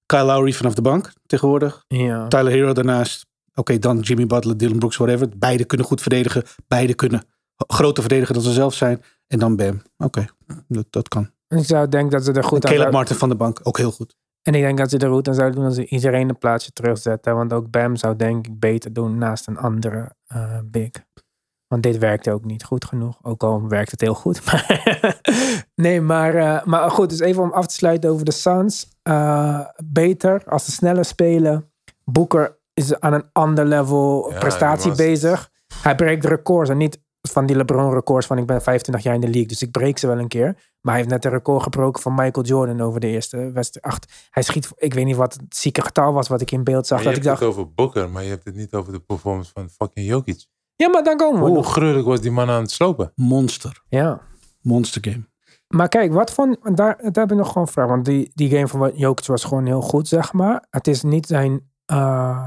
Kyle 0.07 0.23
Lowry 0.25 0.53
vanaf 0.53 0.75
de 0.75 0.83
bank 0.83 1.13
tegenwoordig. 1.27 1.85
Ja. 1.89 2.29
Tyler 2.29 2.53
Hero 2.53 2.73
daarnaast. 2.73 3.27
Oké, 3.55 3.79
dan 3.79 3.99
Jimmy 3.99 4.27
Butler, 4.27 4.57
Dylan 4.57 4.79
Brooks, 4.79 4.97
whatever. 4.97 5.29
Beide 5.37 5.65
kunnen 5.65 5.87
goed 5.87 6.01
verdedigen. 6.01 6.43
Beide 6.69 6.95
kunnen 6.95 7.23
groter 7.57 8.03
verdedigen 8.03 8.35
dan 8.35 8.43
ze 8.43 8.53
zelf 8.53 8.75
zijn. 8.75 9.03
En 9.27 9.39
dan 9.39 9.57
Bam. 9.57 9.83
Oké, 9.99 10.27
dat, 10.69 10.87
dat 10.91 11.09
kan. 11.09 11.31
Ik 11.49 11.65
zou 11.65 11.89
denken 11.89 12.11
dat 12.11 12.25
ze 12.25 12.33
er 12.33 12.45
goed 12.45 12.67
aan 12.67 12.73
Caleb 12.73 12.93
Martin 12.93 13.17
van 13.17 13.29
de 13.29 13.35
bank, 13.35 13.61
ook 13.63 13.79
heel 13.79 13.91
goed. 13.91 14.17
En 14.47 14.55
ik 14.55 14.63
denk 14.63 14.79
dat 14.79 14.91
ze 14.91 14.99
er 14.99 15.11
goed 15.11 15.29
aan 15.29 15.35
zouden 15.35 15.57
doen 15.57 15.67
als 15.67 15.75
ze 15.75 15.87
iedereen 15.87 16.29
een 16.29 16.39
plaatsje 16.39 16.73
terugzetten. 16.73 17.35
Want 17.35 17.53
ook 17.53 17.71
Bam 17.71 17.97
zou 17.97 18.17
denk 18.17 18.47
ik 18.47 18.59
beter 18.59 18.93
doen 18.93 19.19
naast 19.19 19.47
een 19.47 19.59
andere 19.59 20.15
eh, 20.27 20.59
big. 20.65 20.91
Want 21.67 21.83
dit 21.83 21.99
werkte 21.99 22.33
ook 22.33 22.45
niet 22.45 22.65
goed 22.65 22.85
genoeg. 22.85 23.19
Ook 23.23 23.43
al 23.43 23.69
werkt 23.69 23.91
het 23.91 24.01
heel 24.01 24.15
goed. 24.15 24.45
Maar 24.47 25.21
nee, 25.75 26.01
maar, 26.01 26.35
eh, 26.35 26.65
maar 26.65 26.91
goed. 26.91 27.11
Dus 27.11 27.21
even 27.21 27.43
om 27.43 27.53
af 27.53 27.67
te 27.67 27.75
sluiten 27.75 28.11
over 28.11 28.25
de 28.25 28.33
Suns. 28.33 28.89
Eh, 29.03 29.61
beter 29.85 30.43
als 30.45 30.65
ze 30.65 30.71
sneller 30.71 31.05
spelen. 31.05 31.73
Booker 32.05 32.59
is 32.75 33.01
aan 33.01 33.13
een 33.13 33.29
ander 33.33 33.65
level 33.65 34.31
Ja, 34.31 34.39
prestatie 34.39 34.95
bezig. 34.95 35.51
Hij 35.83 35.95
breekt 35.95 36.23
de 36.23 36.29
records. 36.29 36.71
En 36.71 36.77
niet 36.77 37.05
van 37.31 37.47
die 37.47 37.57
LeBron 37.57 37.93
records 37.93 38.27
van 38.27 38.39
ik 38.39 38.47
ben 38.47 38.63
25 38.63 39.05
jaar 39.05 39.15
in 39.15 39.21
de 39.21 39.27
league. 39.27 39.47
Dus 39.47 39.63
ik 39.63 39.71
breek 39.71 39.99
ze 39.99 40.07
wel 40.07 40.19
een 40.19 40.29
keer. 40.29 40.45
Maar 40.81 40.95
hij 40.95 40.97
heeft 40.97 41.09
net 41.09 41.25
een 41.25 41.31
record 41.31 41.63
gebroken 41.63 42.03
van 42.03 42.15
Michael 42.15 42.47
Jordan 42.47 42.81
over 42.81 43.01
de 43.01 43.07
eerste 43.07 43.51
wedstrijd. 43.53 43.87
Acht. 43.87 44.29
Hij 44.31 44.43
schiet, 44.43 44.71
ik 44.77 44.95
weet 44.95 45.05
niet 45.05 45.17
wat 45.17 45.33
het 45.33 45.57
zieke 45.57 45.83
getal 45.83 46.13
was 46.13 46.29
wat 46.29 46.41
ik 46.41 46.51
in 46.51 46.65
beeld 46.65 46.87
zag. 46.87 47.05
Maar 47.05 47.07
je 47.07 47.15
Dat 47.15 47.25
ik 47.25 47.29
hebt 47.29 47.41
dacht, 47.41 47.55
het 47.55 47.65
over 47.65 47.75
Booker, 47.75 48.11
maar 48.11 48.23
je 48.23 48.29
hebt 48.29 48.45
het 48.45 48.55
niet 48.55 48.73
over 48.73 48.93
de 48.93 49.01
performance 49.01 49.51
van 49.53 49.69
fucking 49.69 50.07
Jokic. 50.07 50.47
ja 50.77 50.89
maar 50.89 51.05
dan 51.05 51.17
komen 51.17 51.43
we 51.43 51.49
Hoe 51.49 51.63
gruwelijk 51.63 52.07
was 52.07 52.21
die 52.21 52.31
man 52.31 52.51
aan 52.51 52.63
het 52.63 52.71
slopen? 52.71 53.13
Monster. 53.15 53.83
Ja. 53.89 54.21
Monster 54.61 55.05
game. 55.11 55.29
Maar 55.69 55.89
kijk, 55.89 56.13
wat 56.13 56.33
van, 56.33 56.59
daar, 56.63 56.75
daar 56.97 57.13
heb 57.13 57.31
ik 57.31 57.37
nog 57.37 57.47
gewoon 57.49 57.67
een 57.67 57.73
vraag. 57.73 57.89
Want 57.89 58.05
die, 58.05 58.31
die 58.35 58.51
game 58.51 58.69
van 58.69 58.93
Jokic 58.95 59.27
was 59.27 59.45
gewoon 59.45 59.67
heel 59.67 59.81
goed, 59.81 60.09
zeg 60.09 60.33
maar. 60.33 60.67
Het 60.71 60.87
is 60.87 61.03
niet 61.03 61.27
zijn 61.27 61.71
uh, 61.93 62.47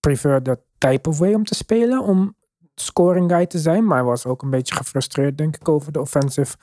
preferred 0.00 0.56
type 0.78 1.08
of 1.08 1.18
way 1.18 1.34
om 1.34 1.44
te 1.44 1.54
spelen. 1.54 2.02
Om 2.02 2.36
scoring 2.74 3.30
guy 3.30 3.46
te 3.46 3.58
zijn. 3.58 3.84
Maar 3.84 3.96
hij 3.96 4.06
was 4.06 4.26
ook 4.26 4.42
een 4.42 4.50
beetje 4.50 4.74
gefrustreerd, 4.74 5.38
denk 5.38 5.56
ik, 5.56 5.68
over 5.68 5.92
de 5.92 6.00
offensive 6.00 6.56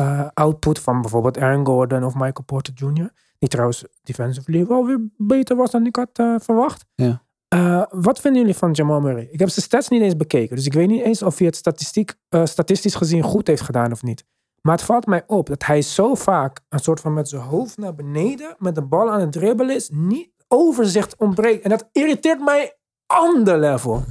uh, 0.00 0.28
output 0.34 0.78
van 0.78 1.00
bijvoorbeeld 1.00 1.38
Aaron 1.38 1.66
Gordon 1.66 2.04
of 2.04 2.14
Michael 2.14 2.44
Porter 2.46 2.74
Jr. 2.74 3.10
Die 3.38 3.48
trouwens 3.48 3.84
defensively 4.02 4.66
wel 4.66 4.86
weer 4.86 5.08
beter 5.16 5.56
was 5.56 5.70
dan 5.70 5.86
ik 5.86 5.96
had 5.96 6.18
uh, 6.20 6.34
verwacht. 6.38 6.84
Ja. 6.94 7.22
Uh, 7.54 7.84
wat 7.90 8.20
vinden 8.20 8.40
jullie 8.40 8.56
van 8.56 8.72
Jamal 8.72 9.00
Murray? 9.00 9.28
Ik 9.30 9.38
heb 9.38 9.48
zijn 9.48 9.64
stats 9.64 9.88
niet 9.88 10.02
eens 10.02 10.16
bekeken. 10.16 10.56
Dus 10.56 10.66
ik 10.66 10.72
weet 10.72 10.88
niet 10.88 11.04
eens 11.04 11.22
of 11.22 11.38
hij 11.38 11.46
het 11.46 11.56
statistiek, 11.56 12.14
statistisch 12.44 12.94
gezien 12.94 13.22
goed 13.22 13.46
heeft 13.46 13.62
gedaan 13.62 13.92
of 13.92 14.02
niet. 14.02 14.24
Maar 14.62 14.76
het 14.76 14.84
valt 14.84 15.06
mij 15.06 15.22
op 15.26 15.48
dat 15.48 15.64
hij 15.64 15.82
zo 15.82 16.14
vaak 16.14 16.60
een 16.68 16.78
soort 16.78 17.00
van 17.00 17.12
met 17.12 17.28
zijn 17.28 17.42
hoofd 17.42 17.78
naar 17.78 17.94
beneden 17.94 18.54
met 18.58 18.74
de 18.74 18.82
bal 18.82 19.10
aan 19.10 19.20
het 19.20 19.32
dribbelen 19.32 19.74
is. 19.74 19.90
Niet 19.92 20.30
overzicht 20.48 21.16
ontbreekt. 21.16 21.64
En 21.64 21.70
dat 21.70 21.88
irriteert 21.92 22.40
mij 22.40 22.76
on 23.24 23.44
the 23.44 23.58
level. 23.58 24.04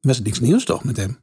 Dat 0.00 0.10
is 0.14 0.20
niks 0.22 0.40
nieuws 0.40 0.64
toch 0.64 0.84
met 0.84 0.96
hem? 0.96 1.18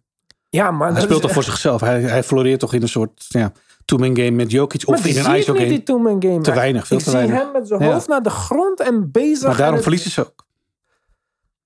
Ja, 0.49 0.71
maar 0.71 0.91
Hij 0.93 1.01
speelt 1.01 1.21
toch 1.21 1.31
voor 1.31 1.43
zichzelf. 1.43 1.81
Hij, 1.81 2.01
hij 2.01 2.23
floreert 2.23 2.59
toch 2.59 2.73
in 2.73 2.81
een 2.81 2.89
soort 2.89 3.25
ja, 3.27 3.51
two-man 3.85 4.15
game 4.15 4.31
met 4.31 4.51
Jokic. 4.51 4.87
Of 4.87 4.95
in 4.95 5.01
zie 5.13 5.19
een 5.23 5.29
ik 5.31 5.35
niet, 5.37 5.45
game. 5.45 5.67
die 5.67 5.83
two-man 5.83 6.21
game. 6.21 6.41
Te 6.41 6.53
weinig, 6.53 6.87
veel 6.87 6.97
ik 6.97 7.03
te 7.03 7.09
zie 7.09 7.19
weinig. 7.19 7.39
hem 7.41 7.51
met 7.51 7.67
zijn 7.67 7.81
Ja. 7.83 7.91
hoofd 7.93 8.07
naar 8.07 8.23
de 8.23 8.29
grond 8.29 8.79
en 8.79 9.11
bezig. 9.11 9.47
Maar 9.47 9.55
daarom 9.57 9.73
het- 9.73 9.83
verliezen 9.83 10.11
ze 10.11 10.21
ook. 10.21 10.45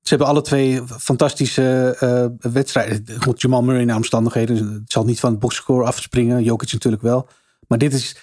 Ze 0.01 0.09
hebben 0.09 0.27
alle 0.27 0.41
twee 0.41 0.81
fantastische 0.99 1.95
eh, 1.99 2.51
wedstrijden. 2.51 3.21
Goed, 3.21 3.41
Jamal 3.41 3.61
Murray 3.63 3.83
naar 3.83 3.95
omstandigheden. 3.95 4.55
Het 4.73 4.91
zal 4.91 5.05
niet 5.05 5.19
van 5.19 5.31
het 5.31 5.39
boxscore 5.39 5.85
afspringen. 5.85 6.43
Jokic 6.43 6.71
natuurlijk 6.73 7.01
wel. 7.03 7.27
Maar 7.67 7.77
dit 7.77 7.93
is 7.93 8.15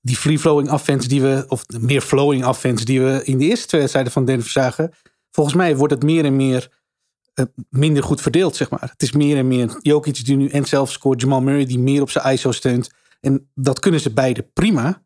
die 0.00 0.16
free-flowing 0.16 0.70
offense 0.70 1.08
die 1.08 1.22
we... 1.22 1.44
Of 1.48 1.64
meer 1.80 2.00
flowing 2.00 2.44
offense 2.46 2.84
die 2.84 3.00
we 3.02 3.20
in 3.24 3.38
de 3.38 3.44
eerste 3.44 3.66
twee 3.66 3.80
wedstrijden 3.80 4.12
van 4.12 4.24
Denver 4.24 4.50
zagen. 4.50 4.90
Volgens 5.30 5.56
mij 5.56 5.76
wordt 5.76 5.92
het 5.94 6.02
meer 6.02 6.24
en 6.24 6.36
meer 6.36 6.68
minder 7.70 8.02
goed 8.02 8.20
verdeeld, 8.20 8.56
zeg 8.56 8.70
maar. 8.70 8.80
Het 8.92 9.02
is 9.02 9.12
meer 9.12 9.36
en 9.36 9.48
meer 9.48 9.76
Jokic 9.80 10.24
die 10.24 10.36
nu 10.36 10.48
en 10.48 10.64
zelf 10.64 10.90
scoort. 10.90 11.20
Jamal 11.20 11.40
Murray 11.42 11.64
die 11.66 11.78
meer 11.78 12.02
op 12.02 12.10
zijn 12.10 12.32
ISO 12.34 12.52
steunt. 12.52 12.90
En 13.20 13.50
dat 13.54 13.78
kunnen 13.80 14.00
ze 14.00 14.12
beide 14.12 14.42
prima. 14.52 15.04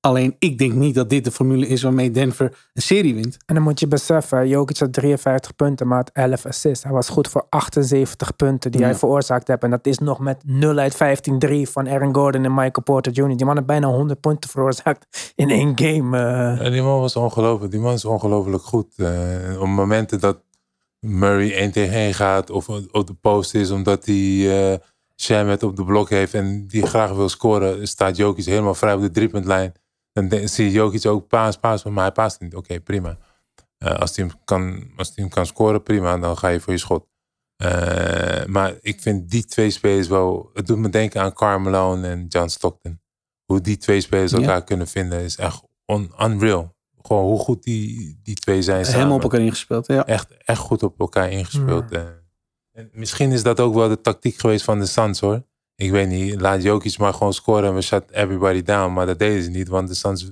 Alleen 0.00 0.36
ik 0.38 0.58
denk 0.58 0.72
niet 0.72 0.94
dat 0.94 1.10
dit 1.10 1.24
de 1.24 1.30
formule 1.30 1.66
is 1.66 1.82
waarmee 1.82 2.10
Denver 2.10 2.68
een 2.72 2.82
serie 2.82 3.14
wint. 3.14 3.36
En 3.46 3.54
dan 3.54 3.64
moet 3.64 3.80
je 3.80 3.86
beseffen, 3.88 4.48
Jokic 4.48 4.78
had 4.78 4.92
53 4.92 5.56
punten, 5.56 5.86
maar 5.86 5.96
had 5.96 6.10
11 6.12 6.46
assists. 6.46 6.84
Hij 6.84 6.92
was 6.92 7.08
goed 7.08 7.28
voor 7.28 7.46
78 7.48 8.36
punten 8.36 8.70
die 8.70 8.80
Ja. 8.80 8.86
hij 8.86 8.94
veroorzaakt 8.96 9.48
heeft. 9.48 9.62
En 9.62 9.70
dat 9.70 9.86
is 9.86 9.98
nog 9.98 10.18
met 10.18 10.42
0 10.44 10.78
uit 10.78 10.94
15-3 10.94 11.62
van 11.70 11.88
Aaron 11.88 12.14
Gordon 12.14 12.44
en 12.44 12.50
Michael 12.54 12.82
Porter 12.84 13.12
Jr. 13.12 13.36
Die 13.36 13.46
man 13.46 13.54
heeft 13.54 13.66
bijna 13.66 13.86
100 13.88 14.20
punten 14.20 14.50
veroorzaakt 14.50 15.32
in 15.34 15.50
één 15.50 15.72
game. 15.74 16.18
eh. 16.18 16.64
Ja, 16.64 16.70
die 16.70 16.82
man 16.82 17.00
was 17.00 17.16
ongelooflijk. 17.16 17.72
Die 17.72 17.80
man 17.80 17.92
is 17.94 18.04
ongelooflijk 18.04 18.62
goed. 18.62 18.92
Eh, 18.96 19.60
op 19.60 19.66
momenten 19.66 20.20
dat 20.20 20.38
Murray 21.00 21.52
1 21.52 21.70
tegen 21.70 21.94
1 21.94 22.14
gaat 22.14 22.50
of 22.50 22.68
op 22.68 23.06
de 23.06 23.14
post 23.14 23.54
is 23.54 23.70
omdat 23.70 24.06
hij 24.06 24.72
eh 24.72 24.78
Shamet 25.20 25.62
op 25.62 25.76
de 25.76 25.84
blok 25.84 26.10
heeft 26.10 26.34
en 26.34 26.66
die 26.66 26.86
graag 26.86 27.10
wil 27.12 27.28
scoren, 27.28 27.88
staat 27.88 28.16
Jokic 28.16 28.44
helemaal 28.44 28.74
vrij 28.74 28.94
op 28.94 29.00
de 29.00 29.10
driepuntlijn. 29.10 29.72
Dan 30.12 30.48
zie 30.48 30.64
je 30.64 30.70
Jokic 30.70 31.06
ook 31.06 31.28
paas, 31.28 31.56
paas, 31.56 31.84
maar 31.84 32.04
hij 32.04 32.12
paast 32.12 32.40
niet. 32.40 32.54
Oké, 32.54 32.80
prima. 32.80 33.18
Eh, 33.78 33.98
als, 33.98 34.16
hij 34.16 34.26
hem 34.26 34.34
kan, 34.44 34.90
als 34.96 35.06
hij 35.08 35.16
hem 35.16 35.28
kan 35.28 35.46
scoren, 35.46 35.82
prima, 35.82 36.18
dan 36.18 36.38
ga 36.38 36.48
je 36.48 36.60
voor 36.60 36.72
je 36.72 36.78
schot. 36.78 37.06
Eh, 37.56 38.44
maar 38.46 38.74
ik 38.80 39.00
vind 39.00 39.30
die 39.30 39.44
twee 39.44 39.70
spelers 39.70 40.08
wel... 40.08 40.50
Het 40.54 40.66
doet 40.66 40.78
me 40.78 40.88
denken 40.88 41.20
aan 41.20 41.32
Carmelo 41.32 42.02
en 42.02 42.26
John 42.28 42.48
Stockton. 42.48 43.00
Hoe 43.44 43.60
die 43.60 43.76
twee 43.76 44.00
spelers 44.00 44.30
Ja. 44.30 44.38
elkaar 44.38 44.64
kunnen 44.64 44.86
vinden 44.86 45.20
is 45.20 45.36
echt 45.36 45.62
on, 45.84 46.12
unreal. 46.20 46.75
Gewoon 47.06 47.24
hoe 47.24 47.38
goed 47.38 47.62
die, 47.62 48.20
die 48.22 48.34
twee 48.34 48.62
zijn 48.62 48.76
samen. 48.84 48.96
Helemaal 48.98 49.16
op 49.16 49.22
elkaar 49.22 49.40
ingespeeld. 49.40 49.86
Ja. 49.86 50.06
Echt, 50.06 50.36
echt 50.36 50.58
goed 50.58 50.82
op 50.82 51.00
elkaar 51.00 51.30
ingespeeld. 51.30 51.92
eh. 51.92 52.02
En 52.72 52.88
misschien 52.92 53.32
is 53.32 53.42
dat 53.42 53.60
ook 53.60 53.74
wel 53.74 53.88
de 53.88 54.00
tactiek 54.00 54.38
geweest 54.38 54.64
van 54.64 54.78
de 54.78 54.86
Suns 54.86 55.20
hoor. 55.20 55.42
Ik 55.74 55.90
weet 55.90 56.08
niet, 56.08 56.40
laat 56.40 56.62
Jokic 56.62 56.98
maar 56.98 57.14
gewoon 57.14 57.32
scoren 57.34 57.68
en 57.68 57.74
we 57.74 57.80
shut 57.80 58.10
everybody 58.10 58.62
down. 58.62 58.92
Maar 58.92 59.06
dat 59.06 59.18
deden 59.18 59.42
ze 59.42 59.50
niet, 59.50 59.68
want 59.68 59.88
de 59.88 59.94
Suns, 59.94 60.30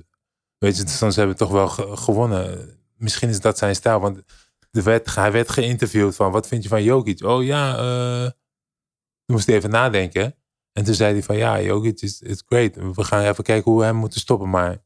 weet 0.57 0.77
je, 0.77 0.83
de 0.83 0.89
Suns 0.89 1.15
hebben 1.15 1.35
toch 1.35 1.51
wel 1.51 1.67
ge- 1.67 1.97
gewonnen. 1.97 2.69
Misschien 2.97 3.29
is 3.29 3.39
dat 3.41 3.57
zijn 3.57 3.75
stijl, 3.75 3.99
want 3.99 4.21
de 4.71 4.81
werd, 4.81 5.15
hij 5.15 5.31
werd 5.31 5.49
geïnterviewd 5.49 6.15
van, 6.15 6.31
wat 6.31 6.47
vind 6.47 6.63
je 6.63 6.69
van 6.69 6.83
Jokic? 6.83 7.23
Oh 7.23 7.43
ja, 7.43 7.77
eh 7.77 8.31
toen 9.25 9.35
moest 9.35 9.47
hij 9.47 9.55
even 9.55 9.69
nadenken. 9.69 10.35
En 10.71 10.83
toen 10.83 10.93
zei 10.93 11.13
hij 11.13 11.23
van, 11.23 11.37
ja, 11.37 11.61
Jokic 11.61 12.01
is, 12.01 12.21
is 12.21 12.43
great. 12.45 12.75
We 12.75 13.03
gaan 13.03 13.23
even 13.23 13.43
kijken 13.43 13.71
hoe 13.71 13.79
we 13.79 13.85
hem 13.85 13.95
moeten 13.95 14.19
stoppen, 14.19 14.49
maar 14.49 14.83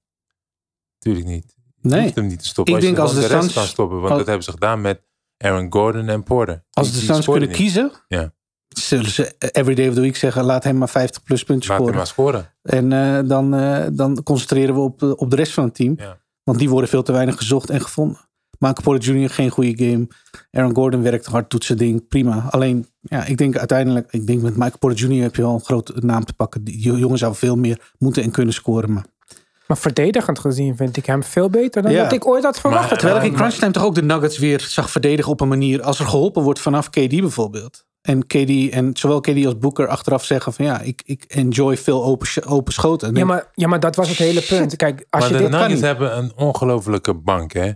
natuurlijk 0.99 1.27
niet. 1.27 1.57
Nee. 1.81 2.01
hoeft 2.01 2.15
hem 2.15 2.27
niet 2.27 2.39
te 2.39 2.47
stoppen. 2.47 2.73
Ik 2.73 2.79
als 2.79 2.87
denk 2.89 2.97
als 2.99 3.13
de 3.13 3.19
de 3.19 3.27
rest 3.27 3.41
Suns- 3.41 3.53
kan 3.53 3.65
stoppen, 3.65 3.97
want 3.97 4.09
als- 4.09 4.17
dat 4.17 4.27
hebben 4.27 4.45
ze 4.45 4.51
gedaan 4.51 4.81
met 4.81 5.01
Aaron 5.37 5.67
Gordon 5.73 6.07
en 6.09 6.23
Porter. 6.23 6.63
Als 6.71 6.91
de 6.93 6.99
Suns 6.99 7.25
kunnen 7.25 7.47
niet. 7.47 7.57
kiezen, 7.57 7.91
Ja. 8.07 8.33
zullen 8.67 9.09
ze 9.11 9.35
every 9.37 9.75
day 9.75 9.87
of 9.87 9.93
the 9.93 10.01
week 10.01 10.15
zeggen: 10.15 10.43
laat 10.43 10.63
hem 10.63 10.77
maar 10.77 10.89
50 10.89 11.23
plus 11.23 11.43
punten 11.43 11.69
Laat 11.69 11.85
hem 11.85 11.95
maar 11.95 12.07
scoren. 12.07 12.53
En 12.61 12.91
eh, 12.93 13.19
dan, 13.27 13.53
eh, 13.55 13.85
dan 13.91 14.23
concentreren 14.23 14.73
we 14.75 14.81
op, 14.81 15.03
eh, 15.03 15.11
op 15.15 15.29
de 15.29 15.35
rest 15.35 15.53
van 15.53 15.63
het 15.63 15.75
team. 15.75 15.93
Ja. 15.97 16.17
Want 16.43 16.59
die 16.59 16.69
worden 16.69 16.89
veel 16.89 17.03
te 17.03 17.11
weinig 17.11 17.37
gezocht 17.37 17.69
en 17.69 17.81
gevonden. 17.81 18.17
Michael 18.59 18.81
Porter 18.81 19.15
Jr. 19.15 19.29
geen 19.29 19.49
goede 19.49 19.85
game. 19.85 20.07
Aaron 20.51 20.75
Gordon 20.75 21.01
werkt 21.01 21.25
hard, 21.25 21.49
doet 21.51 21.63
zijn 21.65 21.77
ding. 21.77 22.07
Prima. 22.07 22.47
Alleen, 22.49 22.87
ja, 23.01 23.25
ik 23.25 23.37
denk 23.37 23.57
uiteindelijk... 23.57 24.11
Ik 24.11 24.27
denk 24.27 24.41
met 24.41 24.53
Michael 24.53 24.77
Porter 24.79 25.09
Jr. 25.09 25.21
heb 25.21 25.35
je 25.35 25.41
wel 25.41 25.53
een 25.53 25.63
grote 25.63 25.93
naam 25.99 26.25
te 26.25 26.33
pakken. 26.33 26.63
Die 26.63 26.79
jongen 26.97 27.17
zou 27.17 27.35
veel 27.35 27.55
meer 27.55 27.91
moeten 27.97 28.23
en 28.23 28.31
kunnen 28.31 28.53
scoren. 28.53 28.93
Maar 28.93 29.05
Maar 29.69 29.77
verdedigend 29.77 30.39
gezien 30.39 30.75
vind 30.75 30.97
ik 30.97 31.05
hem 31.05 31.23
veel 31.23 31.49
beter 31.49 31.81
dan 31.81 31.91
Ja. 31.91 32.03
dat 32.03 32.11
ik 32.13 32.27
ooit 32.27 32.43
had 32.43 32.59
verwacht. 32.59 32.89
Maar- 32.89 32.97
Terwijl 32.99 33.19
ik 33.19 33.23
in 33.25 33.31
maar- 33.31 33.39
crunch 33.39 33.53
time 33.55 33.71
toch 33.71 33.83
ook 33.83 33.95
de 33.95 34.01
Nuggets 34.03 34.37
weer 34.37 34.59
zag 34.59 34.91
verdedigen 34.91 35.31
op 35.31 35.41
een 35.41 35.47
manier. 35.47 35.81
Als 35.81 35.99
er 35.99 36.05
geholpen 36.05 36.43
wordt 36.43 36.59
vanaf 36.59 36.89
KD 36.89 37.09
bijvoorbeeld. 37.09 37.85
En 38.01 38.25
KD 38.27 38.69
en 38.71 38.89
zowel 38.93 39.19
KD 39.21 39.45
als 39.45 39.57
Booker 39.57 39.87
achteraf 39.87 40.25
zeggen 40.25 40.53
van 40.53 40.65
ja, 40.65 40.79
ik, 40.81 41.01
ik 41.05 41.23
enjoy 41.23 41.77
veel 41.77 42.03
open, 42.03 42.45
open 42.45 42.73
schoten. 42.73 43.15
ja, 43.15 43.25
maar, 43.25 43.49
ja, 43.53 43.67
maar 43.67 43.79
dat 43.79 43.95
was 43.95 44.09
het 44.09 44.17
hele 44.17 44.41
punt. 44.41 44.75
Kijk, 44.75 45.05
als 45.09 45.21
Maar 45.23 45.31
je 45.31 45.37
de 45.37 45.41
dit 45.43 45.51
kan 45.51 45.59
Nuggets 45.59 45.81
hebben 45.81 46.17
een 46.17 46.31
ongelofelijke 46.35 47.13
bank, 47.13 47.53
hè. 47.53 47.71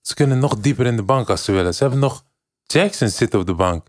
Ze 0.00 0.14
kunnen 0.14 0.38
nog 0.38 0.56
dieper 0.56 0.86
in 0.86 0.96
de 0.96 1.02
bank 1.02 1.30
als 1.30 1.44
ze 1.44 1.52
willen. 1.52 1.74
Ze 1.74 1.82
hebben 1.82 2.00
nog... 2.00 2.24
Jackson 2.62 3.08
zit 3.08 3.34
op 3.34 3.46
de 3.46 3.54
bank. 3.54 3.86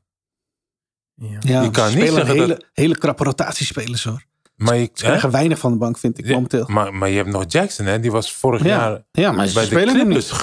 Ja. 1.16 1.38
ja, 1.40 1.62
je 1.62 1.70
kan 1.72 1.90
ze 1.90 1.96
niet 1.96 2.06
spelen 2.08 2.26
zeggen 2.26 2.36
hele, 2.42 2.48
dat- 2.48 2.66
hele 2.74 2.98
krappe 2.98 3.24
rotatiespelers 3.24 4.04
hoor. 4.04 4.24
Maar 4.64 4.76
je, 4.76 4.90
Ze 4.94 5.04
krijgen 5.04 5.32
weinig 5.32 5.60
van 5.60 5.72
de 5.72 5.78
bank 5.78 5.98
vind 5.98 6.18
ik 6.18 6.28
momenteel. 6.28 6.66
maar, 6.68 6.94
maar 6.94 7.10
je 7.10 7.16
hebt 7.16 7.30
nog 7.30 7.44
Jackson, 7.48 7.86
hè. 7.86 8.00
Die 8.00 8.12
was 8.12 8.34
vorig 8.34 8.64
Ja, 8.64 8.68
jaar 8.68 9.04
ja 9.12 9.32
maar 9.32 9.48
ze 9.48 9.54
bij 9.74 9.86
de 9.86 9.92
hem 9.92 10.08
niet. 10.08 10.32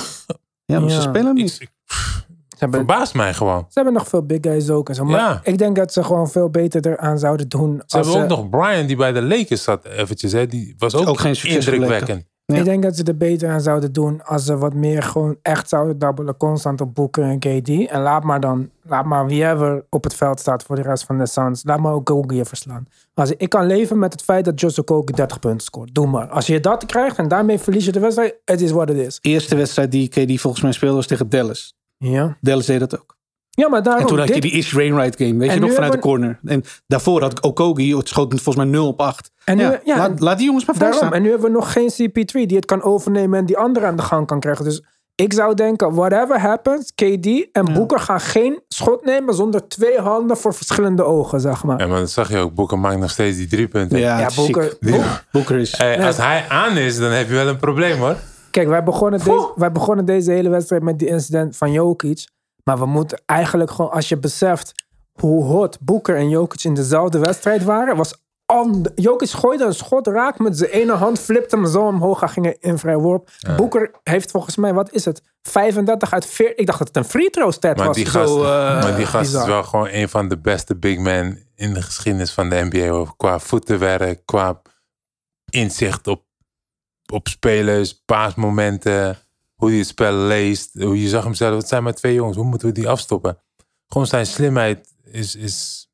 Ja, 0.65 0.81
maar 0.81 0.91
ze 0.91 1.01
spelen 1.01 1.25
hem 1.27 1.35
niet. 1.35 1.57
ik- 1.61 1.71
Ze, 1.87 2.57
hebben, 2.67 2.79
verbaast 2.79 3.15
mij 3.15 3.35
gewoon. 3.35 3.61
ze 3.69 3.71
hebben 3.75 3.93
nog 3.93 4.09
veel 4.09 4.23
big 4.27 4.39
guys 4.41 4.71
ook 4.71 4.89
en 4.89 4.95
zo. 4.95 5.05
Maar 5.05 5.21
Ja. 5.21 5.41
ik 5.43 5.59
denk 5.59 5.77
dat 5.77 5.93
ze 5.93 6.05
gewoon 6.05 6.31
veel 6.31 6.51
beter 6.51 6.87
eraan 6.87 7.19
zouden 7.19 7.49
doen. 7.49 7.83
Ze 7.87 7.97
als 7.99 8.07
hebben 8.15 8.37
ook 8.39 8.51
nog 8.51 8.61
Brian 8.61 8.87
die 8.87 8.97
bij 8.97 9.13
de 9.13 9.23
Lakers 9.23 9.63
zat 9.63 9.85
eventjes, 9.85 10.33
hè. 10.33 10.47
Die 10.47 10.75
was 10.79 10.95
ook, 10.95 11.09
ook 11.09 11.21
geen 11.21 11.37
indrukwekkend. 11.43 12.25
Ja. 12.53 12.59
Ik 12.59 12.65
denk 12.65 12.83
dat 12.83 12.97
ze 12.97 13.05
er 13.05 13.17
beter 13.17 13.51
aan 13.51 13.61
zouden 13.61 13.93
doen 13.93 14.25
als 14.25 14.45
ze 14.45 14.57
wat 14.57 14.75
meer 14.75 15.03
gewoon 15.03 15.37
echt 15.43 15.69
zouden 15.69 15.99
dabbelen 15.99 16.37
constant 16.37 16.81
op 16.81 16.95
Booker 16.95 17.25
en 17.25 17.39
KD. 17.39 17.69
En 17.89 18.01
laat 18.01 18.25
maar 18.25 18.41
dan, 18.41 18.71
laat 18.83 19.05
maar 19.05 19.27
wie 19.27 19.47
ever 19.47 19.85
op 19.91 20.05
het 20.05 20.15
veld 20.15 20.41
staat 20.41 20.63
voor 20.63 20.77
de 20.77 20.83
rest 20.83 21.05
van 21.05 21.19
de 21.19 21.27
Suns, 21.27 21.65
laat 21.65 21.79
maar 21.79 21.93
ook 21.93 22.11
Okogie 22.11 22.41
even 22.41 22.57
slaan. 22.57 22.89
Als, 23.15 23.31
ik 23.31 23.49
kan 23.49 23.67
leven 23.67 23.99
met 23.99 24.13
het 24.13 24.23
feit 24.23 24.45
dat 24.45 24.61
Josh 24.61 24.79
Okogie 24.79 25.17
30 25.17 25.39
punten 25.39 25.61
scoort. 25.61 25.95
Doe 25.95 26.07
maar. 26.07 26.29
Als 26.29 26.47
je 26.47 26.61
dat 26.61 26.87
krijgt 26.87 27.19
en 27.19 27.29
daarmee 27.29 27.59
verlies 27.59 27.85
je 27.85 27.93
de 27.93 28.01
wedstrijd, 28.01 28.35
het 28.45 28.61
is 28.61 28.71
wat 28.71 28.89
het 28.89 28.99
is. 28.99 29.19
Eerste 29.21 29.57
wedstrijd 29.57 29.91
die 29.91 30.09
KD 30.09 30.41
volgens 30.41 30.63
mij 30.63 30.73
speelde 30.73 30.97
was 30.97 31.07
tegen 31.07 31.29
Dallas. 31.29 31.75
Ja, 31.97 32.37
Dallas 32.41 32.67
deed 32.67 32.81
dat 32.81 33.01
ook. 33.01 33.19
Ja 33.51 33.69
maar 33.69 33.83
daarom... 33.83 34.03
En 34.03 34.09
toen 34.09 34.19
had 34.19 34.29
je 34.29 34.41
die 34.41 34.53
Ish 34.53 34.73
Rainwright 34.75 35.17
game, 35.17 35.37
weet 35.39 35.49
En 35.49 35.55
je 35.55 35.61
nog, 35.61 35.73
vanuit 35.73 35.93
de 35.93 35.99
corner. 35.99 36.39
En 36.45 36.65
daarvoor 36.87 37.21
had 37.23 37.41
Okogie, 37.43 37.97
het 37.97 38.09
schoot 38.09 38.29
volgens 38.29 38.57
mij 38.57 38.65
0 38.65 38.87
op 38.89 39.01
8. 39.01 39.31
En 39.45 39.57
nu- 39.57 39.63
ja, 39.63 39.81
ja, 39.85 39.97
laat, 39.97 40.11
en- 40.11 40.17
laat 40.19 40.37
die 40.37 40.47
jongens 40.47 40.65
maar 40.67 40.75
vrij 40.77 40.91
Daarom. 40.91 41.09
staan. 41.09 41.19
En 41.19 41.25
nu 41.25 41.31
hebben 41.31 41.51
we 41.51 41.57
nog 41.57 41.73
geen 41.73 41.91
CP3 41.93 42.47
die 42.47 42.57
het 42.57 42.65
kan 42.65 42.83
overnemen 42.83 43.39
en 43.39 43.47
die 43.47 43.57
andere 43.59 43.87
aan 43.87 43.97
de 43.97 44.03
gang 44.03 44.27
kan 44.27 44.41
krijgen. 44.41 44.65
Dus 44.65 44.85
ik 45.15 45.33
zou 45.33 45.55
denken, 45.55 45.95
whatever 45.95 46.41
happens, 46.41 46.93
KD 46.95 47.27
en 47.53 47.73
Booker 47.73 47.99
gaan 48.01 48.21
geen 48.21 48.61
schot 48.69 49.05
nemen 49.05 49.35
zonder 49.35 49.69
twee 49.69 49.99
handen 49.99 50.37
voor 50.37 50.55
verschillende 50.55 51.05
ogen, 51.05 51.41
zeg 51.41 51.65
maar. 51.65 51.79
Ja, 51.81 51.87
maar 51.87 51.99
dat 52.01 52.11
zag 52.11 52.31
je 52.31 52.39
ook. 52.39 52.55
Boeker 52.55 52.79
maakt 52.79 52.99
nog 52.99 53.11
steeds 53.11 53.37
die 53.37 53.47
drie 53.47 53.69
punten. 53.69 53.99
Ja, 53.99 54.19
Ja, 54.19 54.25
het 55.31 55.51
is. 55.51 55.77
Hey, 55.79 56.07
Als 56.07 56.17
hij 56.17 56.45
aan 56.49 56.77
is, 56.77 56.99
dan 56.99 57.11
heb 57.11 57.29
je 57.29 57.35
wel 57.35 57.49
een 57.49 57.57
probleem 57.59 57.99
hoor. 57.99 58.17
Kijk, 58.51 58.69
wij 58.69 58.83
begonnen, 58.83 59.19
deze, 59.19 59.53
wij 59.57 59.73
begonnen 59.73 60.05
deze 60.05 60.31
hele 60.31 60.49
wedstrijd 60.49 60.83
met 60.83 60.99
die 60.99 61.09
incident 61.09 61.57
van 61.57 61.73
Jokic. 61.73 62.29
Maar 62.65 62.79
we 62.79 62.87
moeten 62.87 63.23
eigenlijk 63.27 63.71
gewoon, 63.71 63.91
als 63.91 64.09
je 64.09 64.19
beseft 64.19 64.73
hoe 65.13 65.45
hot 65.45 65.79
Booker 65.81 66.17
en 66.17 66.29
Jokic 66.29 66.65
in 66.65 66.75
dezelfde 66.75 67.19
wedstrijd 67.19 67.65
waren, 67.65 67.97
was 67.97 68.15
Jokic 68.95 69.31
gooide 69.31 69.65
een 69.65 69.75
schot 69.75 70.07
raak 70.07 70.39
met 70.39 70.59
zijn 70.59 70.71
ene 70.71 70.93
hand, 70.93 71.19
flipte 71.21 71.57
hem 71.57 71.67
zo 71.67 71.87
omhoog, 71.87 72.21
hij 72.21 72.29
ging 72.29 72.57
in 72.61 72.79
vrij 72.79 72.97
worp. 72.97 73.31
Booker 73.57 73.91
heeft 74.03 74.31
volgens 74.31 74.57
mij, 74.57 74.75
wat 74.75 74.93
is 74.93 75.05
het, 75.05 75.23
35 75.43 76.13
uit 76.13 76.27
40. 76.27 76.57
Ik 76.57 76.67
dacht 76.67 76.79
dat 76.79 76.89
het 76.89 76.97
een 76.97 77.05
free 77.05 77.31
throw 77.31 77.53
stat 77.53 77.77
Maar 77.77 77.87
was. 77.87 77.97
die 77.97 78.11
Zo, 78.11 78.43
eh, 78.43 78.83
maar 78.83 78.97
die 78.97 79.07
gast 79.07 79.35
is 79.35 79.45
wel 79.45 79.63
gewoon 79.63 79.89
een 79.91 80.09
van 80.09 80.29
de 80.29 80.39
beste 80.39 80.77
big 80.77 80.99
men 80.99 81.47
in 81.55 81.75
de 81.75 81.83
geschiedenis 81.83 82.33
van 82.33 82.49
de 82.49 82.69
NBA. 82.71 83.13
Qua 83.17 83.39
voetenwerk, 83.39 84.23
qua 84.25 84.63
inzicht 85.51 86.07
op, 86.07 86.23
op 87.13 87.29
spelers, 87.29 88.03
paasmomenten, 88.05 89.19
hoe 89.61 89.69
hij 89.69 89.79
het 89.79 89.87
spel 89.87 90.13
leest. 90.15 90.71
Hoe 90.83 91.01
je 91.03 91.09
zag 91.09 91.25
hem 91.25 91.35
zelf, 91.35 91.57
het 91.57 91.69
zijn 91.69 91.83
maar 91.83 91.95
twee 91.95 92.15
jongens, 92.15 92.37
hoe 92.37 92.47
moeten 92.47 92.69
we 92.69 92.75
die 92.75 92.89
afstoppen? 92.89 93.39
Gewoon 93.87 94.07
zijn 94.07 94.27
slimheid 94.27 94.95
is, 95.05 95.35
is, 95.37 95.89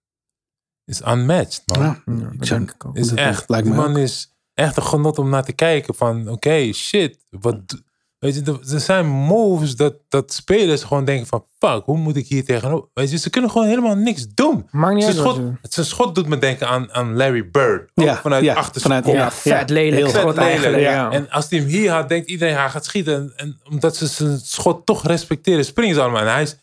is 0.84 1.00
unmatched, 1.00 1.62
man. 1.66 1.82
Ja, 1.82 2.02
Ja, 2.06 2.12
ik 2.30 2.38
dat 2.38 2.46
zeg- 2.46 2.58
denk 2.58 2.70
ik 2.70 2.84
ook. 2.86 2.96
is 2.96 3.08
dat 3.08 3.18
echt, 3.18 3.48
lijkt 3.48 3.66
die 3.66 3.74
man 3.76 3.90
ook. 3.90 3.96
is 3.96 4.34
echt 4.54 4.76
een 4.76 4.82
genot 4.82 5.18
om 5.18 5.28
naar 5.28 5.44
te 5.44 5.52
kijken 5.52 5.94
van, 5.94 6.28
oké, 6.28 6.72
shit, 6.72 7.26
wat, 7.30 7.82
Weet 8.18 8.34
je, 8.34 8.58
er 8.72 8.80
zijn 8.80 9.06
moves 9.06 9.76
dat, 9.76 9.94
dat 10.08 10.32
spelers 10.32 10.82
gewoon 10.82 11.04
denken 11.04 11.26
van... 11.26 11.44
Fuck, 11.58 11.84
hoe 11.84 11.96
moet 11.98 12.16
ik 12.16 12.26
hier 12.26 12.44
tegenop? 12.44 12.90
Weet 12.94 13.10
je, 13.10 13.16
ze 13.18 13.30
kunnen 13.30 13.50
gewoon 13.50 13.66
helemaal 13.66 13.94
niks 13.94 14.26
doen. 14.34 14.68
Maakt 14.70 14.94
niet 14.94 15.04
Zijn 15.04 15.16
uit 15.16 15.26
schot, 15.26 15.42
zijn 15.62 15.86
schot 15.86 16.14
doet 16.14 16.26
me 16.26 16.38
denken 16.38 16.68
aan, 16.68 16.92
aan 16.92 17.16
Larry 17.16 17.50
Bird. 17.50 17.90
Ja, 17.94 18.16
vanuit 18.16 18.44
ja, 18.44 18.54
achter 18.54 18.80
vanuit- 18.80 19.04
kop. 19.04 19.14
Ja, 19.14 19.30
vet 19.30 19.70
lelijk 19.70 19.96
heel 19.96 20.06
Vet 20.10 20.20
lelijk. 20.22 20.38
eigenlijk. 20.38 20.82
Ja. 20.82 21.10
En 21.10 21.30
als 21.30 21.46
hij 21.50 21.58
hem 21.58 21.68
hier 21.68 21.90
had, 21.92 22.08
denkt 22.08 22.28
iedereen 22.28 22.54
hij 22.54 22.68
gaat 22.70 22.84
schieten. 22.84 23.14
En, 23.14 23.32
en 23.36 23.60
omdat 23.70 23.96
ze 23.96 24.06
zijn 24.06 24.38
schot 24.38 24.86
toch 24.86 25.06
respecteren, 25.06 25.64
springen 25.64 25.94
ze 25.94 26.00
allemaal. 26.00 26.20
En 26.20 26.32
hij 26.32 26.42
is 26.42 26.56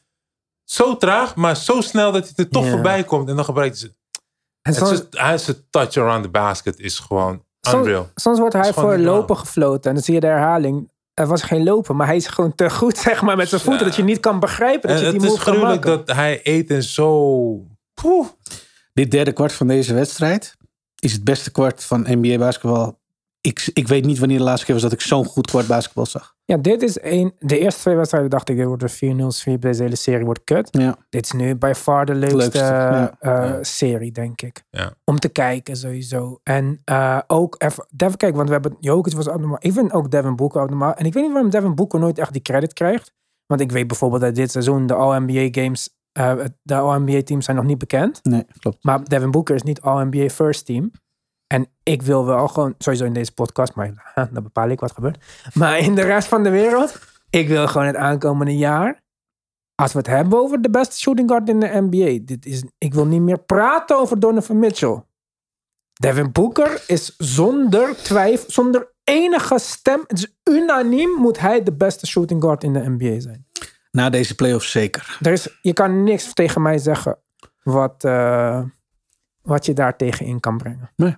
zo 0.64 0.98
traag, 0.98 1.36
maar 1.36 1.56
zo 1.58 1.82
snel 1.82 2.12
dat 2.12 2.24
hij 2.24 2.34
er 2.36 2.50
toch 2.52 2.66
Ja. 2.66 2.72
voorbij 2.72 3.04
komt. 3.04 3.30
En 3.30 3.36
dan 3.36 3.46
gebruikt 3.46 3.78
ze... 3.78 3.86
En 4.62 4.74
Het 4.74 4.76
soms, 4.76 4.92
is, 4.92 5.02
hij 5.10 5.34
is 5.34 5.48
een 5.48 5.64
touch 5.70 5.98
around 5.98 6.24
the 6.24 6.30
basket 6.30 6.80
is 6.80 7.00
gewoon 7.00 7.44
unreal. 7.74 8.02
soms, 8.04 8.12
soms 8.24 8.40
wordt 8.40 8.54
hij 8.54 8.74
voor 8.74 8.98
lopen 8.98 9.38
gefloten. 9.38 9.90
En 9.90 9.96
dan 9.96 10.04
zie 10.04 10.14
je 10.14 10.20
de 10.20 10.28
herhaling. 10.28 10.92
Er 11.14 11.28
was 11.28 11.42
geen 11.42 11.64
lopen, 11.64 11.96
maar 11.96 12.08
hij 12.08 12.16
is 12.16 12.28
gewoon 12.28 12.56
te 12.56 12.70
goed 12.70 12.98
zeg 13.08 13.22
maar, 13.22 13.38
met 13.38 13.50
zijn 13.50 13.62
voeten. 13.62 13.86
Dat 13.86 13.96
je 13.96 14.04
niet 14.04 14.20
kan 14.20 14.40
begrijpen 14.40 14.90
dat 14.90 15.00
En 15.00 15.06
je 15.06 15.12
die 15.12 15.20
het 15.22 15.30
is 15.30 15.30
move 15.30 15.44
kan 15.44 15.54
gruwelijk 15.54 15.86
maken. 15.86 16.06
dat 16.06 16.16
hij 16.16 16.40
eet 16.44 16.70
en 16.70 16.84
zo... 16.84 17.68
Poeh. 17.94 18.28
Dit 18.94 19.12
derde 19.12 19.32
kwart 19.32 19.54
van 19.54 19.68
deze 19.68 19.94
wedstrijd 19.94 20.58
is 21.00 21.12
het 21.12 21.24
beste 21.24 21.52
kwart 21.52 21.84
van 21.84 22.06
NBA 22.10 22.38
basketbal. 22.38 23.02
Ik, 23.48 23.70
ik 23.74 23.88
weet 23.88 24.06
niet 24.06 24.20
wanneer 24.20 24.38
de 24.38 24.44
laatste 24.44 24.66
keer 24.66 24.74
was 24.74 24.84
dat 24.84 24.92
ik 24.92 25.02
zo'n 25.02 25.26
goed 25.26 25.48
kwart 25.48 25.68
basketbal 25.68 26.06
zag. 26.06 26.36
Ja, 26.46 26.58
dit 26.58 26.82
is 26.82 26.98
een. 27.02 27.34
De 27.40 27.60
eerste 27.60 27.82
twee 27.82 27.96
wedstrijden 27.96 28.30
dacht 28.30 28.50
ik, 28.50 28.58
dit 28.58 28.66
wordt 28.66 29.02
een 29.02 29.20
4-0 29.22 29.26
sweep. 29.28 29.62
Deze 29.62 29.84
hele 29.84 29.96
serie 29.96 30.26
wordt 30.26 30.44
kut. 30.44 30.68
Ja. 30.72 30.96
Dit 31.10 31.26
is 31.26 31.32
nu 31.32 31.56
by 31.56 31.72
far 31.76 32.06
de 32.06 32.16
leukste, 32.16 32.38
Leukste, 32.38 32.58
ja. 32.60 33.16
eh, 33.20 33.32
Ja. 33.50 33.64
serie, 33.64 34.12
denk 34.12 34.42
ik. 34.42 34.64
Ja. 34.70 34.94
Om 35.04 35.20
te 35.20 35.30
kijken, 35.30 35.76
sowieso. 35.78 36.40
En 36.44 36.82
eh, 36.86 37.20
ook 37.28 37.56
even, 37.58 37.86
Devin, 37.90 38.18
kijk, 38.18 38.36
want 38.36 38.48
we 38.48 38.54
hebben, 38.54 38.78
Jokic 38.80 39.14
was 39.14 39.28
abnormaal. 39.30 39.58
Ik 39.62 39.74
vind 39.74 39.94
ook 39.94 40.12
Devin 40.12 40.36
Booker 40.36 40.62
abnormaal. 40.62 40.94
En 40.94 41.06
ik 41.06 41.14
weet 41.14 41.24
niet 41.24 41.32
waarom 41.32 41.52
Devin 41.52 41.76
Booker 41.76 42.00
nooit 42.00 42.18
echt 42.20 42.34
die 42.34 42.42
credit 42.42 42.74
krijgt. 42.74 43.12
Want 43.46 43.62
ik 43.62 43.72
weet 43.72 43.88
bijvoorbeeld 43.88 44.22
dat 44.22 44.36
dit 44.36 44.52
seizoen 44.52 44.88
de 44.88 44.94
All-NBA 44.94 45.48
games, 45.62 45.90
eh, 46.12 46.34
de 46.62 46.76
All-NBA 46.76 47.22
teams 47.24 47.46
zijn 47.46 47.58
nog 47.58 47.66
niet 47.66 47.78
bekend. 47.78 48.20
Nee, 48.24 48.46
klopt. 48.60 48.84
Maar 48.84 49.04
Devin 49.04 49.32
Booker 49.32 49.56
is 49.56 49.64
niet 49.64 49.82
All-NBA 49.82 50.30
first 50.30 50.66
team. 50.66 50.92
En 51.54 51.68
ik 51.84 52.02
wil 52.02 52.26
wel 52.26 52.48
gewoon, 52.48 52.76
sowieso 52.78 53.06
in 53.06 53.14
deze 53.14 53.34
podcast, 53.34 53.76
maar 53.76 54.14
huh, 54.16 54.26
dan 54.34 54.44
bepaal 54.44 54.70
ik 54.70 54.80
wat 54.80 54.92
gebeurt. 54.92 55.24
Maar 55.54 55.78
in 55.78 55.96
de 55.96 56.02
rest 56.02 56.28
van 56.28 56.44
de 56.44 56.50
wereld, 56.50 57.00
ik 57.30 57.48
wil 57.48 57.68
gewoon 57.68 57.88
het 57.88 57.96
aankomende 57.96 58.58
jaar, 58.58 59.02
als 59.76 59.92
we 59.92 59.98
het 59.98 60.08
hebben 60.08 60.40
over 60.40 60.62
de 60.62 60.70
beste 60.70 61.00
shooting 61.00 61.30
guard 61.30 61.50
in 61.50 61.60
de 61.60 61.82
NBA, 61.90 62.20
dit 62.26 62.46
is, 62.46 62.64
ik 62.78 62.94
wil 62.94 63.06
niet 63.06 63.22
meer 63.22 63.40
praten 63.40 63.98
over 63.98 64.20
Donovan 64.20 64.60
Mitchell. 64.60 65.04
Devin 65.94 66.32
Booker 66.32 66.84
is 66.88 67.16
zonder 67.18 67.96
twijfel, 67.96 68.52
zonder 68.52 68.94
enige 69.04 69.60
stem, 69.60 70.04
het 70.08 70.18
is 70.18 70.36
unaniem, 70.44 71.10
moet 71.10 71.40
hij 71.40 71.64
de 71.64 71.74
beste 71.74 72.08
shooting 72.08 72.42
guard 72.44 72.64
in 72.64 72.74
de 72.74 72.90
NBA 72.90 73.20
zijn. 73.20 73.48
Na 73.92 74.10
deze 74.10 74.36
playoffs 74.36 74.72
zeker. 74.72 75.18
Er 75.22 75.32
is, 75.32 75.60
je 75.62 75.74
kan 75.74 76.04
niks 76.04 76.34
tegen 76.34 76.62
mij 76.62 76.78
zeggen 76.78 77.18
wat, 77.64 78.04
eh, 78.04 78.64
wat 79.42 79.66
je 79.66 79.74
daar 79.74 79.98
tegen 79.98 80.26
in 80.26 80.40
kan 80.40 80.58
brengen. 80.58 80.92
Nee, 80.96 81.16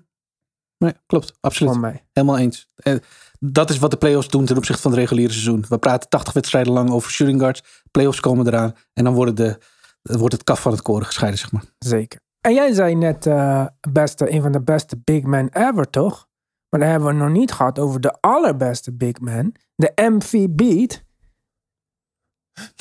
klopt. 1.06 1.34
Absoluut. 1.42 1.80
Mij. 1.80 2.06
Helemaal 2.14 2.38
eens. 2.38 2.70
Eh, 2.76 2.96
Dat 3.40 3.70
is 3.70 3.78
wat 3.80 3.92
de 3.92 3.98
playoffs 3.98 4.28
doen 4.28 4.46
ten 4.46 4.58
opzichte 4.58 4.82
van 4.82 4.92
het 4.92 5.00
reguliere 5.00 5.32
seizoen. 5.32 5.66
We 5.70 5.78
praten 5.78 6.10
80 6.10 6.34
wedstrijden 6.34 6.74
lang 6.74 6.90
over 6.92 7.12
shooting 7.12 7.40
guards. 7.40 7.84
Playoffs 7.92 8.20
komen 8.20 8.48
eraan. 8.48 8.74
En 8.94 9.04
dan 9.04 9.14
worden 9.14 9.36
de, 9.36 9.58
wordt 10.02 10.34
het 10.34 10.44
kaf 10.44 10.62
van 10.62 10.72
het 10.72 10.82
koren 10.82 11.06
gescheiden, 11.06 11.40
zeg 11.40 11.52
maar. 11.52 11.64
Zeker. 11.78 12.20
En 12.42 12.54
jij 12.54 12.74
zei 12.74 12.96
net 12.96 13.26
eh, 13.26 13.66
beste, 13.92 14.32
een 14.32 14.42
van 14.42 14.52
de 14.52 14.62
beste 14.62 14.98
big 15.04 15.24
men 15.24 15.50
ever, 15.54 15.90
toch? 15.90 16.28
Maar 16.70 16.80
dan 16.80 16.90
hebben 16.90 17.08
we 17.08 17.14
nog 17.24 17.30
niet 17.30 17.52
gehad 17.52 17.80
over 17.80 18.02
de 18.02 18.18
allerbeste 18.22 18.94
big 18.94 19.20
man. 19.20 19.56
De 19.76 19.92
MVP. 19.96 20.60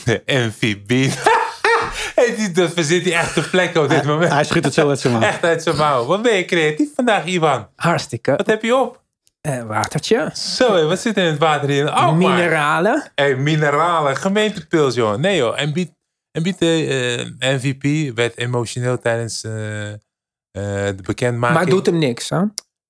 De 0.05 0.23
MVP. 0.27 0.91
Hey, 2.15 2.53
dat 2.53 2.73
verzint 2.73 3.05
hij 3.05 3.15
echt 3.15 3.35
de 3.35 3.43
plek 3.43 3.77
op 3.77 3.89
dit 3.89 4.05
moment. 4.05 4.33
Hij 4.33 4.45
schudt 4.45 4.65
het 4.65 4.75
zo 4.75 4.89
uit 4.89 5.01
zijn 5.01 5.13
mouw. 5.13 5.23
Echt 5.29 5.45
uit 5.45 5.63
zijn 5.63 5.77
mouw. 5.77 6.05
Wat 6.05 6.23
ben 6.23 6.37
je 6.37 6.45
creatief 6.45 6.89
vandaag, 6.95 7.27
Ivan? 7.27 7.69
Hartstikke. 7.77 8.31
Wat 8.37 8.47
heb 8.47 8.63
je 8.63 8.77
op? 8.77 9.03
Eh, 9.41 9.63
watertje. 9.63 10.31
Zo, 10.35 10.87
wat 10.87 11.01
zit 11.01 11.17
er 11.17 11.25
in 11.25 11.31
het 11.31 11.39
water 11.39 11.69
hier? 11.69 11.89
Oh. 11.89 12.13
Mineralen. 12.13 13.11
Hey, 13.15 13.37
mineralen, 13.37 14.17
gemeentepils, 14.17 14.95
joh. 14.95 15.17
Nee, 15.17 15.37
joh. 15.37 15.61
En 15.61 15.73
biedt 15.73 15.93
en 16.31 16.43
biedt 16.43 16.59
de 16.59 17.33
eh, 17.39 17.55
MVP 17.55 18.15
werd 18.15 18.37
emotioneel 18.39 18.99
tijdens 18.99 19.45
eh, 19.45 19.93
eh, 19.93 19.99
de 20.97 21.03
bekendmaking. 21.03 21.59
Maar 21.59 21.69
doet 21.69 21.87
hem 21.87 21.99
niks, 21.99 22.29
hè? 22.29 22.41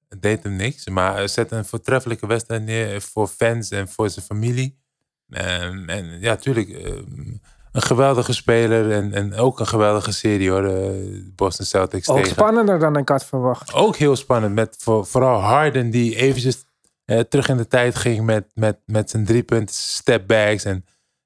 Het 0.08 0.22
deed 0.22 0.42
hem 0.42 0.56
niks. 0.56 0.88
Maar 0.88 1.28
zet 1.28 1.50
een 1.50 1.64
voortreffelijke 1.64 2.26
wedstrijd 2.26 2.62
neer 2.62 3.00
voor 3.00 3.28
fans 3.28 3.70
en 3.70 3.88
voor 3.88 4.10
zijn 4.10 4.24
familie. 4.24 4.78
En, 5.28 5.84
en 5.86 6.20
ja, 6.20 6.36
tuurlijk, 6.36 6.68
eh, 6.68 6.92
een 7.74 7.82
geweldige 7.82 8.32
speler 8.32 8.90
en, 8.92 9.12
en 9.12 9.34
ook 9.34 9.60
een 9.60 9.66
geweldige 9.66 10.12
serie 10.12 10.50
hoor. 10.50 10.62
De 10.62 11.32
Boston 11.36 11.66
Celtics 11.66 12.08
Ook 12.08 12.16
tegen. 12.16 12.30
spannender 12.30 12.78
dan 12.78 12.96
ik 12.96 13.08
had 13.08 13.24
verwacht. 13.24 13.72
Ook 13.72 13.96
heel 13.96 14.16
spannend. 14.16 14.54
Met 14.54 14.76
voor, 14.78 15.06
vooral 15.06 15.40
Harden 15.40 15.90
die 15.90 16.16
eventjes 16.16 16.64
eh, 17.04 17.20
terug 17.20 17.48
in 17.48 17.56
de 17.56 17.66
tijd 17.66 17.96
ging 17.96 18.24
met, 18.24 18.44
met, 18.54 18.78
met 18.86 19.10
zijn 19.10 19.24
drie 19.24 19.42
punten 19.42 19.74
stepbacks. 19.74 20.64
En 20.64 20.84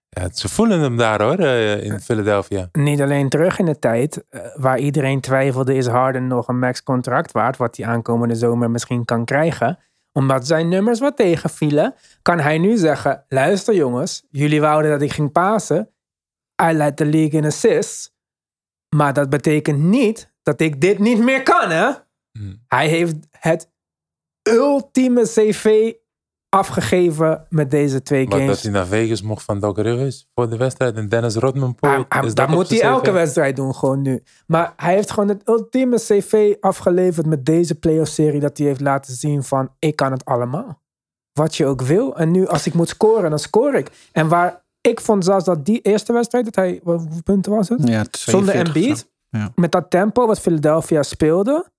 ja, 0.09 0.29
ze 0.33 0.49
voelen 0.49 0.81
hem 0.81 0.97
daar 0.97 1.23
hoor, 1.23 1.39
eh, 1.39 1.83
in 1.83 2.01
Philadelphia. 2.01 2.69
Niet 2.73 3.01
alleen 3.01 3.29
terug 3.29 3.59
in 3.59 3.65
de 3.65 3.79
tijd, 3.79 4.25
eh, 4.29 4.41
waar 4.57 4.79
iedereen 4.79 5.21
twijfelde, 5.21 5.75
is 5.75 5.87
Harden 5.87 6.27
nog 6.27 6.49
een 6.49 6.59
max 6.59 6.83
contract 6.83 7.33
waard, 7.33 7.57
wat 7.57 7.77
hij 7.77 7.87
aankomende 7.87 8.35
zomer 8.35 8.71
misschien 8.71 9.05
kan 9.05 9.25
krijgen. 9.25 9.79
Omdat 10.13 10.47
zijn 10.47 10.69
nummers 10.69 11.01
wat 11.01 11.17
tegenvielen, 11.17 11.95
kan 12.23 12.41
hij 12.41 12.59
nu 12.59 12.77
zeggen, 12.77 13.25
luister 13.29 13.75
jongens, 13.75 14.27
jullie 14.31 14.61
wouden 14.61 14.91
dat 14.91 15.03
ik 15.03 15.13
ging 15.13 15.33
pasen. 15.33 15.91
I 16.63 16.73
led 16.73 16.97
the 16.97 17.05
league 17.07 17.41
in 17.41 17.45
assists. 17.45 18.17
Maar 18.97 19.13
dat 19.13 19.31
betekent 19.31 19.79
niet 19.79 20.33
dat 20.43 20.61
ik 20.61 20.81
dit 20.81 20.99
niet 20.99 21.19
meer 21.19 21.43
kan, 21.43 21.71
hè? 21.71 21.91
Hmm. 22.39 22.63
Hij 22.67 22.89
heeft 22.89 23.17
het 23.31 23.71
ultieme 24.43 25.23
cv 25.23 25.93
afgegeven 26.49 27.47
met 27.49 27.71
deze 27.71 28.03
twee 28.03 28.29
Maar 28.29 28.39
games. 28.39 28.55
dat 28.55 28.63
hij 28.63 28.73
naar 28.73 28.87
Vegas 28.87 29.23
mocht 29.23 29.43
van 29.45 29.61
Doc 29.61 29.77
Rivers 29.77 30.29
voor 30.35 30.51
de 30.51 30.57
wedstrijd. 30.57 30.97
En 30.97 31.09
Dennis 31.09 31.35
Rodman. 31.35 31.77
Hij- 31.81 32.05
hij- 32.09 32.25
is 32.25 32.35
dat 32.35 32.49
moet 32.49 32.69
hij 32.69 32.81
elke 32.81 33.11
wedstrijd 33.11 33.57
doen, 33.57 33.75
gewoon 33.75 34.03
nu. 34.03 34.23
Maar 34.47 34.73
hij 34.77 34.95
heeft 34.95 35.11
gewoon 35.11 35.29
het 35.29 35.49
ultieme 35.49 35.97
cv 35.97 36.55
afgeleverd 36.61 37.27
met 37.27 37.45
deze 37.47 37.75
playoff-serie. 37.75 38.41
Dat 38.41 38.59
hij 38.59 38.67
heeft 38.67 38.81
laten 38.81 39.15
zien 39.15 39.43
van, 39.43 39.73
ik 39.79 39.97
kan 39.97 40.13
het 40.13 40.25
allemaal. 40.25 40.83
Wat 41.33 41.57
je 41.57 41.67
ook 41.67 41.83
wil. 41.83 42.17
En 42.17 42.31
nu, 42.31 42.47
als 42.47 42.67
ik 42.67 42.75
moet 42.75 42.89
scoren, 42.89 43.31
dan 43.31 43.39
score 43.39 43.79
ik. 43.79 43.91
En 44.13 44.29
waar 44.29 44.65
ik 44.89 45.01
vond 45.01 45.25
zelfs 45.25 45.45
dat 45.45 45.65
die 45.65 45.81
eerste 45.81 46.13
wedstrijd, 46.13 46.45
dat 46.45 46.55
hij, 46.55 46.81
wat- 46.83 47.01
hoeveel 47.01 47.23
punten 47.23 47.53
was 47.53 47.69
het? 47.69 47.89
Ja, 47.89 48.05
Zonder 48.11 48.53
42 48.53 48.59
of 48.73 48.73
zo. 48.73 48.81
Embiid. 48.83 49.09
Ja. 49.31 49.53
Met 49.55 49.73
dat 49.73 49.91
tempo 49.91 50.27
wat 50.27 50.41
Philadelphia 50.41 51.03
speelde. 51.03 51.71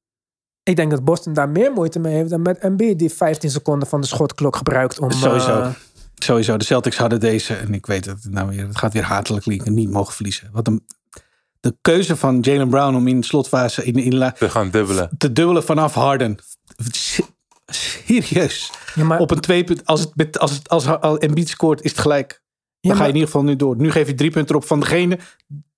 Ik 0.64 0.76
denk 0.76 0.92
dat 0.92 1.04
Boston 1.04 1.34
daar 1.34 1.50
meer 1.50 1.72
moeite 1.72 2.00
mee 2.00 2.14
heeft 2.16 2.30
dan 2.30 2.42
met 2.42 2.58
Embiid. 2.58 3.00
Die 3.00 3.10
15 3.10 3.50
seconden 3.50 3.88
van 3.88 4.02
de 4.02 4.08
schotklok 4.08 4.56
gebruikt 4.56 5.00
om... 5.00 5.12
Sowieso. 5.12 5.60
eh, 5.62 5.70
Sowieso, 6.16 6.58
de 6.58 6.66
Celtics 6.66 6.98
hadden 6.98 7.20
deze, 7.20 7.54
en 7.56 7.74
ik 7.74 7.86
weet 7.86 8.06
het, 8.06 8.28
nou 8.30 8.50
weer, 8.50 8.68
het 8.68 8.78
gaat 8.78 8.94
weer 8.94 9.04
hatelijk 9.04 9.44
klinken, 9.44 9.74
niet 9.74 9.90
mogen 9.92 10.14
verliezen. 10.14 10.50
Wat 10.52 10.68
een, 10.68 10.86
de 11.60 11.76
keuze 11.82 12.16
van 12.16 12.40
Jalen 12.40 12.70
Brown 12.70 12.96
om 12.96 13.08
in 13.08 13.20
de 13.20 13.26
slotfase 13.26 13.84
in, 13.86 13.96
in, 13.96 14.16
la- 14.18 14.32
Te 14.32 14.50
gaan 14.50 14.70
dubbelen. 14.70 15.10
te 15.18 15.32
dubbelen 15.34 15.64
vanaf 15.64 15.94
Harden. 15.94 16.38
Se- 16.92 17.24
Serieus. 17.66 18.72
ja, 18.96 19.04
maar, 19.04 19.20
Op 19.20 19.32
een 19.32 19.40
twee 19.40 19.64
punt, 19.64 19.86
als 19.86 20.00
het 20.00 20.16
met, 20.16 20.40
als 20.40 20.52
het, 20.52 20.70
als, 20.70 20.88
als 20.88 21.18
Embiid 21.18 21.50
scoort, 21.50 21.82
is 21.82 21.92
het 21.92 22.00
gelijk. 22.00 22.42
Dan 22.82 22.92
ja, 22.92 22.98
ga 22.98 23.04
je 23.04 23.10
in 23.10 23.16
ieder 23.16 23.30
geval 23.32 23.44
nu 23.46 23.56
door. 23.56 23.76
Nu 23.78 23.92
geef 23.92 24.08
je 24.08 24.14
drie 24.14 24.32
punten 24.32 24.56
op 24.56 24.64
van 24.64 24.80
degene 24.80 25.20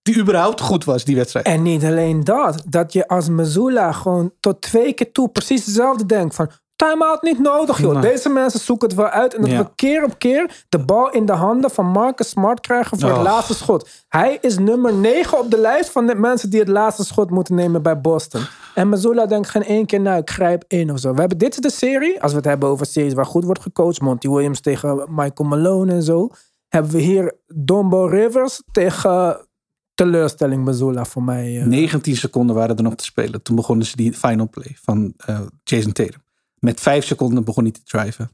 die 0.01 0.19
überhaupt 0.19 0.61
goed 0.61 0.85
was, 0.85 1.03
die 1.03 1.15
wedstrijd. 1.15 1.45
En 1.45 1.61
niet 1.61 1.83
alleen 1.83 2.23
dat. 2.23 2.63
Dat 2.67 2.93
je 2.93 3.07
als 3.07 3.29
Missoula 3.29 3.91
gewoon 3.91 4.31
tot 4.39 4.61
twee 4.61 4.93
keer 4.93 5.11
toe 5.11 5.29
precies 5.29 5.65
hetzelfde 5.65 6.05
denkt. 6.05 6.35
Van, 6.35 6.49
time-out 6.75 7.21
niet 7.21 7.39
nodig 7.39 7.81
joh. 7.81 7.93
Nee. 7.93 8.11
Deze 8.11 8.29
mensen 8.29 8.59
zoeken 8.59 8.87
het 8.87 8.97
wel 8.97 9.07
uit. 9.07 9.35
En 9.35 9.41
dat 9.41 9.51
Ja. 9.51 9.57
we 9.57 9.69
keer 9.75 10.03
op 10.03 10.19
keer 10.19 10.63
de 10.69 10.79
bal 10.79 11.11
in 11.11 11.25
de 11.25 11.33
handen 11.33 11.71
van 11.71 11.85
Marcus 11.85 12.29
Smart 12.29 12.59
krijgen 12.59 12.99
voor 12.99 13.09
het 13.09 13.21
laatste 13.21 13.53
schot. 13.53 13.89
Hij 14.07 14.37
is 14.41 14.57
nummer 14.57 14.93
9 14.93 15.39
op 15.39 15.51
de 15.51 15.57
lijst 15.57 15.89
van 15.89 16.05
de 16.05 16.15
mensen 16.15 16.49
die 16.49 16.59
het 16.59 16.69
laatste 16.69 17.05
schot 17.05 17.29
moeten 17.29 17.55
nemen 17.55 17.81
bij 17.81 18.01
Boston. 18.01 18.41
En 18.75 18.89
Missoula 18.89 19.25
denkt 19.25 19.49
geen 19.49 19.63
één 19.63 19.85
keer, 19.85 20.01
nou 20.01 20.17
ik 20.17 20.29
grijp 20.29 20.63
in 20.67 20.91
of 20.91 20.99
zo. 20.99 21.13
We 21.13 21.19
hebben, 21.19 21.37
dit 21.37 21.53
is 21.53 21.59
de 21.59 21.71
serie, 21.71 22.21
als 22.21 22.31
we 22.31 22.37
het 22.37 22.45
hebben 22.45 22.69
over 22.69 22.85
series 22.85 23.13
waar 23.13 23.25
goed 23.25 23.43
wordt 23.43 23.61
gecoacht. 23.61 24.01
Monty 24.01 24.29
Williams 24.29 24.61
tegen 24.61 25.05
Michael 25.09 25.49
Malone 25.49 25.91
en 25.93 26.03
zo. 26.03 26.29
Hebben 26.71 26.91
we 26.91 26.99
hier 27.01 27.33
Dombo 27.47 28.05
Rivers 28.05 28.61
tegen 28.71 29.47
teleurstelling 29.93 30.65
Missoula 30.65 31.05
voor 31.05 31.23
mij. 31.23 31.59
eh. 31.61 31.65
19 31.67 32.15
seconden 32.15 32.55
waren 32.55 32.77
er 32.77 32.83
nog 32.83 32.95
te 32.95 33.03
spelen. 33.03 33.41
Toen 33.41 33.55
begonnen 33.55 33.85
ze 33.85 33.95
die 33.95 34.13
final 34.13 34.49
play 34.49 34.77
van 34.81 35.13
eh, 35.17 35.39
Jason 35.63 35.91
Tatum. 35.91 36.21
Met 36.59 36.79
vijf 36.81 37.05
seconden 37.05 37.43
begon 37.43 37.63
hij 37.63 37.71
te 37.71 37.83
driven. 37.83 38.29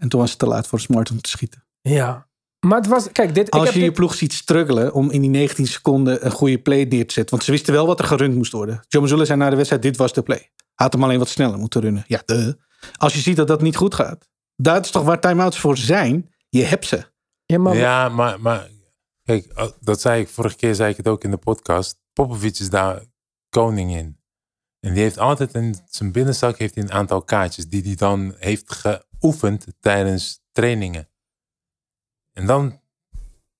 En 0.00 0.08
toen 0.08 0.20
was 0.20 0.30
het 0.30 0.38
te 0.38 0.46
laat 0.46 0.66
voor 0.66 0.80
Smart 0.80 1.10
om 1.10 1.20
te 1.20 1.30
schieten. 1.30 1.64
Ja. 1.80 2.26
Maar 2.60 2.78
het 2.78 2.86
was, 2.86 3.12
kijk, 3.12 3.34
dit. 3.34 3.46
ik 3.46 3.52
Als 3.54 3.64
heb 3.64 3.72
je 3.72 3.78
je 3.80 3.86
dit- 3.86 3.94
ploeg 3.94 4.14
ziet 4.14 4.32
struggelen 4.32 4.92
om 4.92 5.10
in 5.10 5.20
die 5.20 5.30
19 5.30 5.66
seconden 5.66 6.24
een 6.24 6.30
goede 6.30 6.58
play 6.58 6.84
neer 6.84 7.06
te 7.06 7.12
zetten. 7.12 7.30
Want 7.30 7.44
ze 7.44 7.50
wisten 7.50 7.72
wel 7.72 7.86
wat 7.86 7.98
er 7.98 8.04
gerund 8.04 8.34
moest 8.34 8.52
worden. 8.52 8.80
Joe 8.88 9.02
Mazzulla 9.02 9.24
zei 9.24 9.38
na 9.38 9.50
de 9.50 9.56
wedstrijd, 9.56 9.82
dit 9.82 9.96
was 9.96 10.12
de 10.12 10.22
play. 10.22 10.50
Had 10.74 10.92
hem 10.92 11.04
alleen 11.04 11.18
wat 11.18 11.28
sneller 11.28 11.58
moeten 11.58 11.80
runnen. 11.80 12.04
Ja, 12.06 12.22
duh. 12.24 12.52
Als 12.96 13.14
je 13.14 13.20
ziet 13.20 13.36
dat 13.36 13.46
dat 13.48 13.62
niet 13.62 13.76
goed 13.76 13.94
gaat. 13.94 14.28
Dat 14.56 14.84
is 14.84 14.90
toch 14.90 15.02
waar 15.04 15.20
timeouts 15.20 15.58
voor 15.60 15.76
zijn. 15.76 16.30
Je 16.48 16.62
hebt 16.62 16.86
ze. 16.86 17.10
Ja, 17.46 17.58
maar 17.58 17.76
Ja, 17.76 18.08
maar, 18.08 18.40
maar 18.40 18.70
kijk, 19.22 19.46
eh, 19.46 19.70
dat 19.80 20.00
zei 20.00 20.20
ik, 20.22 20.28
vorige 20.28 20.56
keer 20.56 20.74
zei 20.74 20.90
ik 20.90 20.96
het 20.96 21.08
ook 21.08 21.24
in 21.24 21.30
de 21.30 21.36
podcast. 21.36 22.00
Popovic 22.12 22.58
is 22.58 22.70
daar 22.70 23.02
koning 23.48 23.94
in. 23.96 24.20
En 24.80 24.92
die 24.92 25.02
heeft 25.02 25.18
altijd 25.18 25.54
in 25.54 25.76
zijn 25.88 26.12
binnenzak 26.12 26.58
heeft 26.58 26.74
hij 26.74 26.84
een 26.84 26.92
aantal 26.92 27.22
kaartjes 27.22 27.68
die 27.68 27.82
hij 27.82 27.94
dan 27.94 28.34
heeft 28.38 28.72
geoefend 28.72 29.66
tijdens 29.80 30.40
trainingen. 30.52 31.08
En 32.32 32.46
dan 32.46 32.80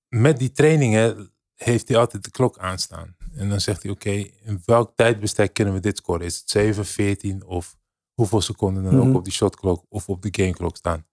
met 0.08 0.38
die 0.38 0.52
trainingen 0.52 1.32
heeft 1.54 1.88
hij 1.88 1.96
altijd 1.96 2.24
de 2.24 2.30
klok 2.30 2.58
aanstaan. 2.58 3.16
En 3.34 3.48
dan 3.48 3.60
zegt 3.60 3.82
hij, 3.82 3.92
oké, 3.92 4.10
in 4.42 4.62
welk 4.64 4.92
tijdbestek 4.96 5.54
kunnen 5.54 5.74
we 5.74 5.80
dit 5.80 5.96
scoren? 5.96 6.26
Is 6.26 6.38
het 6.38 6.50
7, 6.50 6.86
14 6.86 7.44
of 7.44 7.76
hoeveel 8.14 8.40
seconden 8.40 8.82
dan 8.82 8.96
Mhm. 8.96 9.08
ook 9.08 9.14
op 9.14 9.24
die 9.24 9.32
shotklok 9.32 9.84
of 9.88 10.08
op 10.08 10.22
de 10.22 10.28
gameklok 10.32 10.76
staan? 10.76 11.06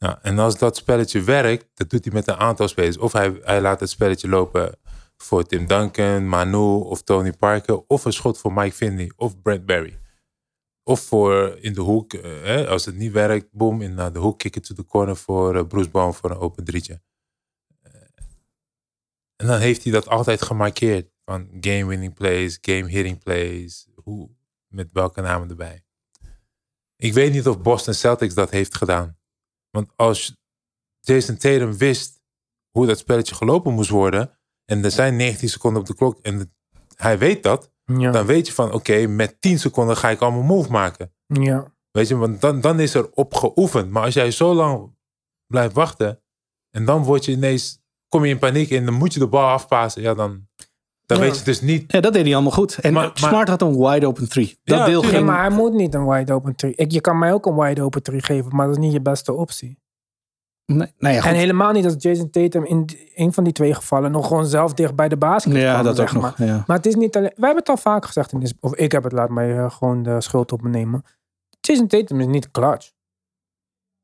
Nou, 0.00 0.18
en 0.22 0.38
als 0.38 0.58
dat 0.58 0.76
spelletje 0.76 1.22
werkt, 1.22 1.66
dat 1.74 1.90
doet 1.90 2.04
hij 2.04 2.14
met 2.14 2.28
een 2.28 2.36
aantal 2.36 2.68
spelers. 2.68 2.98
Of 2.98 3.12
hij, 3.12 3.40
hij 3.42 3.60
laat 3.60 3.80
het 3.80 3.90
spelletje 3.90 4.28
lopen 4.28 4.78
voor 5.16 5.44
Tim 5.44 5.66
Duncan, 5.66 6.28
Manu 6.28 6.82
of 6.82 7.02
Tony 7.02 7.32
Parker. 7.32 7.82
Of 7.86 8.04
een 8.04 8.12
schot 8.12 8.38
voor 8.38 8.52
Mike 8.52 8.74
Finley 8.74 9.12
of 9.16 9.42
Brent 9.42 9.66
Barry. 9.66 9.98
Of 10.82 11.00
voor 11.00 11.58
in 11.60 11.72
de 11.72 11.80
hoek, 11.80 12.12
eh, 12.12 12.68
als 12.68 12.84
het 12.84 12.94
niet 12.94 13.12
werkt, 13.12 13.52
boom, 13.52 13.82
in 13.82 13.96
de 13.96 14.18
hoek, 14.18 14.38
kick 14.38 14.56
it 14.56 14.64
to 14.64 14.74
the 14.74 14.84
corner 14.84 15.16
voor 15.16 15.56
eh, 15.56 15.66
Bruce 15.66 15.90
Bowen 15.90 16.14
voor 16.14 16.30
een 16.30 16.36
open 16.36 16.64
drietje. 16.64 17.02
Eh, 17.80 17.92
en 19.36 19.46
dan 19.46 19.58
heeft 19.58 19.82
hij 19.82 19.92
dat 19.92 20.08
altijd 20.08 20.42
gemarkeerd. 20.42 21.10
Van 21.24 21.48
game 21.60 21.86
winning 21.86 22.14
plays, 22.14 22.58
game 22.60 22.88
hitting 22.88 23.18
plays, 23.18 23.88
hoe, 23.94 24.30
met 24.66 24.92
welke 24.92 25.20
namen 25.20 25.48
erbij. 25.48 25.84
Ik 26.96 27.12
weet 27.12 27.32
niet 27.32 27.48
of 27.48 27.62
Boston 27.62 27.94
Celtics 27.94 28.34
dat 28.34 28.50
heeft 28.50 28.76
gedaan. 28.76 29.19
Want 29.70 29.90
als 29.96 30.36
Jason 31.00 31.36
Tatum 31.36 31.76
wist 31.76 32.20
hoe 32.70 32.86
dat 32.86 32.98
spelletje 32.98 33.34
gelopen 33.34 33.72
moest 33.74 33.90
worden. 33.90 34.38
En 34.64 34.84
er 34.84 34.90
zijn 34.90 35.16
19 35.16 35.48
seconden 35.48 35.80
op 35.80 35.86
de 35.86 35.94
klok. 35.94 36.18
En 36.22 36.54
hij 36.96 37.18
weet 37.18 37.42
dat. 37.42 37.72
ja, 37.84 38.10
Dan 38.10 38.26
weet 38.26 38.46
je 38.46 38.52
van 38.52 38.72
oké, 38.72 39.06
met 39.06 39.40
10 39.40 39.58
seconden 39.58 39.96
ga 39.96 40.10
ik 40.10 40.20
al 40.20 40.30
mijn 40.30 40.46
move 40.46 40.70
maken. 40.70 41.14
ja. 41.26 41.72
Weet 41.90 42.08
je, 42.08 42.16
want 42.16 42.40
dan, 42.40 42.60
dan 42.60 42.80
is 42.80 42.94
er 42.94 43.10
op 43.12 43.34
geoefend. 43.34 43.90
Maar 43.90 44.02
als 44.02 44.14
jij 44.14 44.30
zo 44.30 44.54
lang 44.54 44.96
blijft 45.46 45.74
wachten. 45.74 46.22
En 46.70 46.84
dan 46.84 47.02
word 47.04 47.24
je 47.24 47.32
ineens, 47.32 47.80
kom 48.08 48.24
je 48.24 48.30
in 48.30 48.38
paniek 48.38 48.70
en 48.70 48.84
dan 48.84 48.94
moet 48.94 49.12
je 49.14 49.18
de 49.20 49.28
bal 49.28 49.48
afpassen. 49.48 50.02
Ja, 50.02 50.14
dan, 50.14 50.48
dan 51.16 51.18
Ja. 51.26 51.30
weet 51.30 51.38
je 51.38 51.44
dus 51.44 51.60
niet. 51.60 51.92
Ja, 51.92 52.00
dat 52.00 52.12
deed 52.12 52.24
hij 52.24 52.34
allemaal 52.34 52.52
goed. 52.52 52.78
En 52.78 52.92
Maar- 52.92 53.02
maar- 53.04 53.12
Smart 53.18 53.48
had 53.48 53.62
een 53.62 53.78
wide 53.78 54.06
open 54.06 54.28
three. 54.28 54.58
Dat 54.64 54.78
Ja, 54.78 54.84
deel. 54.84 55.02
Ja, 55.02 55.08
ging... 55.08 55.26
maar 55.26 55.40
hij 55.40 55.50
moet 55.56 55.72
niet 55.72 55.94
een 55.94 56.08
wide 56.08 56.32
open 56.32 56.54
tree. 56.54 56.74
Ik, 56.74 56.90
je 56.92 57.00
kan 57.00 57.18
mij 57.18 57.32
ook 57.32 57.46
een 57.46 57.54
wide 57.56 57.82
open 57.82 58.02
tree 58.02 58.22
geven, 58.22 58.56
maar 58.56 58.66
dat 58.66 58.76
is 58.76 58.82
niet 58.82 58.92
je 58.92 59.00
beste 59.00 59.32
optie. 59.32 59.78
Nee, 60.66 60.92
nou 60.98 61.14
ja. 61.14 61.24
En 61.24 61.34
helemaal 61.34 61.72
niet 61.72 61.84
als 61.84 61.94
Jason 61.98 62.30
Tatum 62.30 62.64
in 62.64 62.88
een 63.14 63.32
van 63.32 63.44
die 63.44 63.52
twee 63.52 63.74
gevallen 63.74 64.10
nog 64.10 64.26
gewoon 64.26 64.46
zelf 64.46 64.74
dicht 64.74 64.94
bij 64.94 65.08
de 65.08 65.16
basket 65.16 65.52
ja, 65.54 65.72
kwam, 65.72 65.84
dat 65.84 65.96
zeg 65.96 66.14
ook 66.16 66.22
maar. 66.22 66.34
nog. 66.38 66.48
Ja. 66.48 66.64
Maar 66.66 66.76
het 66.76 66.86
is 66.86 66.94
niet 66.94 67.16
alleen. 67.16 67.32
Wij 67.36 67.48
hebben 67.48 67.58
het 67.58 67.68
al 67.68 67.76
vaak 67.76 68.04
gezegd 68.06 68.32
in 68.32 68.40
deze. 68.40 68.54
Of 68.60 68.74
ik 68.74 68.92
heb 68.92 69.02
het, 69.02 69.12
laat 69.12 69.30
mij 69.30 69.58
eh, 69.58 69.70
gewoon 69.70 70.02
de 70.02 70.20
schuld 70.20 70.52
op 70.52 70.62
me 70.62 70.68
nemen. 70.68 71.04
Jason 71.60 71.86
Tatum 71.86 72.20
is 72.20 72.26
niet 72.26 72.50
clutch. 72.50 72.90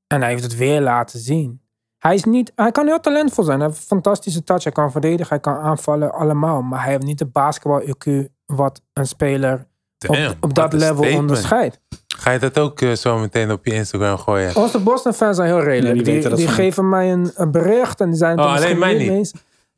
En 0.07 0.21
hij 0.21 0.31
heeft 0.31 0.43
het 0.43 0.57
weer 0.57 0.81
laten 0.81 1.19
zien. 1.19 1.61
Hij, 1.99 2.15
is 2.15 2.25
niet, 2.25 2.53
hij 2.55 2.73
kan 2.73 2.87
heel 2.87 3.01
talentvol 3.01 3.45
zijn. 3.45 3.59
Hij 3.59 3.69
heeft 3.69 3.81
een 3.81 3.87
fantastische 3.87 4.45
touch. 4.45 4.63
Hij 4.63 4.73
kan 4.73 4.91
verdedigen, 4.91 5.29
hij 5.29 5.41
kan 5.41 5.57
aanvallen, 5.57 6.13
allemaal. 6.13 6.63
Maar 6.63 6.83
hij 6.83 6.91
heeft 6.93 7.05
niet 7.05 7.19
de 7.19 7.27
basketbal-IQ 7.27 8.25
wat 8.47 8.81
een 8.93 9.07
speler 9.07 9.67
op, 10.09 10.15
Damn, 10.17 10.35
op 10.41 10.55
dat 10.55 10.73
level 10.73 10.89
statement. 10.97 11.19
onderscheidt. 11.21 11.81
Ga 12.17 12.31
je 12.31 12.39
dat 12.39 12.59
ook 12.59 12.81
eh, 12.81 12.93
zo 12.93 13.19
meteen 13.19 13.51
op 13.51 13.65
je 13.67 13.73
Instagram 13.73 14.19
gooien? 14.19 14.57
Onze 14.57 14.79
Boston-fans 14.79 15.37
zijn 15.37 15.49
heel 15.49 15.63
redelijk. 15.63 16.07
Nee, 16.07 16.35
die 16.35 16.49
geven 16.49 16.89
mij 16.89 17.13
een, 17.13 17.31
een 17.35 17.51
bericht 17.51 18.01
en 18.01 18.09
die 18.09 18.19
zijn 18.19 18.31
het 18.31 18.41
Oh, 18.41 18.47
er 18.47 18.53
misschien 18.53 18.83
alleen 18.83 18.97
mij 18.97 19.05
niet 19.07 19.13
eens. 19.13 19.33